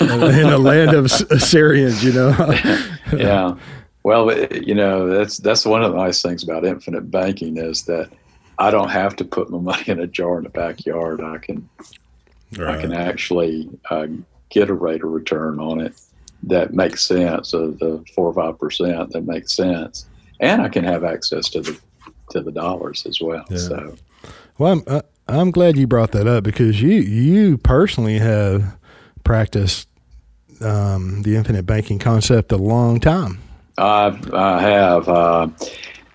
in 0.02 0.46
a 0.46 0.58
land 0.58 0.94
of 0.94 1.06
Assyrians, 1.06 2.04
you 2.04 2.14
know. 2.14 2.30
yeah, 3.14 3.56
well, 4.04 4.32
you 4.54 4.76
know, 4.76 5.08
that's 5.08 5.38
that's 5.38 5.66
one 5.66 5.84
of 5.84 5.92
the 5.92 5.98
nice 5.98 6.22
things 6.22 6.44
about 6.44 6.66
infinite 6.66 7.12
banking 7.12 7.58
is 7.58 7.84
that 7.84 8.10
I 8.58 8.72
don't 8.72 8.90
have 8.90 9.16
to 9.18 9.26
put 9.26 9.50
my 9.50 9.58
money 9.60 9.84
in 9.88 10.00
a 10.00 10.08
jar 10.08 10.38
in 10.38 10.44
the 10.44 10.50
backyard. 10.50 11.22
I 11.22 11.38
can 11.38 11.70
Right. 12.56 12.78
I 12.78 12.82
can 12.82 12.94
actually 12.94 13.70
uh, 13.90 14.08
get 14.50 14.70
a 14.70 14.74
rate 14.74 15.04
of 15.04 15.10
return 15.10 15.60
on 15.60 15.82
it 15.82 16.00
that 16.44 16.74
makes 16.74 17.04
sense 17.04 17.54
of 17.54 17.80
the 17.80 18.04
four 18.16 18.28
or 18.28 18.34
five 18.34 18.58
percent 18.58 19.12
that 19.12 19.26
makes 19.26 19.54
sense, 19.54 20.06
and 20.40 20.62
I 20.62 20.70
can 20.70 20.86
have 20.86 21.04
access 21.04 21.50
to 21.50 21.62
the 21.62 21.78
to 22.32 22.42
the 22.42 22.52
dollars 22.52 23.06
as 23.06 23.20
well. 23.20 23.44
Yeah. 23.50 23.58
So, 23.58 23.96
well, 24.58 24.84
I'm, 24.88 25.02
I'm 25.30 25.52
glad 25.52 25.78
you 25.78 25.88
brought 25.88 26.12
that 26.12 26.28
up 26.28 26.44
because 26.44 26.82
you 26.82 26.96
you 26.96 27.58
personally 27.58 28.20
have 28.20 28.78
practiced 29.24 29.88
um, 30.62 31.24
the 31.24 31.36
infinite 31.36 31.66
banking 31.66 32.00
concept 32.00 32.52
a 32.52 32.58
long 32.58 33.00
time. 33.00 33.40
I, 33.78 34.18
I 34.34 34.62
have. 34.62 35.08
Uh, 35.08 35.50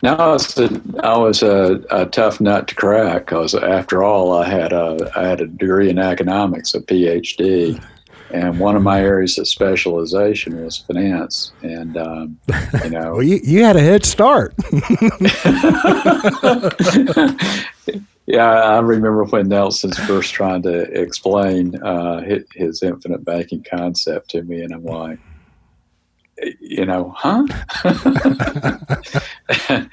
now 0.03 0.17
I 0.17 0.33
was 0.33 0.59
a, 0.59 0.83
I 1.05 1.17
was 1.17 1.43
a, 1.43 1.81
a 1.91 2.07
tough 2.07 2.41
nut 2.41 2.69
to 2.69 2.75
crack 2.75 3.27
because 3.27 3.55
after 3.55 4.03
all, 4.03 4.33
I 4.33 4.49
had 4.49 4.73
a 4.73 5.11
I 5.15 5.27
had 5.27 5.41
a 5.41 5.47
degree 5.47 5.91
in 5.91 5.99
economics, 5.99 6.75
a 6.75 6.81
PhD, 6.81 7.81
and 8.31 8.59
one 8.59 8.75
of 8.75 8.83
my 8.83 9.01
areas 9.01 9.39
of 9.39 9.47
specialization 9.47 10.65
was 10.65 10.79
finance. 10.79 11.53
And 11.63 11.97
um, 11.97 12.39
you 12.83 12.91
know, 12.91 13.13
well, 13.13 13.23
you 13.23 13.39
you 13.45 13.63
had 13.63 13.77
a 13.77 13.81
head 13.81 14.05
start. 14.05 14.55
yeah, 18.33 18.51
I 18.51 18.81
remember 18.81 19.25
when 19.25 19.49
Nelson's 19.49 19.99
first 19.99 20.33
trying 20.33 20.63
to 20.63 20.81
explain 20.99 21.77
uh, 21.83 22.23
his, 22.55 22.83
infinite 22.83 23.27
banking 23.27 23.63
concept 23.63 24.31
to 24.31 24.43
me, 24.43 24.63
and 24.63 24.73
I'm 24.73 24.85
like 24.85 25.19
you 26.61 26.87
know, 26.87 27.15
huh? 27.17 27.47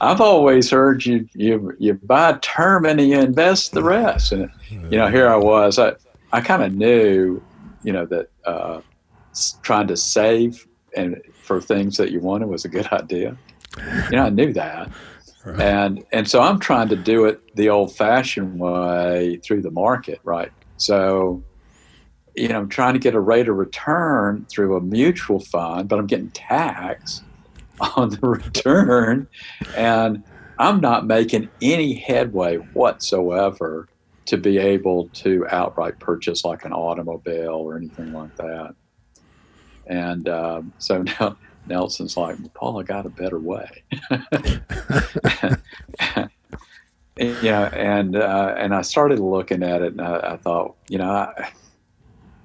I've 0.00 0.20
always 0.20 0.70
heard 0.70 1.04
you 1.04 1.28
you 1.34 1.74
you 1.78 1.94
buy 1.94 2.38
term 2.40 2.86
and 2.86 3.00
you 3.00 3.20
invest 3.20 3.72
the 3.72 3.82
rest, 3.82 4.32
and 4.32 4.50
you 4.70 4.98
know, 4.98 5.08
here 5.08 5.28
I 5.28 5.36
was. 5.36 5.78
I 5.78 5.92
I 6.32 6.40
kind 6.40 6.62
of 6.62 6.74
knew, 6.74 7.42
you 7.82 7.92
know, 7.92 8.06
that 8.06 8.30
uh, 8.46 8.80
trying 9.62 9.88
to 9.88 9.96
save 9.96 10.66
and 10.96 11.20
for 11.34 11.60
things 11.60 11.96
that 11.98 12.10
you 12.10 12.20
wanted 12.20 12.48
was 12.48 12.64
a 12.64 12.68
good 12.68 12.86
idea. 12.86 13.36
You 14.10 14.16
know, 14.16 14.24
I 14.24 14.30
knew 14.30 14.52
that. 14.54 14.90
Right. 15.44 15.60
And 15.60 16.04
and 16.12 16.28
so 16.28 16.40
I'm 16.40 16.58
trying 16.58 16.88
to 16.90 16.96
do 16.96 17.24
it 17.24 17.40
the 17.54 17.70
old-fashioned 17.70 18.58
way 18.58 19.40
through 19.44 19.62
the 19.62 19.70
market, 19.70 20.20
right? 20.24 20.50
So 20.76 21.42
you 22.36 22.48
know, 22.48 22.58
I'm 22.58 22.68
trying 22.68 22.94
to 22.94 23.00
get 23.00 23.14
a 23.14 23.20
rate 23.20 23.48
of 23.48 23.56
return 23.56 24.46
through 24.52 24.76
a 24.76 24.80
mutual 24.80 25.40
fund, 25.40 25.88
but 25.88 25.98
I'm 25.98 26.06
getting 26.06 26.30
taxed 26.30 27.22
on 27.96 28.10
the 28.10 28.20
return, 28.20 29.26
and 29.76 30.24
I'm 30.58 30.80
not 30.80 31.06
making 31.06 31.50
any 31.60 31.94
headway 31.94 32.56
whatsoever 32.74 33.88
to 34.26 34.36
be 34.36 34.58
able 34.58 35.08
to 35.14 35.46
outright 35.50 35.98
purchase 35.98 36.44
like 36.44 36.64
an 36.64 36.72
automobile 36.72 37.54
or 37.54 37.76
anything 37.76 38.12
like 38.12 38.34
that. 38.36 38.74
And 39.86 40.28
um, 40.28 40.72
so 40.78 41.02
now 41.20 41.36
Nelson's 41.66 42.16
like, 42.16 42.36
Paul, 42.54 42.80
I 42.80 42.82
got 42.82 43.06
a 43.06 43.10
better 43.10 43.38
way. 43.38 43.82
know, 47.50 47.64
and 47.66 48.16
uh, 48.16 48.54
and 48.56 48.74
I 48.74 48.82
started 48.82 49.18
looking 49.18 49.62
at 49.62 49.82
it, 49.82 49.92
and 49.92 50.00
I, 50.00 50.32
I 50.32 50.36
thought, 50.36 50.76
you 50.88 50.98
know, 50.98 51.10
I, 51.10 51.50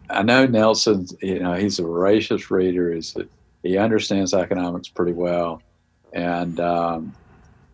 I 0.09 0.22
know 0.22 0.45
Nelson, 0.45 1.07
you 1.22 1.39
know, 1.39 1.53
he's 1.53 1.80
a 1.80 1.84
voracious 1.84 2.51
reader. 2.51 2.93
He's 2.93 3.16
a, 3.16 3.26
he 3.63 3.78
understands 3.78 4.34
economics 4.34 4.89
pretty 4.89 5.13
well, 5.13 5.61
and 6.13 6.59
um, 6.59 7.16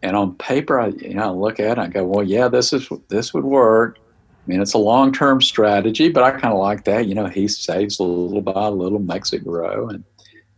and 0.03 0.15
on 0.15 0.35
paper, 0.35 0.79
I 0.79 0.87
you 0.87 1.15
know 1.15 1.23
I 1.23 1.31
look 1.31 1.59
at 1.59 1.65
it, 1.65 1.71
and 1.71 1.81
I 1.81 1.87
go, 1.87 2.05
well, 2.05 2.23
yeah, 2.23 2.47
this 2.47 2.73
is 2.73 2.87
this 3.07 3.33
would 3.33 3.43
work. 3.43 3.97
I 3.99 4.49
mean, 4.49 4.61
it's 4.61 4.73
a 4.73 4.79
long 4.79 5.11
term 5.11 5.41
strategy, 5.41 6.09
but 6.09 6.23
I 6.23 6.31
kind 6.31 6.53
of 6.53 6.59
like 6.59 6.83
that. 6.85 7.07
You 7.07 7.15
know, 7.15 7.27
he 7.27 7.47
saves 7.47 7.99
a 7.99 8.03
little 8.03 8.41
by 8.41 8.65
a 8.67 8.71
little, 8.71 8.99
makes 8.99 9.33
it 9.33 9.43
grow, 9.43 9.89
and 9.89 10.03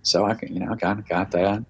so 0.03 0.25
I 0.25 0.35
can, 0.35 0.53
you 0.53 0.59
know, 0.59 0.71
I 0.71 0.75
kind 0.75 0.99
of 0.99 1.07
got 1.07 1.31
that. 1.31 1.65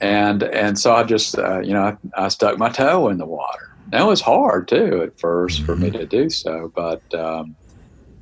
And 0.00 0.42
and 0.42 0.78
so 0.78 0.94
I 0.94 1.04
just, 1.04 1.38
uh, 1.38 1.60
you 1.60 1.72
know, 1.72 1.82
I, 2.16 2.24
I, 2.24 2.28
stuck 2.28 2.58
my 2.58 2.68
toe 2.68 3.08
in 3.08 3.18
the 3.18 3.26
water. 3.26 3.74
It 3.92 4.04
was 4.04 4.20
hard 4.20 4.68
too 4.68 5.02
at 5.02 5.18
first 5.18 5.62
for 5.62 5.76
me 5.76 5.88
mm-hmm. 5.88 5.98
to 5.98 6.06
do 6.06 6.30
so, 6.30 6.72
but 6.74 7.02
um, 7.14 7.56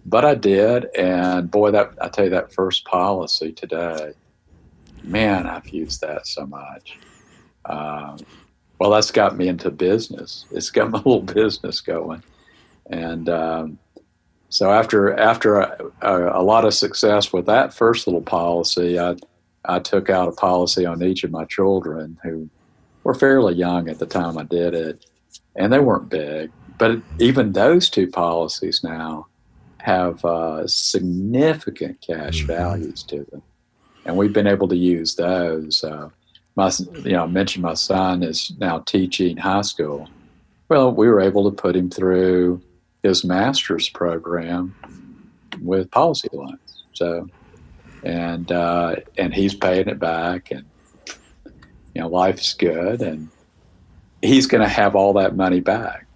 but 0.07 0.25
I 0.25 0.35
did, 0.35 0.87
and 0.97 1.51
boy, 1.51 1.71
that 1.71 1.93
I 2.01 2.09
tell 2.09 2.25
you 2.25 2.31
that 2.31 2.53
first 2.53 2.85
policy 2.85 3.53
today, 3.53 4.13
man, 5.03 5.47
I've 5.47 5.69
used 5.69 6.01
that 6.01 6.27
so 6.27 6.47
much. 6.47 6.99
Um, 7.67 8.19
well, 8.79 8.91
that's 8.91 9.11
got 9.11 9.37
me 9.37 9.49
into 9.49 9.71
business. 9.71 10.47
It's 10.51 10.71
got 10.71 10.91
my 10.91 10.99
little 10.99 11.23
business 11.23 11.81
going, 11.81 12.23
and 12.91 13.29
um, 13.29 13.79
so 14.51 14.73
after 14.73 15.15
after 15.15 15.61
a, 15.61 15.79
a, 16.03 16.41
a, 16.41 16.43
lot 16.43 16.65
of 16.65 16.75
success 16.75 17.33
with 17.33 17.47
that 17.47 17.73
first 17.73 18.07
little 18.09 18.21
policy, 18.21 18.99
I 18.99 19.15
I 19.65 19.79
took 19.79 20.11
out 20.11 20.29
a 20.29 20.33
policy 20.33 20.85
on 20.85 21.03
each 21.03 21.23
of 21.23 21.31
my 21.31 21.45
children 21.45 22.19
who 22.25 22.51
were 23.05 23.15
fairly 23.15 23.55
young 23.55 23.89
at 23.89 24.01
the 24.01 24.07
time 24.07 24.37
I 24.37 24.43
did 24.43 24.75
it, 24.75 25.07
and 25.55 25.73
they 25.73 25.79
weren't 25.79 26.09
big. 26.09 26.51
But 26.79 27.01
even 27.21 27.53
those 27.53 27.89
two 27.89 28.09
policies 28.09 28.83
now 28.83 29.29
have 29.79 30.25
uh, 30.25 30.67
significant 30.67 32.01
cash 32.01 32.39
mm-hmm. 32.39 32.47
values 32.49 33.05
to 33.05 33.25
them, 33.31 33.43
and 34.05 34.17
we've 34.17 34.33
been 34.33 34.49
able 34.49 34.67
to 34.67 34.77
use 34.77 35.15
those. 35.15 35.85
Uh, 35.85 36.09
my, 36.57 36.73
you 37.05 37.13
know, 37.13 37.23
I 37.23 37.27
mentioned 37.29 37.63
my 37.63 37.75
son 37.75 38.25
is 38.25 38.53
now 38.59 38.81
teaching 38.81 39.37
high 39.37 39.63
school. 39.63 40.09
Well, 40.69 40.93
we 40.93 41.07
were 41.07 41.21
able 41.21 41.49
to 41.49 41.57
put 41.57 41.77
him 41.77 41.89
through 41.89 42.63
his 43.03 43.25
master's 43.25 43.89
program 43.89 44.75
with 45.61 45.91
policy 45.91 46.29
loans. 46.33 46.85
So, 46.93 47.29
and 48.03 48.51
uh, 48.51 48.97
and 49.19 49.35
he's 49.35 49.55
paying 49.55 49.89
it 49.89 49.99
back, 49.99 50.51
and 50.51 50.65
you 51.95 52.03
know, 52.03 52.09
life's 52.09 52.55
good, 52.55 53.01
and 53.03 53.29
he's 54.23 54.47
going 54.47 54.63
to 54.63 54.69
have 54.69 54.95
all 54.95 55.13
that 55.15 55.37
money 55.37 55.61
back. 55.61 56.07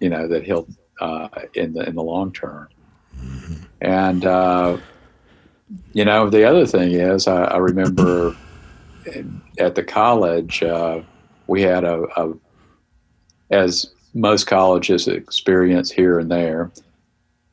You 0.00 0.08
know 0.08 0.28
that 0.28 0.44
he'll 0.44 0.66
uh, 1.00 1.28
in 1.54 1.72
the 1.72 1.88
in 1.88 1.94
the 1.94 2.02
long 2.02 2.32
term. 2.32 2.68
And, 3.80 4.24
uh, 4.24 4.78
you 5.92 6.04
know, 6.04 6.28
the 6.28 6.44
other 6.44 6.66
thing 6.66 6.92
is, 6.92 7.26
I, 7.26 7.44
I 7.44 7.56
remember 7.56 8.36
at 9.58 9.74
the 9.74 9.82
college, 9.82 10.62
uh, 10.62 11.00
we 11.46 11.62
had 11.62 11.84
a, 11.84 12.04
a, 12.16 12.32
as 13.50 13.90
most 14.14 14.46
colleges 14.46 15.08
experience 15.08 15.90
here 15.90 16.18
and 16.18 16.30
there, 16.30 16.70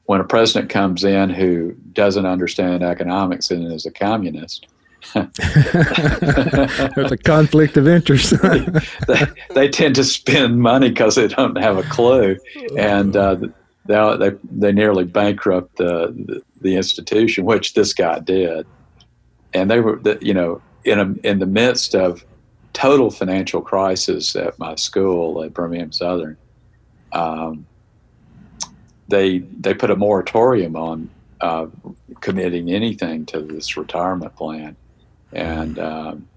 when 0.05 0.21
a 0.21 0.23
president 0.23 0.69
comes 0.69 1.03
in 1.03 1.29
who 1.29 1.73
doesn't 1.93 2.25
understand 2.25 2.83
economics 2.83 3.51
and 3.51 3.71
is 3.71 3.85
a 3.85 3.91
communist, 3.91 4.67
There's 5.13 5.27
a 7.11 7.17
conflict 7.23 7.77
of 7.77 7.87
interest. 7.87 8.33
they, 9.07 9.25
they, 9.53 9.69
tend 9.69 9.95
to 9.95 10.03
spend 10.03 10.59
money 10.59 10.89
because 10.89 11.15
they 11.15 11.27
don't 11.27 11.57
have 11.57 11.77
a 11.77 11.83
clue, 11.83 12.37
and 12.77 13.15
uh, 13.15 13.35
they 13.85 14.17
they, 14.17 14.31
they 14.51 14.71
nearly 14.71 15.05
bankrupt 15.05 15.77
the, 15.77 16.13
the, 16.25 16.41
the 16.61 16.75
institution, 16.75 17.45
which 17.45 17.73
this 17.73 17.93
guy 17.93 18.19
did, 18.19 18.65
and 19.53 19.69
they 19.69 19.79
were 19.79 20.01
you 20.19 20.33
know 20.33 20.61
in 20.83 20.99
a, 20.99 21.27
in 21.27 21.39
the 21.39 21.45
midst 21.45 21.95
of 21.95 22.25
total 22.73 23.09
financial 23.09 23.61
crisis 23.61 24.35
at 24.35 24.57
my 24.59 24.75
school 24.75 25.43
at 25.43 25.53
Birmingham 25.53 25.91
Southern. 25.91 26.37
Um, 27.17 27.65
they 29.07 29.39
they 29.39 29.73
put 29.73 29.89
a 29.89 29.95
moratorium 29.95 30.75
on 30.75 31.09
uh, 31.41 31.67
committing 32.21 32.69
anything 32.69 33.25
to 33.27 33.41
this 33.41 33.77
retirement 33.77 34.35
plan, 34.35 34.75
and 35.31 35.79
um, 35.79 36.27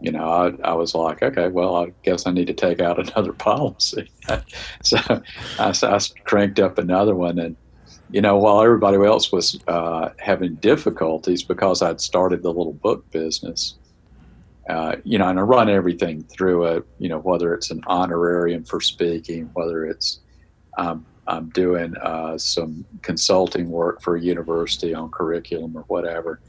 you 0.00 0.12
know, 0.12 0.28
I, 0.28 0.52
I 0.70 0.74
was 0.74 0.94
like, 0.94 1.22
okay, 1.22 1.48
well, 1.48 1.76
I 1.76 1.92
guess 2.02 2.26
I 2.26 2.30
need 2.32 2.46
to 2.48 2.54
take 2.54 2.80
out 2.80 2.98
another 3.08 3.32
policy. 3.32 4.10
so 4.82 4.98
I, 5.58 5.74
I, 5.82 6.00
cranked 6.24 6.60
up 6.60 6.78
another 6.78 7.14
one. 7.14 7.38
And, 7.38 7.56
you 8.10 8.20
know, 8.20 8.36
while 8.36 8.62
everybody 8.62 8.98
else 9.04 9.32
was 9.32 9.58
uh, 9.66 10.10
having 10.18 10.56
difficulties 10.56 11.42
because 11.42 11.82
I'd 11.82 12.00
started 12.00 12.42
the 12.42 12.52
little 12.52 12.74
book 12.74 13.10
business, 13.10 13.74
uh, 14.68 14.96
you 15.04 15.18
know, 15.18 15.28
and 15.28 15.38
I 15.38 15.42
run 15.42 15.70
everything 15.70 16.24
through 16.24 16.64
it, 16.64 16.84
you 16.98 17.08
know, 17.08 17.18
whether 17.18 17.54
it's 17.54 17.70
an 17.70 17.82
honorarium 17.86 18.64
for 18.64 18.80
speaking, 18.80 19.50
whether 19.54 19.86
it's 19.86 20.20
um, 20.78 21.06
I'm 21.28 21.50
doing 21.50 21.94
uh, 22.02 22.36
some 22.38 22.84
consulting 23.02 23.68
work 23.68 24.02
for 24.02 24.16
a 24.16 24.22
university 24.22 24.94
on 24.94 25.10
curriculum 25.10 25.76
or 25.76 25.84
whatever 25.88 26.40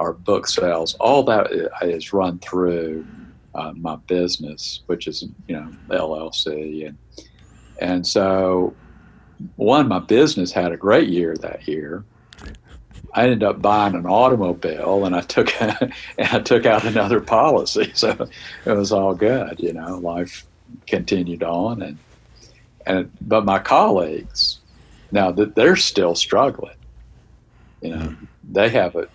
our 0.00 0.14
book 0.14 0.48
sales, 0.48 0.94
all 0.94 1.22
that 1.24 1.48
is 1.82 2.12
run 2.12 2.38
through 2.40 3.06
uh, 3.54 3.72
my 3.76 3.96
business, 4.08 4.82
which 4.86 5.06
is 5.06 5.22
you 5.46 5.56
know 5.56 5.72
LLC, 5.90 6.88
and 6.88 6.98
and 7.80 8.06
so 8.06 8.74
one, 9.56 9.88
my 9.88 9.98
business 9.98 10.52
had 10.52 10.72
a 10.72 10.76
great 10.76 11.08
year 11.08 11.36
that 11.42 11.68
year. 11.68 12.04
I 13.12 13.24
ended 13.24 13.42
up 13.42 13.60
buying 13.60 13.94
an 13.94 14.06
automobile, 14.06 15.04
and 15.04 15.14
I 15.14 15.20
took 15.22 15.60
and 15.62 15.92
I 16.18 16.40
took 16.40 16.66
out 16.66 16.84
another 16.84 17.20
policy, 17.20 17.90
so 17.94 18.28
it 18.64 18.72
was 18.72 18.92
all 18.92 19.14
good. 19.14 19.60
You 19.60 19.72
know, 19.72 19.98
life 19.98 20.46
continued 20.86 21.42
on, 21.42 21.82
and 21.82 21.98
and 22.86 23.10
but 23.20 23.44
my 23.44 23.58
colleagues 23.58 24.58
now 25.12 25.30
that 25.32 25.54
they're 25.54 25.76
still 25.76 26.14
struggling. 26.14 26.76
You 27.80 27.96
know, 27.96 28.06
hmm. 28.08 28.24
they 28.52 28.68
have 28.68 28.94
it 28.94 29.10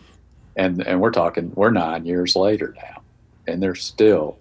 and 0.56 0.86
and 0.86 1.02
we're 1.02 1.12
talking 1.12 1.52
we're 1.56 1.72
nine 1.72 2.06
years 2.06 2.36
later 2.36 2.76
now, 2.78 3.02
and 3.48 3.62
they're 3.62 3.76
still 3.76 4.38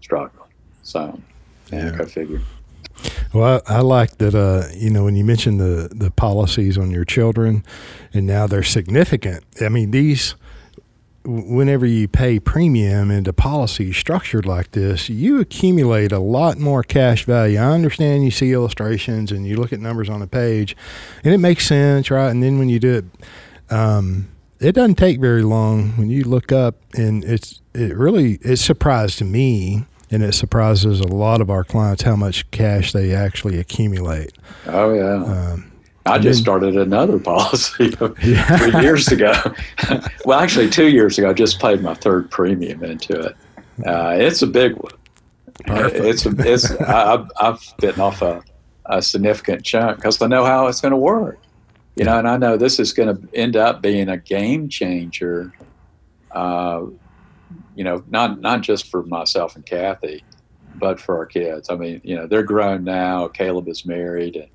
struggling. 0.00 0.50
So, 0.82 1.20
yeah, 1.70 1.90
go 1.96 2.04
figure. 2.04 2.40
Well, 3.32 3.62
I, 3.66 3.76
I 3.76 3.80
like 3.80 4.18
that. 4.18 4.34
Uh, 4.34 4.68
you 4.74 4.90
know, 4.90 5.04
when 5.04 5.16
you 5.16 5.24
mentioned 5.24 5.60
the 5.60 5.88
the 5.94 6.10
policies 6.10 6.76
on 6.78 6.90
your 6.90 7.04
children, 7.04 7.64
and 8.12 8.26
now 8.26 8.46
they're 8.46 8.62
significant. 8.62 9.44
I 9.60 9.68
mean, 9.68 9.90
these. 9.90 10.34
Whenever 11.24 11.86
you 11.86 12.08
pay 12.08 12.40
premium 12.40 13.12
into 13.12 13.32
policies 13.32 13.96
structured 13.96 14.44
like 14.44 14.72
this, 14.72 15.08
you 15.08 15.38
accumulate 15.38 16.10
a 16.10 16.18
lot 16.18 16.58
more 16.58 16.82
cash 16.82 17.24
value. 17.26 17.58
I 17.60 17.70
understand 17.70 18.24
you 18.24 18.32
see 18.32 18.52
illustrations 18.52 19.30
and 19.30 19.46
you 19.46 19.54
look 19.54 19.72
at 19.72 19.78
numbers 19.78 20.08
on 20.08 20.20
a 20.20 20.26
page, 20.26 20.76
and 21.22 21.32
it 21.32 21.38
makes 21.38 21.64
sense, 21.64 22.10
right? 22.10 22.28
And 22.28 22.42
then 22.42 22.58
when 22.58 22.68
you 22.68 22.80
do 22.80 22.94
it, 22.94 23.04
um, 23.72 24.32
it 24.58 24.72
doesn't 24.72 24.96
take 24.96 25.20
very 25.20 25.44
long 25.44 25.90
when 25.90 26.10
you 26.10 26.24
look 26.24 26.50
up, 26.50 26.74
and 26.94 27.22
it's 27.22 27.62
it 27.72 27.96
really 27.96 28.40
it 28.42 28.56
surprised 28.56 29.22
me 29.24 29.86
and 30.12 30.22
it 30.22 30.34
surprises 30.34 31.00
a 31.00 31.08
lot 31.08 31.40
of 31.40 31.50
our 31.50 31.64
clients 31.64 32.02
how 32.02 32.14
much 32.14 32.48
cash 32.50 32.92
they 32.92 33.14
actually 33.14 33.58
accumulate. 33.58 34.32
Oh 34.66 34.92
yeah. 34.92 35.24
Um, 35.24 35.72
I 36.04 36.18
just 36.18 36.38
then, 36.38 36.44
started 36.44 36.76
another 36.76 37.18
policy 37.32 37.96
yeah. 38.22 38.58
three 38.58 38.82
years 38.82 39.08
ago. 39.08 39.32
well, 40.24 40.38
actually, 40.38 40.68
two 40.68 40.88
years 40.88 41.18
ago, 41.18 41.30
I 41.30 41.32
just 41.32 41.60
paid 41.60 41.82
my 41.82 41.94
third 41.94 42.30
premium 42.30 42.84
into 42.84 43.18
it. 43.18 43.36
Uh, 43.86 44.16
it's 44.18 44.42
a 44.42 44.46
big 44.46 44.76
one. 44.76 44.92
Perfect. 45.66 46.04
It's 46.04 46.26
it's 46.26 46.70
I, 46.82 47.24
I've 47.40 47.60
bitten 47.78 48.00
off 48.00 48.20
a, 48.20 48.42
a 48.86 49.00
significant 49.00 49.64
chunk 49.64 49.96
because 49.96 50.20
I 50.20 50.26
know 50.26 50.44
how 50.44 50.66
it's 50.66 50.80
going 50.80 50.92
to 50.92 50.98
work. 50.98 51.38
You 51.94 52.04
know, 52.04 52.18
and 52.18 52.26
I 52.28 52.36
know 52.38 52.56
this 52.56 52.78
is 52.78 52.92
going 52.92 53.14
to 53.14 53.36
end 53.36 53.54
up 53.54 53.82
being 53.82 54.08
a 54.08 54.16
game 54.16 54.68
changer 54.68 55.52
uh, 56.32 56.86
you 57.74 57.84
know, 57.84 58.04
not 58.08 58.40
not 58.40 58.60
just 58.60 58.90
for 58.90 59.02
myself 59.04 59.56
and 59.56 59.64
Kathy, 59.64 60.24
but 60.76 61.00
for 61.00 61.16
our 61.16 61.26
kids. 61.26 61.70
I 61.70 61.76
mean, 61.76 62.00
you 62.04 62.16
know, 62.16 62.26
they're 62.26 62.42
grown 62.42 62.84
now. 62.84 63.28
Caleb 63.28 63.68
is 63.68 63.86
married, 63.86 64.36
and 64.36 64.48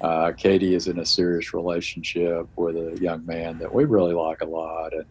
uh, 0.00 0.32
Katie 0.32 0.74
is 0.74 0.88
in 0.88 0.98
a 0.98 1.06
serious 1.06 1.54
relationship 1.54 2.48
with 2.56 2.76
a 2.76 2.98
young 3.00 3.24
man 3.26 3.58
that 3.58 3.72
we 3.72 3.84
really 3.84 4.14
like 4.14 4.40
a 4.40 4.46
lot. 4.46 4.92
And 4.92 5.04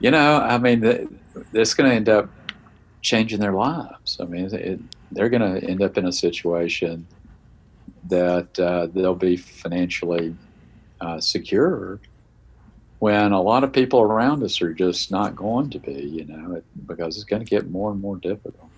you 0.00 0.10
know, 0.10 0.36
I 0.36 0.58
mean, 0.58 1.20
it's 1.52 1.74
going 1.74 1.90
to 1.90 1.96
end 1.96 2.08
up 2.08 2.28
changing 3.02 3.40
their 3.40 3.52
lives. 3.52 4.18
I 4.20 4.24
mean, 4.24 4.52
it, 4.54 4.80
they're 5.10 5.28
going 5.28 5.60
to 5.60 5.66
end 5.68 5.82
up 5.82 5.96
in 5.98 6.06
a 6.06 6.12
situation 6.12 7.06
that 8.08 8.58
uh, 8.58 8.86
they'll 8.92 9.14
be 9.14 9.36
financially 9.36 10.36
uh, 11.00 11.20
secure 11.20 12.00
when 12.98 13.32
a 13.32 13.40
lot 13.40 13.64
of 13.64 13.72
people 13.72 14.00
around 14.00 14.42
us 14.42 14.60
are 14.60 14.72
just 14.72 15.10
not 15.10 15.36
going 15.36 15.70
to 15.70 15.78
be, 15.78 15.92
you 15.92 16.24
know, 16.24 16.54
it, 16.54 16.64
because 16.86 17.16
it's 17.16 17.24
going 17.24 17.44
to 17.44 17.48
get 17.48 17.70
more 17.70 17.90
and 17.90 18.00
more 18.00 18.16
difficult. 18.16 18.68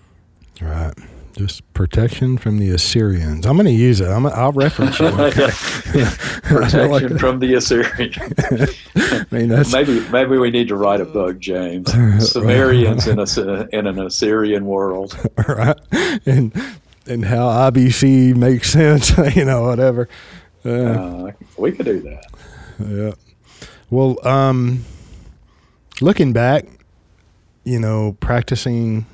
Right. 0.61 0.93
Just 1.37 1.73
protection 1.73 2.37
from 2.37 2.57
the 2.57 2.71
Assyrians. 2.71 3.45
I'm 3.45 3.55
going 3.55 3.65
to 3.65 3.71
use 3.71 4.01
it. 4.01 4.07
i 4.07 4.17
will 4.17 4.51
reference 4.51 4.99
you. 4.99 5.05
Okay? 5.11 5.49
protection 6.43 6.91
like 6.91 7.19
from 7.19 7.39
the 7.39 7.55
Assyrians. 7.55 8.17
I 8.95 9.25
mean, 9.31 9.49
maybe 9.71 10.07
maybe 10.09 10.37
we 10.37 10.51
need 10.51 10.67
to 10.67 10.75
write 10.75 10.99
a 10.99 11.05
book, 11.05 11.39
James. 11.39 11.91
Sumerians 12.31 13.07
in 13.07 13.17
a 13.17 13.67
in 13.71 13.87
an 13.87 13.99
Assyrian 13.99 14.65
world. 14.65 15.17
Right. 15.47 15.79
And 16.25 16.53
and 17.07 17.25
how 17.25 17.47
IBC 17.71 18.35
makes 18.35 18.69
sense. 18.69 19.17
You 19.35 19.45
know, 19.45 19.63
whatever. 19.63 20.09
Uh, 20.65 20.69
uh, 20.69 21.31
we 21.57 21.71
could 21.71 21.85
do 21.85 22.01
that. 22.01 22.25
Yeah. 22.79 23.30
Well, 23.91 24.25
um, 24.25 24.85
looking 25.99 26.31
back, 26.31 26.65
you 27.65 27.77
know, 27.77 28.15
practicing 28.21 29.05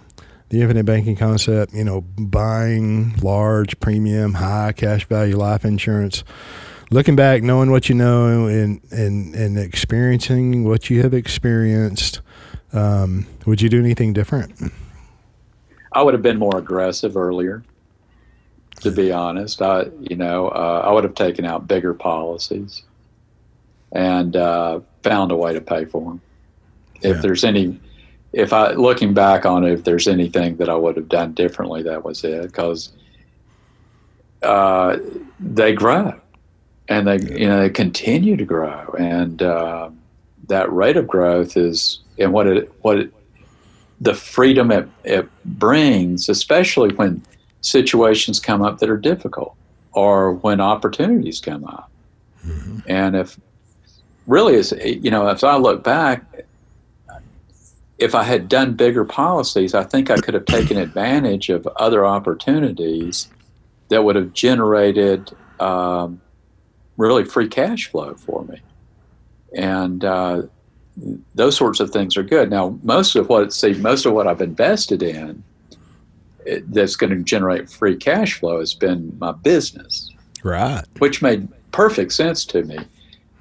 the 0.49 0.61
infinite 0.61 0.85
banking 0.85 1.15
concept, 1.15 1.73
you 1.73 1.83
know, 1.83 2.01
buying 2.01 3.15
large 3.23 3.79
premium, 3.79 4.35
high 4.35 4.73
cash 4.73 5.05
value 5.05 5.35
life 5.35 5.65
insurance. 5.65 6.23
Looking 6.91 7.15
back, 7.15 7.41
knowing 7.41 7.71
what 7.71 7.89
you 7.89 7.95
know 7.95 8.45
and 8.45 8.79
and 8.91 9.33
and 9.33 9.57
experiencing 9.57 10.63
what 10.63 10.91
you 10.91 11.01
have 11.01 11.13
experienced, 11.13 12.21
um, 12.71 13.25
would 13.47 13.63
you 13.63 13.69
do 13.69 13.79
anything 13.79 14.13
different? 14.13 14.71
I 15.91 16.03
would 16.03 16.13
have 16.13 16.23
been 16.23 16.37
more 16.37 16.55
aggressive 16.55 17.17
earlier. 17.17 17.63
To 18.81 18.91
be 18.91 19.11
honest, 19.11 19.59
I 19.59 19.87
you 20.01 20.15
know 20.15 20.49
uh, 20.49 20.83
I 20.85 20.91
would 20.91 21.03
have 21.03 21.15
taken 21.15 21.45
out 21.45 21.67
bigger 21.67 21.95
policies 21.95 22.83
and 23.91 24.35
uh, 24.35 24.79
found 25.03 25.31
a 25.31 25.35
way 25.35 25.53
to 25.53 25.61
pay 25.61 25.85
for 25.85 26.01
them. 26.01 26.21
Yeah. 27.01 27.11
If 27.11 27.21
there's 27.21 27.43
any, 27.43 27.79
if 28.33 28.53
I 28.53 28.71
looking 28.71 29.13
back 29.13 29.45
on 29.45 29.63
it, 29.63 29.73
if 29.73 29.83
there's 29.83 30.07
anything 30.07 30.57
that 30.57 30.69
I 30.69 30.75
would 30.75 30.97
have 30.97 31.09
done 31.09 31.33
differently, 31.33 31.83
that 31.83 32.03
was 32.03 32.23
it. 32.23 32.43
Because 32.43 32.91
uh, 34.43 34.97
they 35.39 35.73
grow, 35.73 36.19
and 36.87 37.07
they 37.07 37.19
you 37.19 37.47
know 37.47 37.61
they 37.61 37.69
continue 37.69 38.35
to 38.35 38.45
grow, 38.45 38.95
and 38.97 39.41
uh, 39.41 39.89
that 40.47 40.71
rate 40.71 40.97
of 40.97 41.07
growth 41.07 41.55
is 41.57 41.99
and 42.17 42.33
what 42.33 42.47
it 42.47 42.71
what 42.81 42.99
it, 42.99 43.13
the 44.01 44.13
freedom 44.13 44.71
it, 44.71 44.87
it 45.03 45.27
brings, 45.45 46.29
especially 46.29 46.93
when 46.95 47.21
situations 47.61 48.39
come 48.39 48.61
up 48.61 48.79
that 48.79 48.89
are 48.89 48.97
difficult 48.97 49.55
or 49.93 50.33
when 50.33 50.61
opportunities 50.61 51.39
come 51.39 51.65
up. 51.65 51.89
Mm-hmm. 52.45 52.79
And 52.87 53.15
if 53.15 53.39
really 54.27 54.55
is, 54.55 54.73
you 54.83 55.09
know, 55.09 55.27
if 55.29 55.43
I 55.43 55.57
look 55.57 55.83
back, 55.83 56.23
if 57.97 58.13
I 58.13 58.23
had 58.23 58.47
done 58.47 58.73
bigger 58.73 59.03
policies, 59.03 59.73
I 59.73 59.83
think 59.83 60.11
I 60.11 60.17
could 60.17 60.35
have 60.35 60.45
taken 60.45 60.77
advantage 60.77 61.49
of 61.49 61.65
other 61.77 62.05
opportunities 62.05 63.29
that 63.89 64.03
would 64.03 64.15
have 64.15 64.33
generated 64.33 65.31
um, 65.59 66.21
really 66.97 67.23
free 67.23 67.47
cash 67.47 67.87
flow 67.87 68.13
for 68.15 68.43
me. 68.43 68.61
And 69.55 70.03
uh, 70.03 70.43
those 71.33 71.55
sorts 71.55 71.79
of 71.79 71.91
things 71.91 72.17
are 72.17 72.23
good. 72.23 72.49
Now, 72.49 72.77
most 72.83 73.15
of 73.15 73.29
what 73.29 73.53
see 73.53 73.73
most 73.73 74.05
of 74.05 74.13
what 74.13 74.27
I've 74.27 74.41
invested 74.41 75.01
in 75.01 75.43
it, 76.45 76.71
that's 76.71 76.95
going 76.95 77.11
to 77.11 77.23
generate 77.23 77.69
free 77.69 77.95
cash 77.95 78.33
flow 78.33 78.59
has 78.59 78.73
been 78.73 79.15
my 79.19 79.31
business, 79.31 80.11
right? 80.43 80.83
Which 80.99 81.21
made 81.21 81.47
perfect 81.71 82.13
sense 82.13 82.45
to 82.45 82.63
me. 82.63 82.77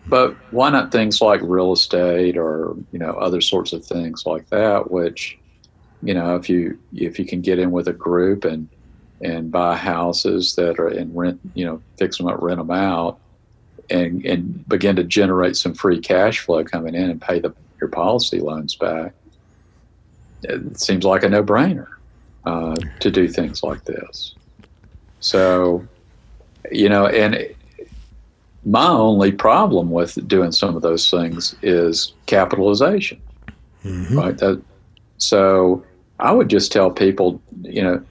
But 0.08 0.36
why 0.50 0.70
not 0.70 0.92
things 0.92 1.20
like 1.20 1.40
real 1.42 1.72
estate 1.72 2.36
or 2.36 2.76
you 2.92 2.98
know 2.98 3.12
other 3.12 3.40
sorts 3.40 3.72
of 3.72 3.84
things 3.84 4.24
like 4.24 4.48
that? 4.50 4.90
Which 4.90 5.36
you 6.02 6.14
know 6.14 6.36
if 6.36 6.48
you 6.48 6.78
if 6.94 7.18
you 7.18 7.24
can 7.24 7.40
get 7.40 7.58
in 7.58 7.70
with 7.70 7.88
a 7.88 7.92
group 7.92 8.44
and 8.44 8.68
and 9.20 9.50
buy 9.50 9.76
houses 9.76 10.54
that 10.56 10.78
are 10.78 10.90
in 10.90 11.14
rent, 11.14 11.40
you 11.54 11.64
know, 11.64 11.82
fix 11.98 12.18
them 12.18 12.26
up, 12.28 12.40
rent 12.40 12.58
them 12.58 12.70
out, 12.70 13.18
and 13.90 14.24
and 14.24 14.66
begin 14.68 14.96
to 14.96 15.04
generate 15.04 15.56
some 15.56 15.74
free 15.74 16.00
cash 16.00 16.40
flow 16.40 16.64
coming 16.64 16.94
in 16.94 17.10
and 17.10 17.20
pay 17.20 17.40
the 17.40 17.54
your 17.80 17.90
policy 17.90 18.40
loans 18.40 18.76
back. 18.76 19.14
It 20.42 20.78
seems 20.78 21.04
like 21.04 21.22
a 21.24 21.28
no 21.28 21.42
brainer 21.42 21.88
uh, 22.44 22.78
to 23.00 23.10
do 23.10 23.28
things 23.28 23.62
like 23.62 23.84
this. 23.84 24.34
So, 25.20 25.86
you 26.70 26.88
know, 26.88 27.06
and 27.06 27.55
my 28.66 28.88
only 28.88 29.30
problem 29.30 29.90
with 29.92 30.26
doing 30.26 30.50
some 30.50 30.74
of 30.74 30.82
those 30.82 31.08
things 31.08 31.54
is 31.62 32.12
capitalization, 32.26 33.22
mm-hmm. 33.84 34.18
right? 34.18 34.36
That, 34.38 34.60
so 35.18 35.84
I 36.18 36.32
would 36.32 36.50
just 36.50 36.72
tell 36.72 36.90
people, 36.90 37.40
you 37.62 37.80
know, 37.80 38.02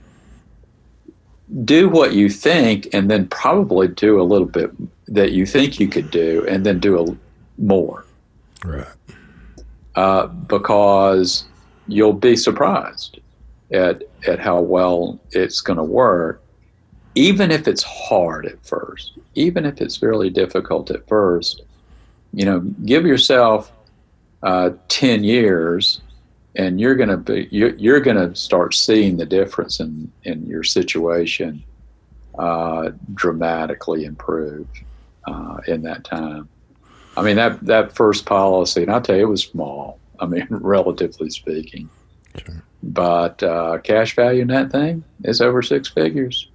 do 1.66 1.90
what 1.90 2.14
you 2.14 2.30
think, 2.30 2.88
and 2.94 3.12
then 3.12 3.28
probably 3.28 3.90
do 3.90 4.20
a 4.20 4.24
little 4.24 4.48
bit 4.48 4.72
that 5.08 5.34
you 5.34 5.46
think 5.46 5.80
you 5.80 5.90
could 5.90 6.10
do, 6.10 6.46
and 6.48 6.66
then 6.66 6.80
do 6.80 7.00
a 7.00 7.18
more. 7.62 8.06
Right. 8.64 8.88
Uh, 9.96 10.28
because 10.28 11.44
you'll 11.88 12.14
be 12.14 12.36
surprised 12.38 13.20
at 13.72 14.04
at 14.26 14.40
how 14.40 14.62
well 14.62 15.20
it's 15.32 15.60
going 15.60 15.78
to 15.78 15.84
work 15.84 16.42
even 17.16 17.50
if 17.50 17.68
it's 17.68 17.84
hard 17.84 18.46
at 18.46 18.64
first, 18.66 19.14
even 19.36 19.66
if 19.66 19.82
it's 19.82 20.02
really 20.02 20.30
difficult 20.30 20.92
at 20.92 21.08
first, 21.08 21.64
you 22.34 22.46
know, 22.46 22.60
give 22.60 23.06
yourself 23.06 23.72
uh, 24.44 24.72
10 24.90 25.24
years 25.24 26.02
and 26.58 26.80
you're 26.80 26.96
going 26.96 27.10
to 27.10 27.18
be, 27.18 27.48
you're, 27.52 27.76
you're 27.76 28.00
going 28.00 28.18
to 28.18 28.36
start 28.36 28.74
seeing 28.74 29.18
the 29.18 29.26
difference 29.26 29.80
in, 29.80 30.12
in 30.24 30.46
your 30.46 30.64
situation 30.64 31.64
uh, 32.38 32.92
dramatically 33.14 34.06
improve 34.06 34.68
uh, 35.26 35.58
in 35.68 35.82
that 35.84 36.04
time. 36.04 36.50
I 37.18 37.24
mean, 37.24 37.38
that, 37.38 37.62
that 37.66 37.94
first 37.94 38.26
policy, 38.26 38.84
and 38.84 38.92
I'll 38.92 39.02
tell 39.02 39.16
you, 39.16 39.24
it 39.24 39.30
was 39.30 39.44
small. 39.44 40.00
I 40.20 40.26
mean, 40.26 40.46
relatively 40.50 41.30
speaking. 41.30 41.90
Sure. 42.38 42.62
But 42.84 43.42
uh, 43.42 43.80
cash 43.80 44.16
value 44.16 44.42
in 44.42 44.50
that 44.50 44.72
thing 44.72 45.04
is 45.24 45.40
over 45.40 45.62
six 45.62 45.88
figures. 45.88 46.50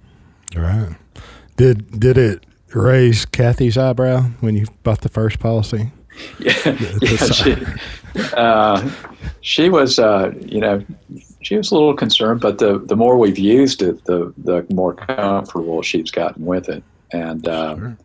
Right. 0.55 0.95
Did 1.57 1.99
did 1.99 2.17
it 2.17 2.45
raise 2.73 3.25
Kathy's 3.25 3.77
eyebrow 3.77 4.23
when 4.39 4.55
you 4.55 4.65
bought 4.83 5.01
the 5.01 5.09
first 5.09 5.39
policy? 5.39 5.91
Yeah, 6.39 6.77
yeah 7.01 7.17
she, 7.31 7.55
uh, 8.33 8.91
she 9.39 9.69
was, 9.69 9.97
uh, 9.97 10.33
you 10.41 10.59
know, 10.59 10.83
she 11.41 11.55
was 11.55 11.71
a 11.71 11.73
little 11.73 11.95
concerned, 11.95 12.41
but 12.41 12.59
the 12.59 12.79
the 12.79 12.95
more 12.95 13.17
we've 13.17 13.39
used 13.39 13.81
it, 13.81 14.03
the 14.05 14.33
the 14.37 14.65
more 14.73 14.93
comfortable 14.93 15.81
she's 15.81 16.11
gotten 16.11 16.45
with 16.45 16.69
it. 16.69 16.83
And 17.11 17.47
uh, 17.47 17.75
sure. 17.75 17.97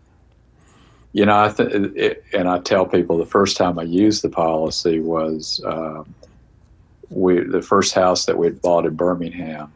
you 1.12 1.26
know, 1.26 1.44
I 1.44 1.48
th- 1.50 2.18
and 2.32 2.48
I 2.48 2.58
tell 2.60 2.86
people 2.86 3.18
the 3.18 3.26
first 3.26 3.56
time 3.56 3.78
I 3.78 3.82
used 3.82 4.22
the 4.22 4.30
policy 4.30 5.00
was 5.00 5.60
uh, 5.64 6.04
we 7.10 7.40
the 7.40 7.62
first 7.62 7.94
house 7.94 8.26
that 8.26 8.38
we'd 8.38 8.62
bought 8.62 8.86
in 8.86 8.94
Birmingham. 8.94 9.72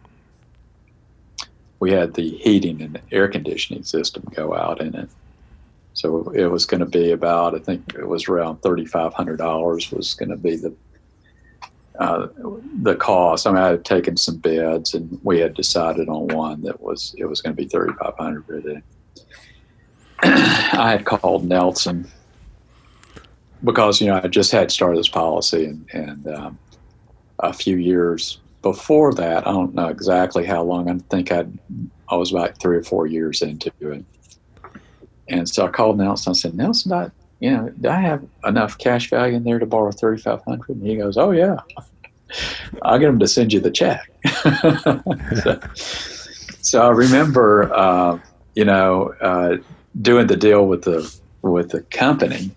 We 1.81 1.93
had 1.93 2.15
the 2.15 2.29
heating 2.39 2.83
and 2.83 3.01
air 3.11 3.29
conditioning 3.29 3.83
system 3.83 4.23
go 4.35 4.55
out 4.55 4.81
in 4.81 4.95
it. 4.95 5.09
So 5.95 6.31
it 6.31 6.47
was 6.47 6.67
going 6.67 6.81
to 6.81 6.87
be 6.87 7.11
about, 7.11 7.55
I 7.55 7.59
think 7.59 7.95
it 7.95 8.07
was 8.07 8.29
around 8.29 8.61
$3,500 8.63 9.93
was 9.93 10.15
going 10.15 10.29
to 10.29 10.37
be 10.37 10.57
the 10.57 10.75
uh, 12.01 12.29
the 12.81 12.95
cost. 12.97 13.47
I 13.47 13.53
mean, 13.53 13.63
I 13.63 13.69
had 13.69 13.85
taken 13.85 14.17
some 14.17 14.39
bids, 14.39 14.95
and 14.95 15.21
we 15.23 15.39
had 15.39 15.53
decided 15.53 16.09
on 16.09 16.29
one 16.29 16.63
that 16.63 16.81
was 16.81 17.15
it 17.19 17.27
was 17.27 17.43
going 17.43 17.55
to 17.55 17.63
be 17.63 17.69
thirty 17.69 17.93
five 18.03 18.15
hundred. 18.17 18.83
I 20.23 20.91
had 20.91 21.05
called 21.05 21.45
Nelson 21.45 22.11
because 23.63 24.01
you 24.01 24.07
know 24.07 24.19
I 24.23 24.29
just 24.29 24.51
had 24.51 24.71
started 24.71 24.99
this 24.99 25.09
policy, 25.09 25.67
and, 25.67 25.87
and 25.93 26.27
um, 26.29 26.59
a 27.41 27.53
few 27.53 27.77
years 27.77 28.41
before 28.63 29.15
that, 29.15 29.47
I 29.47 29.53
don't 29.53 29.75
know 29.75 29.89
exactly 29.89 30.45
how 30.45 30.63
long. 30.63 30.89
I 30.91 30.99
think 31.11 31.33
I 31.33 31.47
I 32.09 32.17
was 32.17 32.33
about 32.33 32.59
three 32.59 32.77
or 32.77 32.83
four 32.83 33.07
years 33.07 33.43
into 33.43 33.73
it, 33.81 34.05
and 35.29 35.49
so 35.49 35.67
I 35.67 35.71
called 35.71 35.99
Nelson. 35.99 36.31
I 36.31 36.35
said, 36.35 36.55
Nelson, 36.55 36.93
I, 36.93 37.11
you 37.41 37.51
know, 37.51 37.73
do 37.81 37.89
I 37.89 38.01
have 38.01 38.25
enough 38.45 38.77
cash 38.79 39.09
value 39.09 39.37
in 39.37 39.45
there 39.45 39.59
to 39.59 39.67
borrow 39.67 39.93
thirty 39.93 40.21
five 40.21 40.43
hundred? 40.45 40.77
And 40.77 40.87
he 40.87 40.97
goes, 40.97 41.17
Oh 41.17 41.31
yeah. 41.31 41.57
I'll 42.83 42.99
get 42.99 43.09
him 43.09 43.19
to 43.19 43.29
send 43.29 43.53
you 43.53 43.61
the 43.61 43.71
check. 43.71 44.09
so, 45.43 45.61
so, 46.63 46.83
I 46.83 46.91
remember, 46.91 47.73
uh, 47.75 48.21
you 48.55 48.65
know, 48.65 49.15
uh, 49.21 49.57
doing 50.01 50.27
the 50.29 50.37
deal 50.37 50.67
with 50.67 50.83
the 50.83 51.13
with 51.43 51.71
the 51.71 51.83
company, 51.83 52.51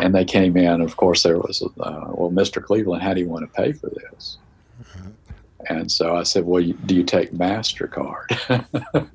and 0.00 0.14
they 0.14 0.24
came 0.24 0.56
in. 0.56 0.80
Of 0.80 0.96
course, 0.96 1.22
there 1.22 1.38
was, 1.38 1.62
uh, 1.62 1.68
well, 2.08 2.30
Mr. 2.30 2.62
Cleveland, 2.62 3.02
how 3.02 3.14
do 3.14 3.20
you 3.20 3.28
want 3.28 3.50
to 3.50 3.60
pay 3.60 3.72
for 3.72 3.88
this? 3.88 4.38
And 5.68 5.90
so 5.90 6.16
I 6.16 6.22
said, 6.22 6.44
well, 6.44 6.60
you, 6.60 6.74
do 6.74 6.94
you 6.94 7.02
take 7.02 7.32
Mastercard? 7.32 8.30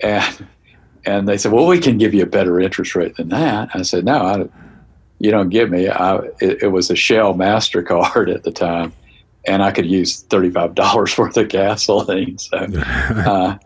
and 0.00 0.46
and 1.06 1.28
they 1.28 1.36
said, 1.36 1.52
well, 1.52 1.66
we 1.66 1.78
can 1.78 1.98
give 1.98 2.14
you 2.14 2.22
a 2.22 2.26
better 2.26 2.58
interest 2.60 2.94
rate 2.94 3.16
than 3.16 3.28
that. 3.28 3.68
I 3.74 3.82
said, 3.82 4.04
no, 4.04 4.16
I, 4.22 4.48
you 5.18 5.30
don't 5.30 5.50
give 5.50 5.70
me. 5.70 5.88
I, 5.88 6.16
it, 6.40 6.62
it, 6.62 6.72
was 6.72 6.90
a 6.90 6.96
Shell 6.96 7.34
Mastercard 7.34 8.34
at 8.34 8.44
the 8.44 8.50
time, 8.50 8.92
and 9.46 9.62
I 9.62 9.70
could 9.70 9.86
use 9.86 10.22
thirty-five 10.22 10.74
dollars 10.74 11.16
worth 11.18 11.36
of 11.36 11.48
gasoline. 11.48 12.38
So, 12.38 12.58
uh, 12.58 13.58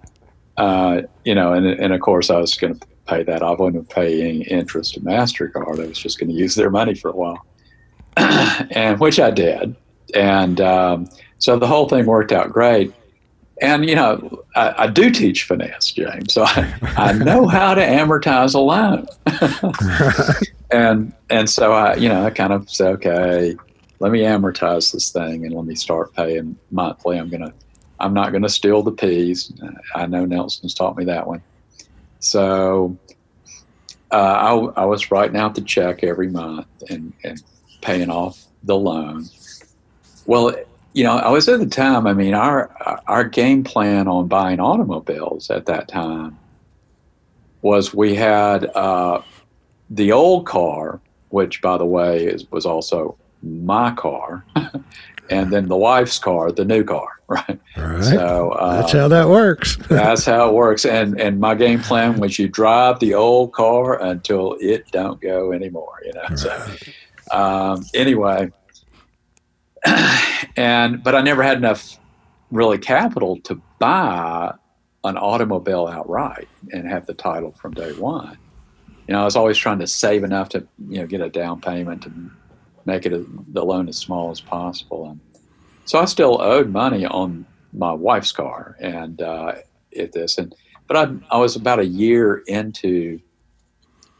uh, 0.56 1.02
you 1.24 1.34
know, 1.34 1.52
and 1.52 1.66
and 1.66 1.92
of 1.92 2.00
course 2.00 2.30
I 2.30 2.38
was 2.38 2.54
going 2.54 2.78
to 2.78 2.86
pay 3.06 3.22
that. 3.24 3.42
I 3.42 3.50
wasn't 3.52 3.88
paying 3.88 4.42
interest 4.42 4.94
to 4.94 5.00
Mastercard. 5.00 5.82
I 5.82 5.86
was 5.86 5.98
just 5.98 6.18
going 6.18 6.30
to 6.30 6.34
use 6.36 6.54
their 6.54 6.70
money 6.70 6.94
for 6.94 7.10
a 7.10 7.16
while, 7.16 7.44
and 8.16 9.00
which 9.00 9.18
I 9.18 9.30
did. 9.30 9.74
And 10.14 10.60
um, 10.60 11.08
so 11.38 11.58
the 11.58 11.66
whole 11.66 11.88
thing 11.88 12.06
worked 12.06 12.32
out 12.32 12.52
great. 12.52 12.92
And 13.60 13.88
you 13.88 13.96
know, 13.96 14.44
I, 14.54 14.84
I, 14.84 14.86
do 14.86 15.10
teach 15.10 15.44
finance, 15.44 15.90
James, 15.90 16.32
so 16.32 16.44
I, 16.44 16.74
I 16.96 17.12
know 17.12 17.46
how 17.48 17.74
to 17.74 17.80
amortize 17.80 18.54
a 18.54 18.60
loan. 18.60 19.08
and 20.70 21.12
and 21.28 21.50
so 21.50 21.72
I, 21.72 21.96
you 21.96 22.08
know, 22.08 22.24
I 22.24 22.30
kind 22.30 22.52
of 22.52 22.70
said, 22.70 22.94
okay, 22.94 23.56
let 23.98 24.12
me 24.12 24.20
amortize 24.20 24.92
this 24.92 25.10
thing 25.10 25.44
and 25.44 25.54
let 25.54 25.64
me 25.64 25.74
start 25.74 26.14
paying 26.14 26.56
monthly. 26.70 27.18
I'm 27.18 27.30
gonna, 27.30 27.52
I'm 27.98 28.14
not 28.14 28.32
gonna 28.32 28.48
steal 28.48 28.82
the 28.82 28.92
peas. 28.92 29.52
I 29.94 30.06
know 30.06 30.24
Nelson's 30.24 30.74
taught 30.74 30.96
me 30.96 31.04
that 31.06 31.26
one. 31.26 31.42
So 32.20 32.96
uh, 34.10 34.70
I, 34.76 34.82
I 34.82 34.84
was 34.84 35.10
writing 35.10 35.36
out 35.36 35.54
the 35.54 35.62
check 35.62 36.04
every 36.04 36.28
month 36.28 36.66
and, 36.88 37.12
and 37.24 37.42
paying 37.80 38.10
off 38.10 38.44
the 38.62 38.76
loan. 38.76 39.24
Well, 40.28 40.54
you 40.92 41.04
know, 41.04 41.16
I 41.16 41.30
was 41.30 41.48
at 41.48 41.58
the 41.58 41.66
time. 41.66 42.06
I 42.06 42.12
mean, 42.12 42.34
our 42.34 42.70
our 43.06 43.24
game 43.24 43.64
plan 43.64 44.06
on 44.06 44.28
buying 44.28 44.60
automobiles 44.60 45.50
at 45.50 45.64
that 45.66 45.88
time 45.88 46.38
was 47.62 47.94
we 47.94 48.14
had 48.14 48.66
uh, 48.76 49.22
the 49.88 50.12
old 50.12 50.46
car, 50.46 51.00
which 51.30 51.62
by 51.62 51.78
the 51.78 51.86
way 51.86 52.26
is, 52.26 52.50
was 52.50 52.66
also 52.66 53.16
my 53.42 53.90
car, 53.92 54.44
and 55.30 55.50
then 55.50 55.68
the 55.68 55.78
wife's 55.78 56.18
car, 56.18 56.52
the 56.52 56.64
new 56.64 56.84
car, 56.84 57.08
right? 57.28 57.58
Right. 57.78 58.04
So 58.04 58.50
uh, 58.50 58.82
that's 58.82 58.92
how 58.92 59.08
that 59.08 59.30
works. 59.30 59.76
that's 59.88 60.26
how 60.26 60.50
it 60.50 60.52
works. 60.52 60.84
And 60.84 61.18
and 61.18 61.40
my 61.40 61.54
game 61.54 61.80
plan 61.80 62.20
was 62.20 62.38
you 62.38 62.48
drive 62.48 63.00
the 63.00 63.14
old 63.14 63.54
car 63.54 63.98
until 64.02 64.58
it 64.60 64.90
don't 64.90 65.22
go 65.22 65.52
anymore. 65.52 66.02
You 66.04 66.12
know. 66.12 66.22
Right. 66.28 66.38
So 66.38 66.76
um, 67.30 67.84
anyway, 67.94 68.50
and 70.56 71.02
but 71.02 71.14
I 71.14 71.20
never 71.20 71.42
had 71.42 71.58
enough 71.58 71.98
really 72.50 72.78
capital 72.78 73.38
to 73.42 73.60
buy 73.78 74.54
an 75.04 75.16
automobile 75.16 75.86
outright 75.86 76.48
and 76.72 76.88
have 76.88 77.06
the 77.06 77.14
title 77.14 77.52
from 77.52 77.74
day 77.74 77.92
one. 77.92 78.36
You 79.06 79.14
know, 79.14 79.22
I 79.22 79.24
was 79.24 79.36
always 79.36 79.56
trying 79.56 79.78
to 79.78 79.86
save 79.86 80.24
enough 80.24 80.50
to, 80.50 80.66
you 80.88 81.00
know, 81.00 81.06
get 81.06 81.20
a 81.20 81.30
down 81.30 81.60
payment 81.60 82.04
and 82.06 82.30
make 82.84 83.06
it 83.06 83.12
a, 83.12 83.24
the 83.52 83.64
loan 83.64 83.88
as 83.88 83.96
small 83.96 84.30
as 84.30 84.40
possible. 84.40 85.10
And 85.10 85.20
so 85.84 85.98
I 85.98 86.04
still 86.04 86.40
owed 86.40 86.70
money 86.70 87.06
on 87.06 87.46
my 87.72 87.92
wife's 87.92 88.32
car 88.32 88.76
and 88.80 89.22
uh, 89.22 89.54
at 89.96 90.12
this, 90.12 90.38
and 90.38 90.54
but 90.86 90.96
I, 90.96 91.36
I 91.36 91.38
was 91.38 91.54
about 91.54 91.78
a 91.78 91.86
year 91.86 92.38
into 92.46 93.20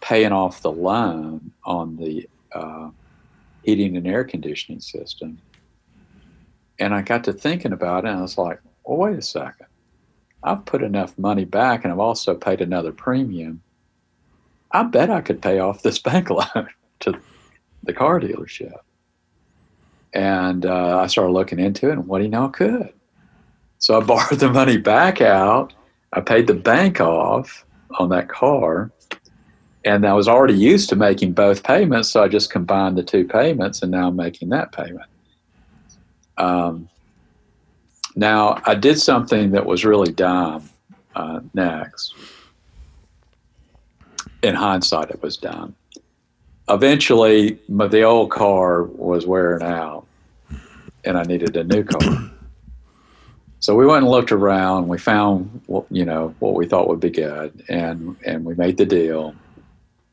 paying 0.01 0.33
off 0.33 0.63
the 0.63 0.71
loan 0.71 1.51
on 1.65 1.97
the 1.97 2.29
uh, 2.53 2.91
heating 3.63 3.97
and 3.97 4.07
air 4.07 4.25
conditioning 4.25 4.81
system, 4.81 5.39
and 6.79 6.95
I 6.95 7.03
got 7.03 7.25
to 7.25 7.33
thinking 7.33 7.73
about 7.73 8.05
it, 8.05 8.09
and 8.09 8.19
I 8.19 8.23
was 8.23 8.39
like, 8.39 8.61
well, 8.85 8.99
wait 8.99 9.19
a 9.19 9.23
second, 9.23 9.67
I've 10.43 10.65
put 10.65 10.83
enough 10.83 11.19
money 11.19 11.45
back, 11.45 11.85
and 11.85 11.93
I've 11.93 11.99
also 11.99 12.35
paid 12.35 12.61
another 12.61 12.93
premium 12.93 13.63
I 14.71 14.83
bet 14.83 15.11
I 15.11 15.21
could 15.21 15.41
pay 15.41 15.59
off 15.59 15.83
this 15.83 15.99
bank 15.99 16.31
loan 16.31 16.69
to 17.01 17.19
the 17.83 17.93
car 17.93 18.21
dealership. 18.21 18.75
And 20.15 20.65
uh, 20.65 20.99
I 20.99 21.07
started 21.07 21.33
looking 21.33 21.59
into 21.59 21.89
it, 21.91 21.93
and 21.93 22.07
what 22.07 22.19
do 22.19 22.25
you 22.25 22.31
know, 22.31 22.47
I 22.47 22.49
could. 22.49 22.93
So 23.79 24.01
I 24.01 24.05
borrowed 24.05 24.41
the 24.41 24.51
money 24.51 24.77
back 24.77 25.21
out. 25.21 25.73
I 26.13 26.21
paid 26.21 26.47
the 26.47 26.55
bank 26.55 27.01
off 27.01 27.65
on 27.99 28.09
that 28.11 28.29
car, 28.29 28.91
and 29.85 30.07
I 30.07 30.15
was 30.15 30.29
already 30.29 30.55
used 30.55 30.89
to 30.91 30.97
making 30.97 31.33
both 31.33 31.63
payments, 31.63 32.09
so 32.09 32.23
I 32.23 32.29
just 32.29 32.51
combined 32.51 32.97
the 32.97 33.03
two 33.03 33.27
payments, 33.27 33.83
and 33.83 33.91
now 33.91 34.09
I'm 34.09 34.17
making 34.17 34.49
that 34.51 34.73
payment. 34.73 35.09
Um, 36.39 36.89
now 38.17 38.63
I 38.65 38.75
did 38.75 38.99
something 38.99 39.51
that 39.53 39.67
was 39.67 39.85
really 39.85 40.13
dumb 40.13 40.69
uh, 41.15 41.41
next 41.55 42.15
in 44.43 44.55
hindsight, 44.55 45.11
it 45.11 45.23
was 45.23 45.37
dumb. 45.37 45.75
Eventually, 46.69 47.59
the 47.69 48.03
old 48.03 48.31
car 48.31 48.85
was 48.85 49.27
wearing 49.27 49.63
out, 49.63 50.07
and 51.05 51.17
I 51.17 51.23
needed 51.23 51.57
a 51.57 51.65
new 51.65 51.83
car. 51.83 52.31
so 53.61 53.75
we 53.75 53.87
went 53.87 54.03
and 54.03 54.11
looked 54.11 54.33
around. 54.33 54.89
We 54.89 54.99
found, 54.99 55.63
you 55.91 56.05
know, 56.05 56.35
what 56.39 56.55
we 56.55 56.67
thought 56.67 56.89
would 56.89 57.01
be 57.01 57.11
good, 57.11 57.65
and 57.69 58.17
and 58.27 58.45
we 58.45 58.55
made 58.55 58.77
the 58.77 58.87
deal. 58.87 59.35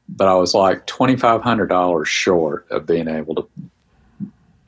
But 0.08 0.28
I 0.28 0.36
was 0.36 0.54
like 0.54 0.86
twenty 0.86 1.18
five 1.18 1.42
hundred 1.42 1.68
dollars 1.68 2.08
short 2.08 2.66
of 2.72 2.86
being 2.86 3.08
able 3.08 3.36
to 3.36 3.48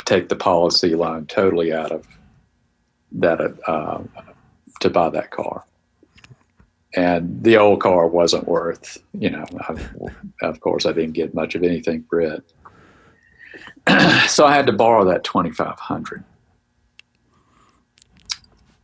take 0.08 0.30
the 0.30 0.36
policy 0.36 0.96
loan 0.96 1.26
totally 1.28 1.72
out 1.72 1.92
of 1.92 2.08
that 3.12 3.40
uh, 3.68 4.02
to 4.80 4.90
buy 4.90 5.10
that 5.10 5.30
car 5.30 5.64
and 6.98 7.44
the 7.44 7.58
old 7.58 7.82
car 7.82 8.08
wasn't 8.08 8.48
worth, 8.48 8.98
you 9.14 9.30
know, 9.30 9.46
I, 9.62 9.76
of 10.42 10.60
course, 10.62 10.88
I 10.88 10.94
didn't 10.94 11.14
get 11.14 11.36
much 11.36 11.54
of 11.54 11.64
anything 11.64 12.04
for 12.10 12.22
it. 12.22 12.44
so 14.28 14.46
I 14.46 14.56
had 14.56 14.66
to 14.66 14.74
borrow 14.74 15.06
that 15.06 15.24
2500 15.24 16.24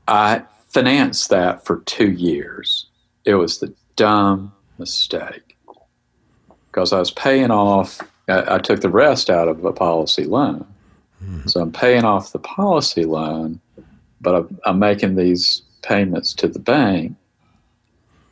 I 0.07 0.43
financed 0.67 1.29
that 1.29 1.65
for 1.65 1.79
two 1.81 2.11
years. 2.11 2.87
It 3.25 3.35
was 3.35 3.59
the 3.59 3.73
dumb 3.95 4.53
mistake 4.77 5.57
because 6.67 6.91
I 6.91 6.99
was 6.99 7.11
paying 7.11 7.51
off, 7.51 8.01
I, 8.27 8.55
I, 8.55 8.57
took 8.59 8.81
the 8.81 8.89
rest 8.89 9.29
out 9.29 9.47
of 9.47 9.63
a 9.63 9.71
policy 9.71 10.25
loan. 10.25 10.67
Mm-hmm. 11.23 11.47
So 11.47 11.61
I'm 11.61 11.71
paying 11.71 12.03
off 12.03 12.31
the 12.31 12.39
policy 12.39 13.05
loan, 13.05 13.59
but 14.21 14.35
I'm, 14.35 14.59
I'm 14.65 14.79
making 14.79 15.15
these 15.15 15.61
payments 15.81 16.33
to 16.35 16.47
the 16.47 16.59
bank 16.59 17.15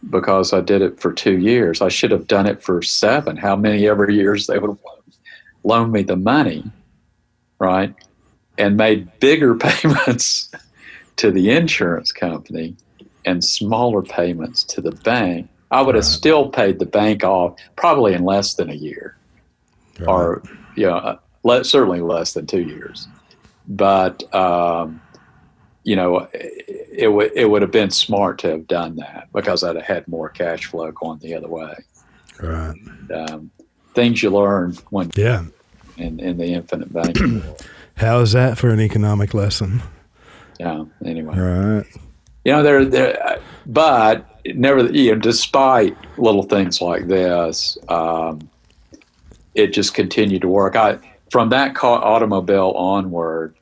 because 0.10 0.54
I 0.54 0.62
did 0.62 0.82
it 0.82 1.00
for 1.00 1.14
two 1.14 1.38
years. 1.38 1.82
I 1.82 1.90
should 1.90 2.12
have 2.12 2.28
done 2.28 2.48
it 2.48 2.62
for 2.62 2.82
seven. 2.82 3.38
How 3.38 3.56
many 3.56 3.88
ever 3.88 4.10
years 4.10 4.48
they 4.48 4.58
would 4.58 4.78
loan 5.64 5.92
me 5.92 6.02
the 6.02 6.16
money, 6.16 6.70
right? 7.60 7.94
and 8.58 8.78
made 8.78 9.20
bigger 9.20 9.56
payments 9.60 10.52
to 11.18 11.32
the 11.32 11.52
insurance 11.52 12.12
company 12.12 12.76
and 13.26 13.44
smaller 13.44 14.02
payments 14.02 14.64
to 14.64 14.82
the 14.82 14.92
bank, 14.92 15.50
I 15.70 15.82
would 15.82 15.96
have 15.96 16.06
still 16.06 16.50
paid 16.50 16.80
the 16.80 16.86
bank 16.86 17.24
off 17.24 17.60
probably 17.76 18.14
in 18.14 18.24
less 18.24 18.56
than 18.56 18.70
a 18.70 18.74
year, 18.74 19.16
right. 20.00 20.08
or 20.08 20.44
you 20.76 20.88
know, 20.88 21.20
le- 21.44 21.64
certainly 21.64 22.02
less 22.02 22.34
than 22.34 22.46
two 22.46 22.62
years. 22.62 23.08
But 23.68 24.34
um, 24.34 25.02
you 25.84 25.96
know, 25.96 26.28
it, 26.34 26.90
it 26.92 27.08
would 27.08 27.32
it 27.36 27.50
would 27.50 27.62
have 27.62 27.72
been 27.72 27.92
smart 27.92 28.40
to 28.40 28.50
have 28.50 28.68
done 28.68 28.96
that 28.98 29.30
because 29.34 29.64
I'd 29.64 29.76
have 29.76 29.86
had 29.86 30.08
more 30.08 30.30
cash 30.30 30.66
flow 30.66 30.92
going 30.92 31.20
the 31.20 31.36
other 31.36 31.48
way. 31.48 31.76
Right. 32.40 32.76
And, 32.76 33.12
um, 33.12 33.52
things 33.94 34.24
you 34.24 34.30
learn 34.30 34.76
when 34.90 35.12
yeah 35.16 35.46
in 35.98 36.20
in 36.20 36.38
the 36.38 36.48
infinite 36.48 36.92
banking 36.92 37.42
world. 37.42 37.66
How 37.96 38.20
is 38.20 38.32
that 38.32 38.58
for 38.58 38.70
an 38.70 38.80
economic 38.80 39.34
lesson? 39.34 39.84
Yeah. 40.60 40.86
Anyway. 41.06 41.38
Right. 41.38 41.86
You 42.46 42.54
know, 42.54 42.64
there, 42.64 42.86
there, 42.86 43.40
but 43.68 44.26
never, 44.46 44.86
you 44.92 45.14
know, 45.14 45.20
despite 45.20 45.96
little 46.18 46.44
things 46.44 46.82
like 46.82 47.08
this, 47.08 47.78
um, 47.88 48.50
it 49.54 49.68
just 49.74 49.94
continued 49.94 50.42
to 50.42 50.48
work. 50.48 50.76
I 50.76 50.98
from 51.32 51.50
that 51.50 51.74
car, 51.74 52.04
automobile 52.04 52.74
onward, 52.76 53.56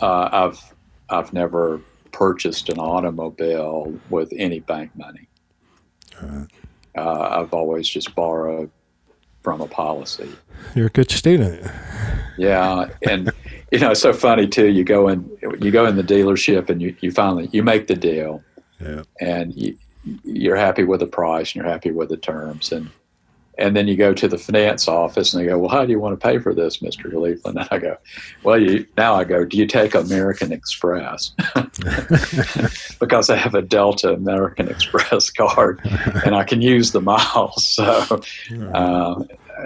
uh, 0.00 0.28
I've 0.32 0.74
I've 1.10 1.32
never 1.32 1.80
purchased 2.12 2.68
an 2.68 2.78
automobile 2.78 3.92
with 4.08 4.32
any 4.36 4.60
bank 4.60 4.90
money. 4.96 5.28
Right. 6.22 6.46
Uh, 6.96 7.40
I've 7.40 7.52
always 7.52 7.88
just 7.88 8.14
borrowed 8.14 8.70
from 9.42 9.60
a 9.60 9.66
policy. 9.66 10.30
You're 10.74 10.86
a 10.86 10.90
good 10.90 11.10
student. 11.10 11.70
Yeah, 12.36 12.88
and 13.02 13.32
you 13.72 13.80
know, 13.80 13.90
it's 13.90 14.00
so 14.00 14.12
funny 14.12 14.46
too. 14.46 14.68
You 14.68 14.84
go 14.84 15.08
in, 15.08 15.28
you 15.60 15.72
go 15.72 15.86
in 15.86 15.96
the 15.96 16.04
dealership, 16.04 16.70
and 16.70 16.80
you, 16.80 16.94
you 17.00 17.10
finally 17.10 17.48
you 17.50 17.64
make 17.64 17.88
the 17.88 17.96
deal, 17.96 18.42
yeah. 18.80 19.02
and 19.20 19.52
you, 19.54 19.76
you're 20.22 20.56
happy 20.56 20.84
with 20.84 21.00
the 21.00 21.06
price, 21.06 21.48
and 21.48 21.56
you're 21.56 21.72
happy 21.72 21.90
with 21.90 22.10
the 22.10 22.16
terms, 22.16 22.70
and 22.70 22.90
and 23.58 23.76
then 23.76 23.88
you 23.88 23.96
go 23.96 24.14
to 24.14 24.28
the 24.28 24.38
finance 24.38 24.86
office 24.86 25.34
and 25.34 25.42
they 25.42 25.48
go, 25.48 25.58
well, 25.58 25.68
how 25.68 25.84
do 25.84 25.90
you 25.90 25.98
want 25.98 26.18
to 26.18 26.26
pay 26.26 26.38
for 26.38 26.54
this, 26.54 26.78
Mr. 26.78 27.10
Cleveland? 27.10 27.58
And 27.58 27.68
I 27.70 27.78
go, 27.78 27.96
well, 28.44 28.60
you, 28.60 28.86
now 28.96 29.14
I 29.14 29.24
go, 29.24 29.44
do 29.44 29.56
you 29.56 29.66
take 29.66 29.96
American 29.96 30.52
Express? 30.52 31.32
because 33.00 33.30
I 33.30 33.36
have 33.36 33.56
a 33.56 33.62
Delta 33.62 34.12
American 34.12 34.68
Express 34.68 35.30
card 35.36 35.80
and 36.24 36.36
I 36.36 36.44
can 36.44 36.62
use 36.62 36.92
the 36.92 37.00
miles. 37.00 37.76
So, 37.78 38.20
uh, 38.74 39.24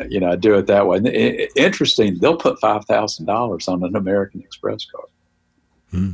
you 0.09 0.21
know, 0.21 0.33
I 0.33 0.37
do 0.37 0.55
it 0.55 0.67
that 0.67 0.87
way. 0.87 0.99
And 0.99 1.09
interesting, 1.57 2.19
they'll 2.19 2.37
put 2.37 2.61
$5,000 2.61 3.69
on 3.69 3.85
an 3.85 3.97
American 3.97 4.41
Express 4.41 4.85
card. 4.85 5.09
Hmm. 5.91 6.11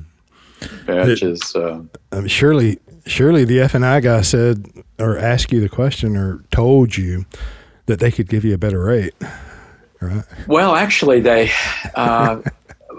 Which 0.87 1.22
it, 1.22 1.29
is, 1.29 1.57
uh, 1.57 1.83
surely, 2.26 2.79
surely 3.07 3.45
the 3.45 3.61
F 3.61 3.74
and 3.74 3.85
I 3.85 4.01
guy 4.01 4.20
said 4.20 4.70
or 4.99 5.18
asked 5.18 5.53
you 5.53 5.61
the 5.61 5.68
question 5.68 6.16
or 6.16 6.45
told 6.51 6.97
you 6.97 7.24
that 7.89 8.01
they 8.01 8.12
could 8.12 8.28
give 8.28 8.45
you 8.45 8.55
a 8.55 8.59
better 8.59 8.84
rate, 8.84 9.14
right? 10.01 10.24
Well, 10.47 10.76
actually, 10.76 11.20
they 11.20 11.51
uh, 11.95 12.41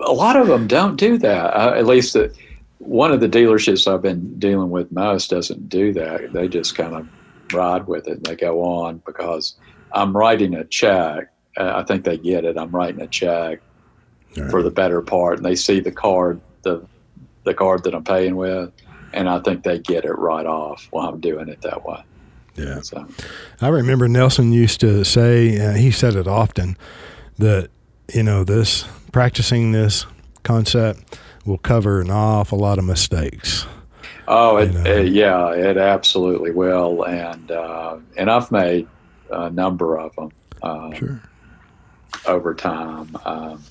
a 0.06 0.12
lot 0.12 0.36
of 0.36 0.48
them 0.48 0.68
don't 0.68 0.98
do 0.98 1.18
that. 1.20 1.56
Uh, 1.56 1.74
at 1.76 1.86
least 1.86 2.14
the, 2.14 2.36
one 2.80 3.12
of 3.12 3.20
the 3.20 3.30
dealerships 3.30 3.92
I've 3.92 4.02
been 4.02 4.38
dealing 4.40 4.70
with 4.70 4.92
most 4.92 5.30
doesn't 5.30 5.70
do 5.70 5.94
that. 5.94 6.34
They 6.34 6.48
just 6.48 6.76
kind 6.76 6.96
of 6.96 7.08
ride 7.54 7.88
with 7.88 8.08
it 8.08 8.18
and 8.18 8.26
they 8.26 8.36
go 8.36 8.64
on 8.64 9.02
because 9.06 9.56
I'm 9.92 10.16
writing 10.16 10.56
a 10.56 10.66
check. 10.66 11.32
Uh, 11.58 11.74
I 11.76 11.84
think 11.84 12.04
they 12.04 12.18
get 12.18 12.46
it. 12.46 12.58
I'm 12.58 12.72
writing 12.72 13.02
a 13.02 13.08
check 13.08 13.62
right. 14.38 14.52
for 14.52 14.64
the 14.64 14.72
better 14.72 15.02
part, 15.02 15.38
and 15.38 15.46
they 15.46 15.56
see 15.56 15.80
the 15.80 15.92
card, 15.92 16.42
the 16.64 16.86
the 17.44 17.54
card 17.54 17.84
that 17.84 17.96
I'm 17.96 18.04
paying 18.04 18.36
with, 18.36 18.72
and 19.14 19.30
I 19.30 19.40
think 19.40 19.64
they 19.64 19.80
get 19.80 20.06
it 20.06 20.14
right 20.14 20.46
off 20.46 20.88
while 20.92 21.10
I'm 21.10 21.20
doing 21.20 21.50
it 21.50 21.62
that 21.62 21.86
way. 21.86 22.04
Yeah. 22.60 22.82
So. 22.82 23.08
I 23.62 23.70
remember 23.70 24.08
Nelson 24.08 24.52
used 24.52 24.80
to 24.82 25.04
say, 25.04 25.60
uh, 25.60 25.74
he 25.74 25.92
said 25.92 26.16
it 26.16 26.28
often, 26.28 26.78
that, 27.38 27.70
you 28.14 28.24
know, 28.24 28.44
this 28.44 28.86
practicing 29.12 29.72
this 29.72 30.06
concept 30.44 31.20
will 31.46 31.58
cover 31.58 32.02
an 32.02 32.12
awful 32.12 32.60
lot 32.60 32.78
of 32.78 32.86
mistakes. 32.86 33.66
Oh, 34.28 34.58
it, 34.58 34.72
you 34.72 34.80
know? 34.80 34.92
it, 34.92 35.08
yeah, 35.08 35.52
it 35.54 35.78
absolutely 35.78 36.52
will. 36.52 37.04
And, 37.04 37.50
uh, 37.50 37.98
and 38.18 38.30
I've 38.30 38.52
made 38.52 38.88
a 39.32 39.50
number 39.50 39.98
of 39.98 40.16
them 40.16 40.32
um, 40.62 40.94
sure. 40.94 41.22
over 42.28 42.54
time. 42.54 43.16
Um, 43.26 43.64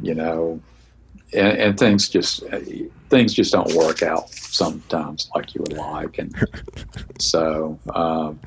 you 0.00 0.14
know, 0.14 0.60
and, 1.32 1.58
and, 1.58 1.78
things 1.78 2.08
just 2.08 2.42
things 3.08 3.34
just 3.34 3.52
don't 3.52 3.72
work 3.74 4.02
out 4.02 4.30
sometimes 4.30 5.30
like 5.34 5.54
you 5.54 5.60
would 5.62 5.76
like, 5.76 6.18
and 6.18 6.34
so. 7.18 7.78
Um, 7.94 8.40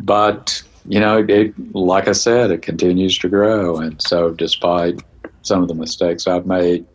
but 0.00 0.62
you 0.86 1.00
know, 1.00 1.24
it, 1.28 1.54
like 1.74 2.08
I 2.08 2.12
said, 2.12 2.50
it 2.50 2.62
continues 2.62 3.18
to 3.18 3.28
grow, 3.28 3.76
and 3.78 4.00
so 4.00 4.30
despite 4.30 5.02
some 5.42 5.62
of 5.62 5.68
the 5.68 5.74
mistakes 5.74 6.26
I've 6.26 6.46
made 6.46 6.86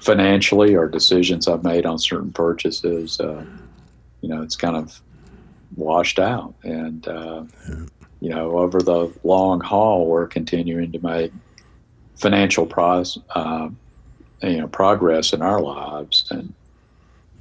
financially 0.00 0.74
or 0.74 0.88
decisions 0.88 1.46
I've 1.46 1.62
made 1.62 1.86
on 1.86 1.98
certain 1.98 2.32
purchases, 2.32 3.20
uh, 3.20 3.44
you 4.20 4.28
know, 4.28 4.42
it's 4.42 4.56
kind 4.56 4.76
of 4.76 5.00
washed 5.76 6.18
out, 6.18 6.54
and 6.64 7.06
uh, 7.06 7.44
you 8.20 8.30
know, 8.30 8.58
over 8.58 8.80
the 8.80 9.12
long 9.24 9.60
haul, 9.60 10.06
we're 10.06 10.26
continuing 10.26 10.92
to 10.92 10.98
make 11.00 11.32
financial 12.16 12.66
prize. 12.66 13.18
Uh, 13.34 13.68
you 14.42 14.58
know 14.58 14.68
progress 14.68 15.32
in 15.32 15.42
our 15.42 15.60
lives 15.60 16.24
and 16.30 16.52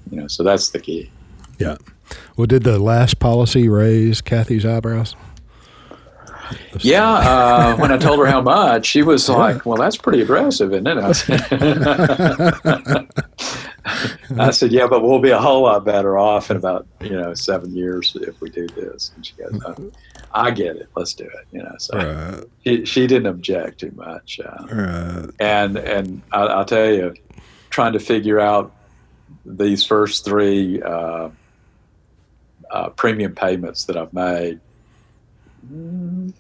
you 0.10 0.20
know 0.20 0.28
so 0.28 0.44
that's 0.44 0.70
the 0.70 0.80
key. 0.80 1.12
Yeah. 1.60 1.78
Well 2.36 2.48
did 2.48 2.64
the 2.64 2.80
last 2.80 3.20
policy 3.20 3.70
raise 3.70 4.22
kathy's 4.22 4.66
eyebrows? 4.66 5.16
Yeah 6.80 7.10
uh, 7.12 7.78
when 7.78 7.92
i 7.92 7.98
told 7.98 8.20
her 8.20 8.26
how 8.26 8.42
much 8.42 8.86
she 8.86 9.04
was 9.04 9.30
like 9.30 9.66
well 9.66 9.78
that's 9.78 9.96
pretty 9.96 10.22
aggressive 10.22 10.74
isn't 10.74 10.88
it 10.88 10.98
I 14.38 14.52
said, 14.52 14.72
yeah 14.72 14.88
but 14.88 15.04
we'll 15.04 15.20
be 15.20 15.32
a 15.32 15.40
whole 15.40 15.64
lot 15.64 15.86
better 15.86 16.18
off 16.18 16.52
in 16.52 16.58
about 16.58 16.86
you 17.02 17.12
know 17.20 17.34
seven 17.34 17.76
years 17.76 18.16
if 18.22 18.40
we 18.42 18.50
do 18.50 18.68
this 18.68 19.12
and 19.16 19.26
she 19.26 19.34
goes 19.36 19.60
oh, 19.66 19.92
I 20.34 20.52
get 20.52 20.76
it. 20.78 20.90
Let's 20.96 21.14
do 21.14 21.26
it. 21.26 21.48
You 21.52 21.64
know, 21.64 21.76
so 21.78 21.98
right. 21.98 22.44
she, 22.64 22.86
she 22.86 23.08
didn't 23.08 23.28
object 23.28 23.80
too 23.80 23.92
much. 23.96 24.40
Uh, 24.40 24.66
right. 24.72 25.30
And 25.40 25.78
and 25.78 26.22
I, 26.32 26.56
will 26.56 26.66
tell 26.66 26.92
you, 26.92 27.14
trying 27.70 27.94
to 27.94 28.00
figure 28.00 28.40
out 28.40 28.74
these 29.46 29.86
first 29.86 30.26
three 30.26 30.82
uh, 30.82 31.30
uh, 32.70 32.90
premium 32.90 33.36
payments 33.36 33.86
that 33.86 33.98
I've 33.98 34.14
made, 34.14 34.60
mm, 35.72 36.34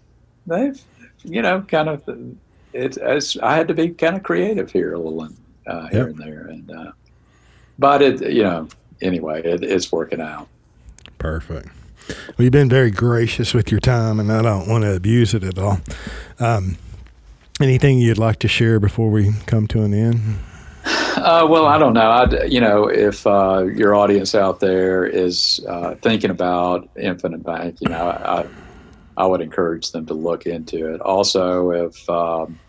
they've 0.47 0.81
you 1.23 1.41
know 1.41 1.61
kind 1.61 1.89
of 1.89 2.03
it's, 2.73 2.97
it's 2.97 3.37
I 3.37 3.55
had 3.55 3.67
to 3.67 3.73
be 3.73 3.89
kind 3.89 4.15
of 4.15 4.23
creative 4.23 4.71
here 4.71 4.93
a 4.93 4.99
little 4.99 5.27
uh, 5.67 5.87
here 5.87 6.07
yep. 6.07 6.09
and 6.09 6.17
there, 6.17 6.47
and 6.47 6.71
uh, 6.71 6.91
but 7.81 8.01
it 8.01 8.31
you 8.31 8.43
know 8.43 8.69
anyway 9.01 9.41
it, 9.43 9.63
it's 9.63 9.91
working 9.91 10.21
out. 10.21 10.47
Perfect. 11.17 11.67
Well, 12.07 12.45
you've 12.45 12.51
been 12.51 12.69
very 12.69 12.91
gracious 12.91 13.53
with 13.53 13.71
your 13.71 13.79
time, 13.79 14.19
and 14.19 14.31
I 14.31 14.41
don't 14.41 14.67
want 14.67 14.83
to 14.83 14.95
abuse 14.95 15.33
it 15.33 15.43
at 15.43 15.57
all. 15.57 15.79
Um, 16.39 16.77
anything 17.59 17.99
you'd 17.99 18.17
like 18.17 18.39
to 18.39 18.47
share 18.47 18.79
before 18.79 19.09
we 19.09 19.31
come 19.45 19.67
to 19.67 19.83
an 19.83 19.93
end? 19.93 20.39
Uh, 20.83 21.45
well, 21.47 21.67
I 21.67 21.77
don't 21.77 21.93
know. 21.93 22.09
I, 22.09 22.45
you 22.45 22.59
know, 22.59 22.87
if 22.87 23.27
uh, 23.27 23.65
your 23.65 23.93
audience 23.93 24.33
out 24.33 24.59
there 24.59 25.05
is 25.05 25.63
uh, 25.69 25.95
thinking 26.01 26.31
about 26.31 26.89
Infinite 26.97 27.43
Bank, 27.43 27.77
you 27.81 27.89
know, 27.89 28.07
I, 28.07 28.47
I 29.17 29.25
would 29.27 29.41
encourage 29.41 29.91
them 29.91 30.05
to 30.07 30.15
look 30.15 30.47
into 30.47 30.91
it. 30.93 31.01
Also, 31.01 31.69
if 31.69 32.09
um, 32.09 32.59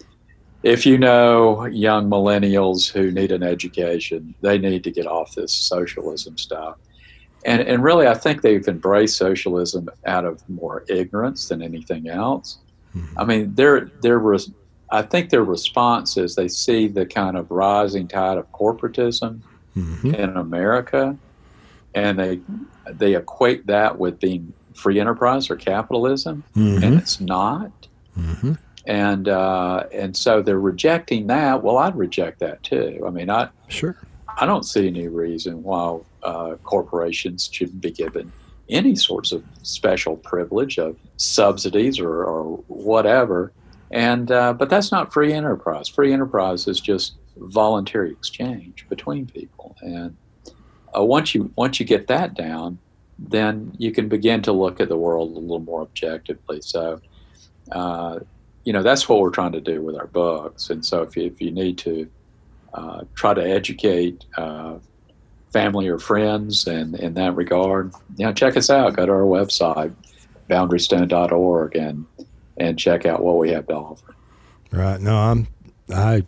if 0.63 0.87
you 0.87 0.99
know 0.99 1.67
young 1.67 2.09
millennials 2.09 2.91
who 2.91 3.11
need 3.11 3.33
an 3.33 3.43
education, 3.43 4.35
they 4.41 4.59
need 4.59 4.85
to 4.85 4.91
get 4.91 5.07
off 5.07 5.35
this 5.35 5.53
socialism 5.53 6.39
stuff 6.39 6.77
and 7.45 7.61
and 7.63 7.83
really, 7.83 8.07
I 8.07 8.15
think 8.15 8.43
they've 8.43 8.67
embraced 8.67 9.17
socialism 9.17 9.89
out 10.07 10.25
of 10.25 10.49
more 10.49 10.85
ignorance 10.89 11.49
than 11.49 11.63
anything 11.63 12.09
else. 12.09 12.59
Mm-hmm. 12.97 13.19
I 13.19 13.25
mean, 13.25 13.55
their 13.55 13.91
their 14.01 14.19
res- 14.19 14.53
I 14.91 15.03
think 15.03 15.31
their 15.31 15.45
response 15.45 16.17
is 16.17 16.35
they 16.35 16.49
see 16.49 16.87
the 16.87 17.07
kind 17.07 17.37
of 17.37 17.51
rising 17.51 18.07
tide 18.07 18.39
of 18.39 18.51
corporatism 18.53 19.41
mm-hmm. 19.77 20.15
in 20.15 20.37
America, 20.37 21.17
and 21.95 22.19
they 22.19 22.41
they 22.91 23.17
equate 23.17 23.67
that 23.67 23.99
with 23.99 24.21
being 24.21 24.53
free 24.75 25.01
enterprise 25.01 25.51
or 25.51 25.57
capitalism, 25.57 26.45
mm-hmm. 26.55 26.83
and 26.83 26.99
it's 26.99 27.21
not. 27.21 27.73
And 28.87 29.29
uh, 29.29 29.85
and 29.93 30.17
so 30.17 30.43
they're 30.43 30.59
rejecting 30.59 31.29
that. 31.29 31.63
Well, 31.63 31.79
I'd 31.79 31.97
reject 31.97 32.41
that 32.41 32.63
too. 32.63 33.05
I 33.07 33.11
mean, 33.11 33.31
I 33.31 33.49
sure 33.69 33.97
I 34.39 34.47
don't 34.47 34.65
see 34.65 34.87
any 34.89 35.09
reason 35.09 35.63
why 35.63 36.01
uh, 36.23 36.57
corporations 36.65 37.49
shouldn't 37.53 37.81
be 37.81 37.91
given 37.91 38.33
any 38.69 38.97
sorts 38.97 39.33
of 39.33 39.45
special 39.63 40.17
privilege 40.17 40.79
of 40.79 40.97
subsidies 41.17 42.01
or, 42.01 42.25
or 42.25 42.57
whatever 42.69 43.53
And 43.93 44.31
uh, 44.33 44.55
but 44.55 44.71
that's 44.71 44.91
not 44.91 45.13
free 45.13 45.33
enterprise. 45.33 45.89
Free 45.89 46.13
enterprise 46.13 46.67
is 46.67 46.81
just 46.81 47.15
voluntary 47.37 48.11
exchange 48.11 48.87
between 48.89 49.27
people. 49.27 49.77
And 49.83 50.17
uh, 50.97 51.05
once 51.05 51.35
you 51.35 51.53
once 51.57 51.79
you 51.79 51.85
get 51.87 52.07
that 52.07 52.35
down, 52.35 52.79
then 53.19 53.73
you 53.79 53.93
can 53.93 54.09
begin 54.09 54.41
to 54.43 54.53
look 54.53 54.81
at 54.81 54.89
the 54.89 54.97
world 54.97 55.37
a 55.37 55.41
little 55.41 55.61
more 55.61 55.83
objectively. 55.83 56.61
So, 56.63 57.01
uh, 57.71 58.21
you 58.65 58.73
know, 58.73 58.83
that's 58.83 59.09
what 59.09 59.21
we're 59.21 59.31
trying 59.31 59.53
to 59.53 59.61
do 59.61 59.83
with 59.83 59.97
our 59.97 60.07
books. 60.07 60.71
And 60.71 60.85
so, 60.85 61.03
if 61.03 61.17
you, 61.17 61.25
if 61.25 61.41
you 61.41 61.51
need 61.51 61.79
to 61.79 62.09
uh, 62.75 63.05
try 63.15 63.35
to 63.35 63.43
educate 63.43 64.25
uh, 64.37 64.79
family 65.53 65.89
or 65.89 65.99
friends 65.99 66.67
and 66.67 66.95
in 66.95 67.15
that 67.15 67.35
regard, 67.37 67.93
you 68.17 68.27
know, 68.27 68.33
check 68.33 68.57
us 68.57 68.71
out. 68.71 68.97
Go 68.97 69.07
to 69.07 69.13
our 69.13 69.21
website, 69.21 69.95
boundarystone.org, 70.49 71.77
and 71.77 72.07
and 72.59 72.79
check 72.79 73.07
out 73.07 73.23
what 73.23 73.39
we 73.39 73.51
have 73.51 73.67
to 73.67 73.75
offer. 73.75 74.15
Right. 74.71 75.01
No, 75.01 75.17
I'm 75.17 75.49
I 75.93 76.25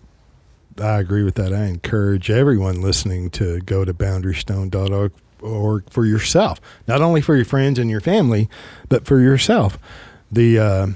I 0.81 0.99
agree 0.99 1.23
with 1.23 1.37
that. 1.37 1.53
I 1.53 1.67
encourage 1.67 2.31
everyone 2.31 2.83
listening 2.83 3.31
to 3.31 3.61
go 3.61 3.85
to 3.85 3.95
boundarystone.org 3.95 5.13
or 5.41 5.85
for 5.91 6.05
yourself, 6.05 6.61
not 6.89 7.03
only 7.03 7.21
for 7.21 7.37
your 7.37 7.45
friends 7.45 7.79
and 7.79 7.91
your 7.91 8.01
family, 8.01 8.49
but 8.89 9.07
for 9.07 9.21
yourself. 9.21 9.79
The 10.33 10.59
uh, 10.59 10.87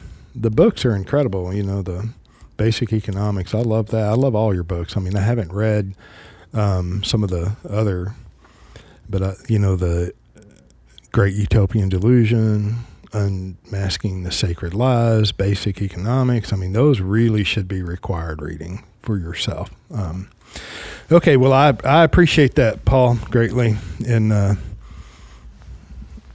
the 0.40 0.50
books 0.50 0.84
are 0.84 0.94
incredible. 0.94 1.52
You 1.52 1.62
know 1.62 1.82
the 1.82 2.10
basic 2.56 2.92
economics. 2.92 3.54
I 3.54 3.60
love 3.60 3.88
that. 3.88 4.04
I 4.04 4.12
love 4.12 4.34
all 4.34 4.54
your 4.54 4.64
books. 4.64 4.96
I 4.96 5.00
mean, 5.00 5.16
I 5.16 5.20
haven't 5.20 5.52
read 5.52 5.94
um, 6.52 7.02
some 7.04 7.22
of 7.22 7.30
the 7.30 7.56
other, 7.68 8.14
but 9.08 9.22
uh, 9.22 9.34
you 9.48 9.58
know 9.58 9.76
the 9.76 10.12
Great 11.12 11.34
Utopian 11.34 11.88
Delusion, 11.88 12.76
Unmasking 13.12 14.24
the 14.24 14.32
Sacred 14.32 14.74
Lies, 14.74 15.32
Basic 15.32 15.80
Economics. 15.80 16.52
I 16.52 16.56
mean, 16.56 16.72
those 16.72 17.00
really 17.00 17.44
should 17.44 17.68
be 17.68 17.82
required 17.82 18.42
reading 18.42 18.84
for 19.02 19.18
yourself. 19.18 19.70
Um, 19.90 20.28
okay, 21.10 21.36
well, 21.36 21.52
I 21.52 21.74
I 21.84 22.04
appreciate 22.04 22.54
that, 22.56 22.84
Paul, 22.84 23.16
greatly. 23.30 23.76
And 24.06 24.32
uh, 24.32 24.54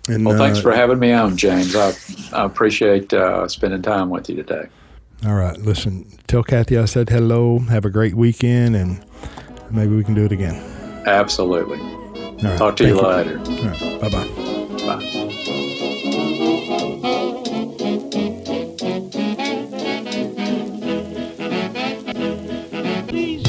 and 0.07 0.25
well, 0.25 0.37
thanks 0.37 0.59
uh, 0.59 0.63
for 0.63 0.71
having 0.73 0.99
me 0.99 1.11
on, 1.11 1.37
James. 1.37 1.75
I, 1.75 1.93
I 2.33 2.45
appreciate 2.45 3.13
uh, 3.13 3.47
spending 3.47 3.81
time 3.81 4.09
with 4.09 4.29
you 4.29 4.35
today. 4.35 4.67
All 5.25 5.35
right, 5.35 5.57
listen, 5.57 6.05
tell 6.27 6.43
Kathy 6.43 6.77
I 6.77 6.85
said 6.85 7.09
hello. 7.09 7.59
Have 7.59 7.85
a 7.85 7.89
great 7.89 8.15
weekend, 8.15 8.75
and 8.75 9.03
maybe 9.71 9.95
we 9.95 10.03
can 10.03 10.13
do 10.13 10.25
it 10.25 10.31
again. 10.31 10.55
Absolutely. 11.05 11.79
Talk 12.57 12.75
to 12.77 12.83
you, 12.83 12.95
you 12.95 13.01
later. 13.01 13.39
All 13.39 13.45
right. 13.45 14.01
Bye-bye. 14.01 14.27
Bye. 14.85 15.19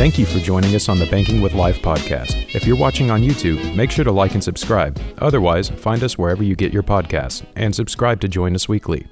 Thank 0.04 0.18
you 0.18 0.26
for 0.26 0.38
joining 0.38 0.74
us 0.74 0.90
on 0.90 0.98
the 0.98 1.06
Banking 1.06 1.40
with 1.40 1.54
Life 1.54 1.80
podcast. 1.80 2.54
If 2.54 2.66
you're 2.66 2.76
watching 2.76 3.10
on 3.10 3.22
YouTube, 3.22 3.74
make 3.74 3.90
sure 3.90 4.04
to 4.04 4.12
like 4.12 4.34
and 4.34 4.44
subscribe. 4.44 5.00
Otherwise, 5.16 5.70
find 5.70 6.02
us 6.02 6.18
wherever 6.18 6.42
you 6.42 6.54
get 6.54 6.74
your 6.74 6.82
podcasts 6.82 7.42
and 7.56 7.74
subscribe 7.74 8.20
to 8.20 8.28
join 8.28 8.54
us 8.54 8.68
weekly. 8.68 9.06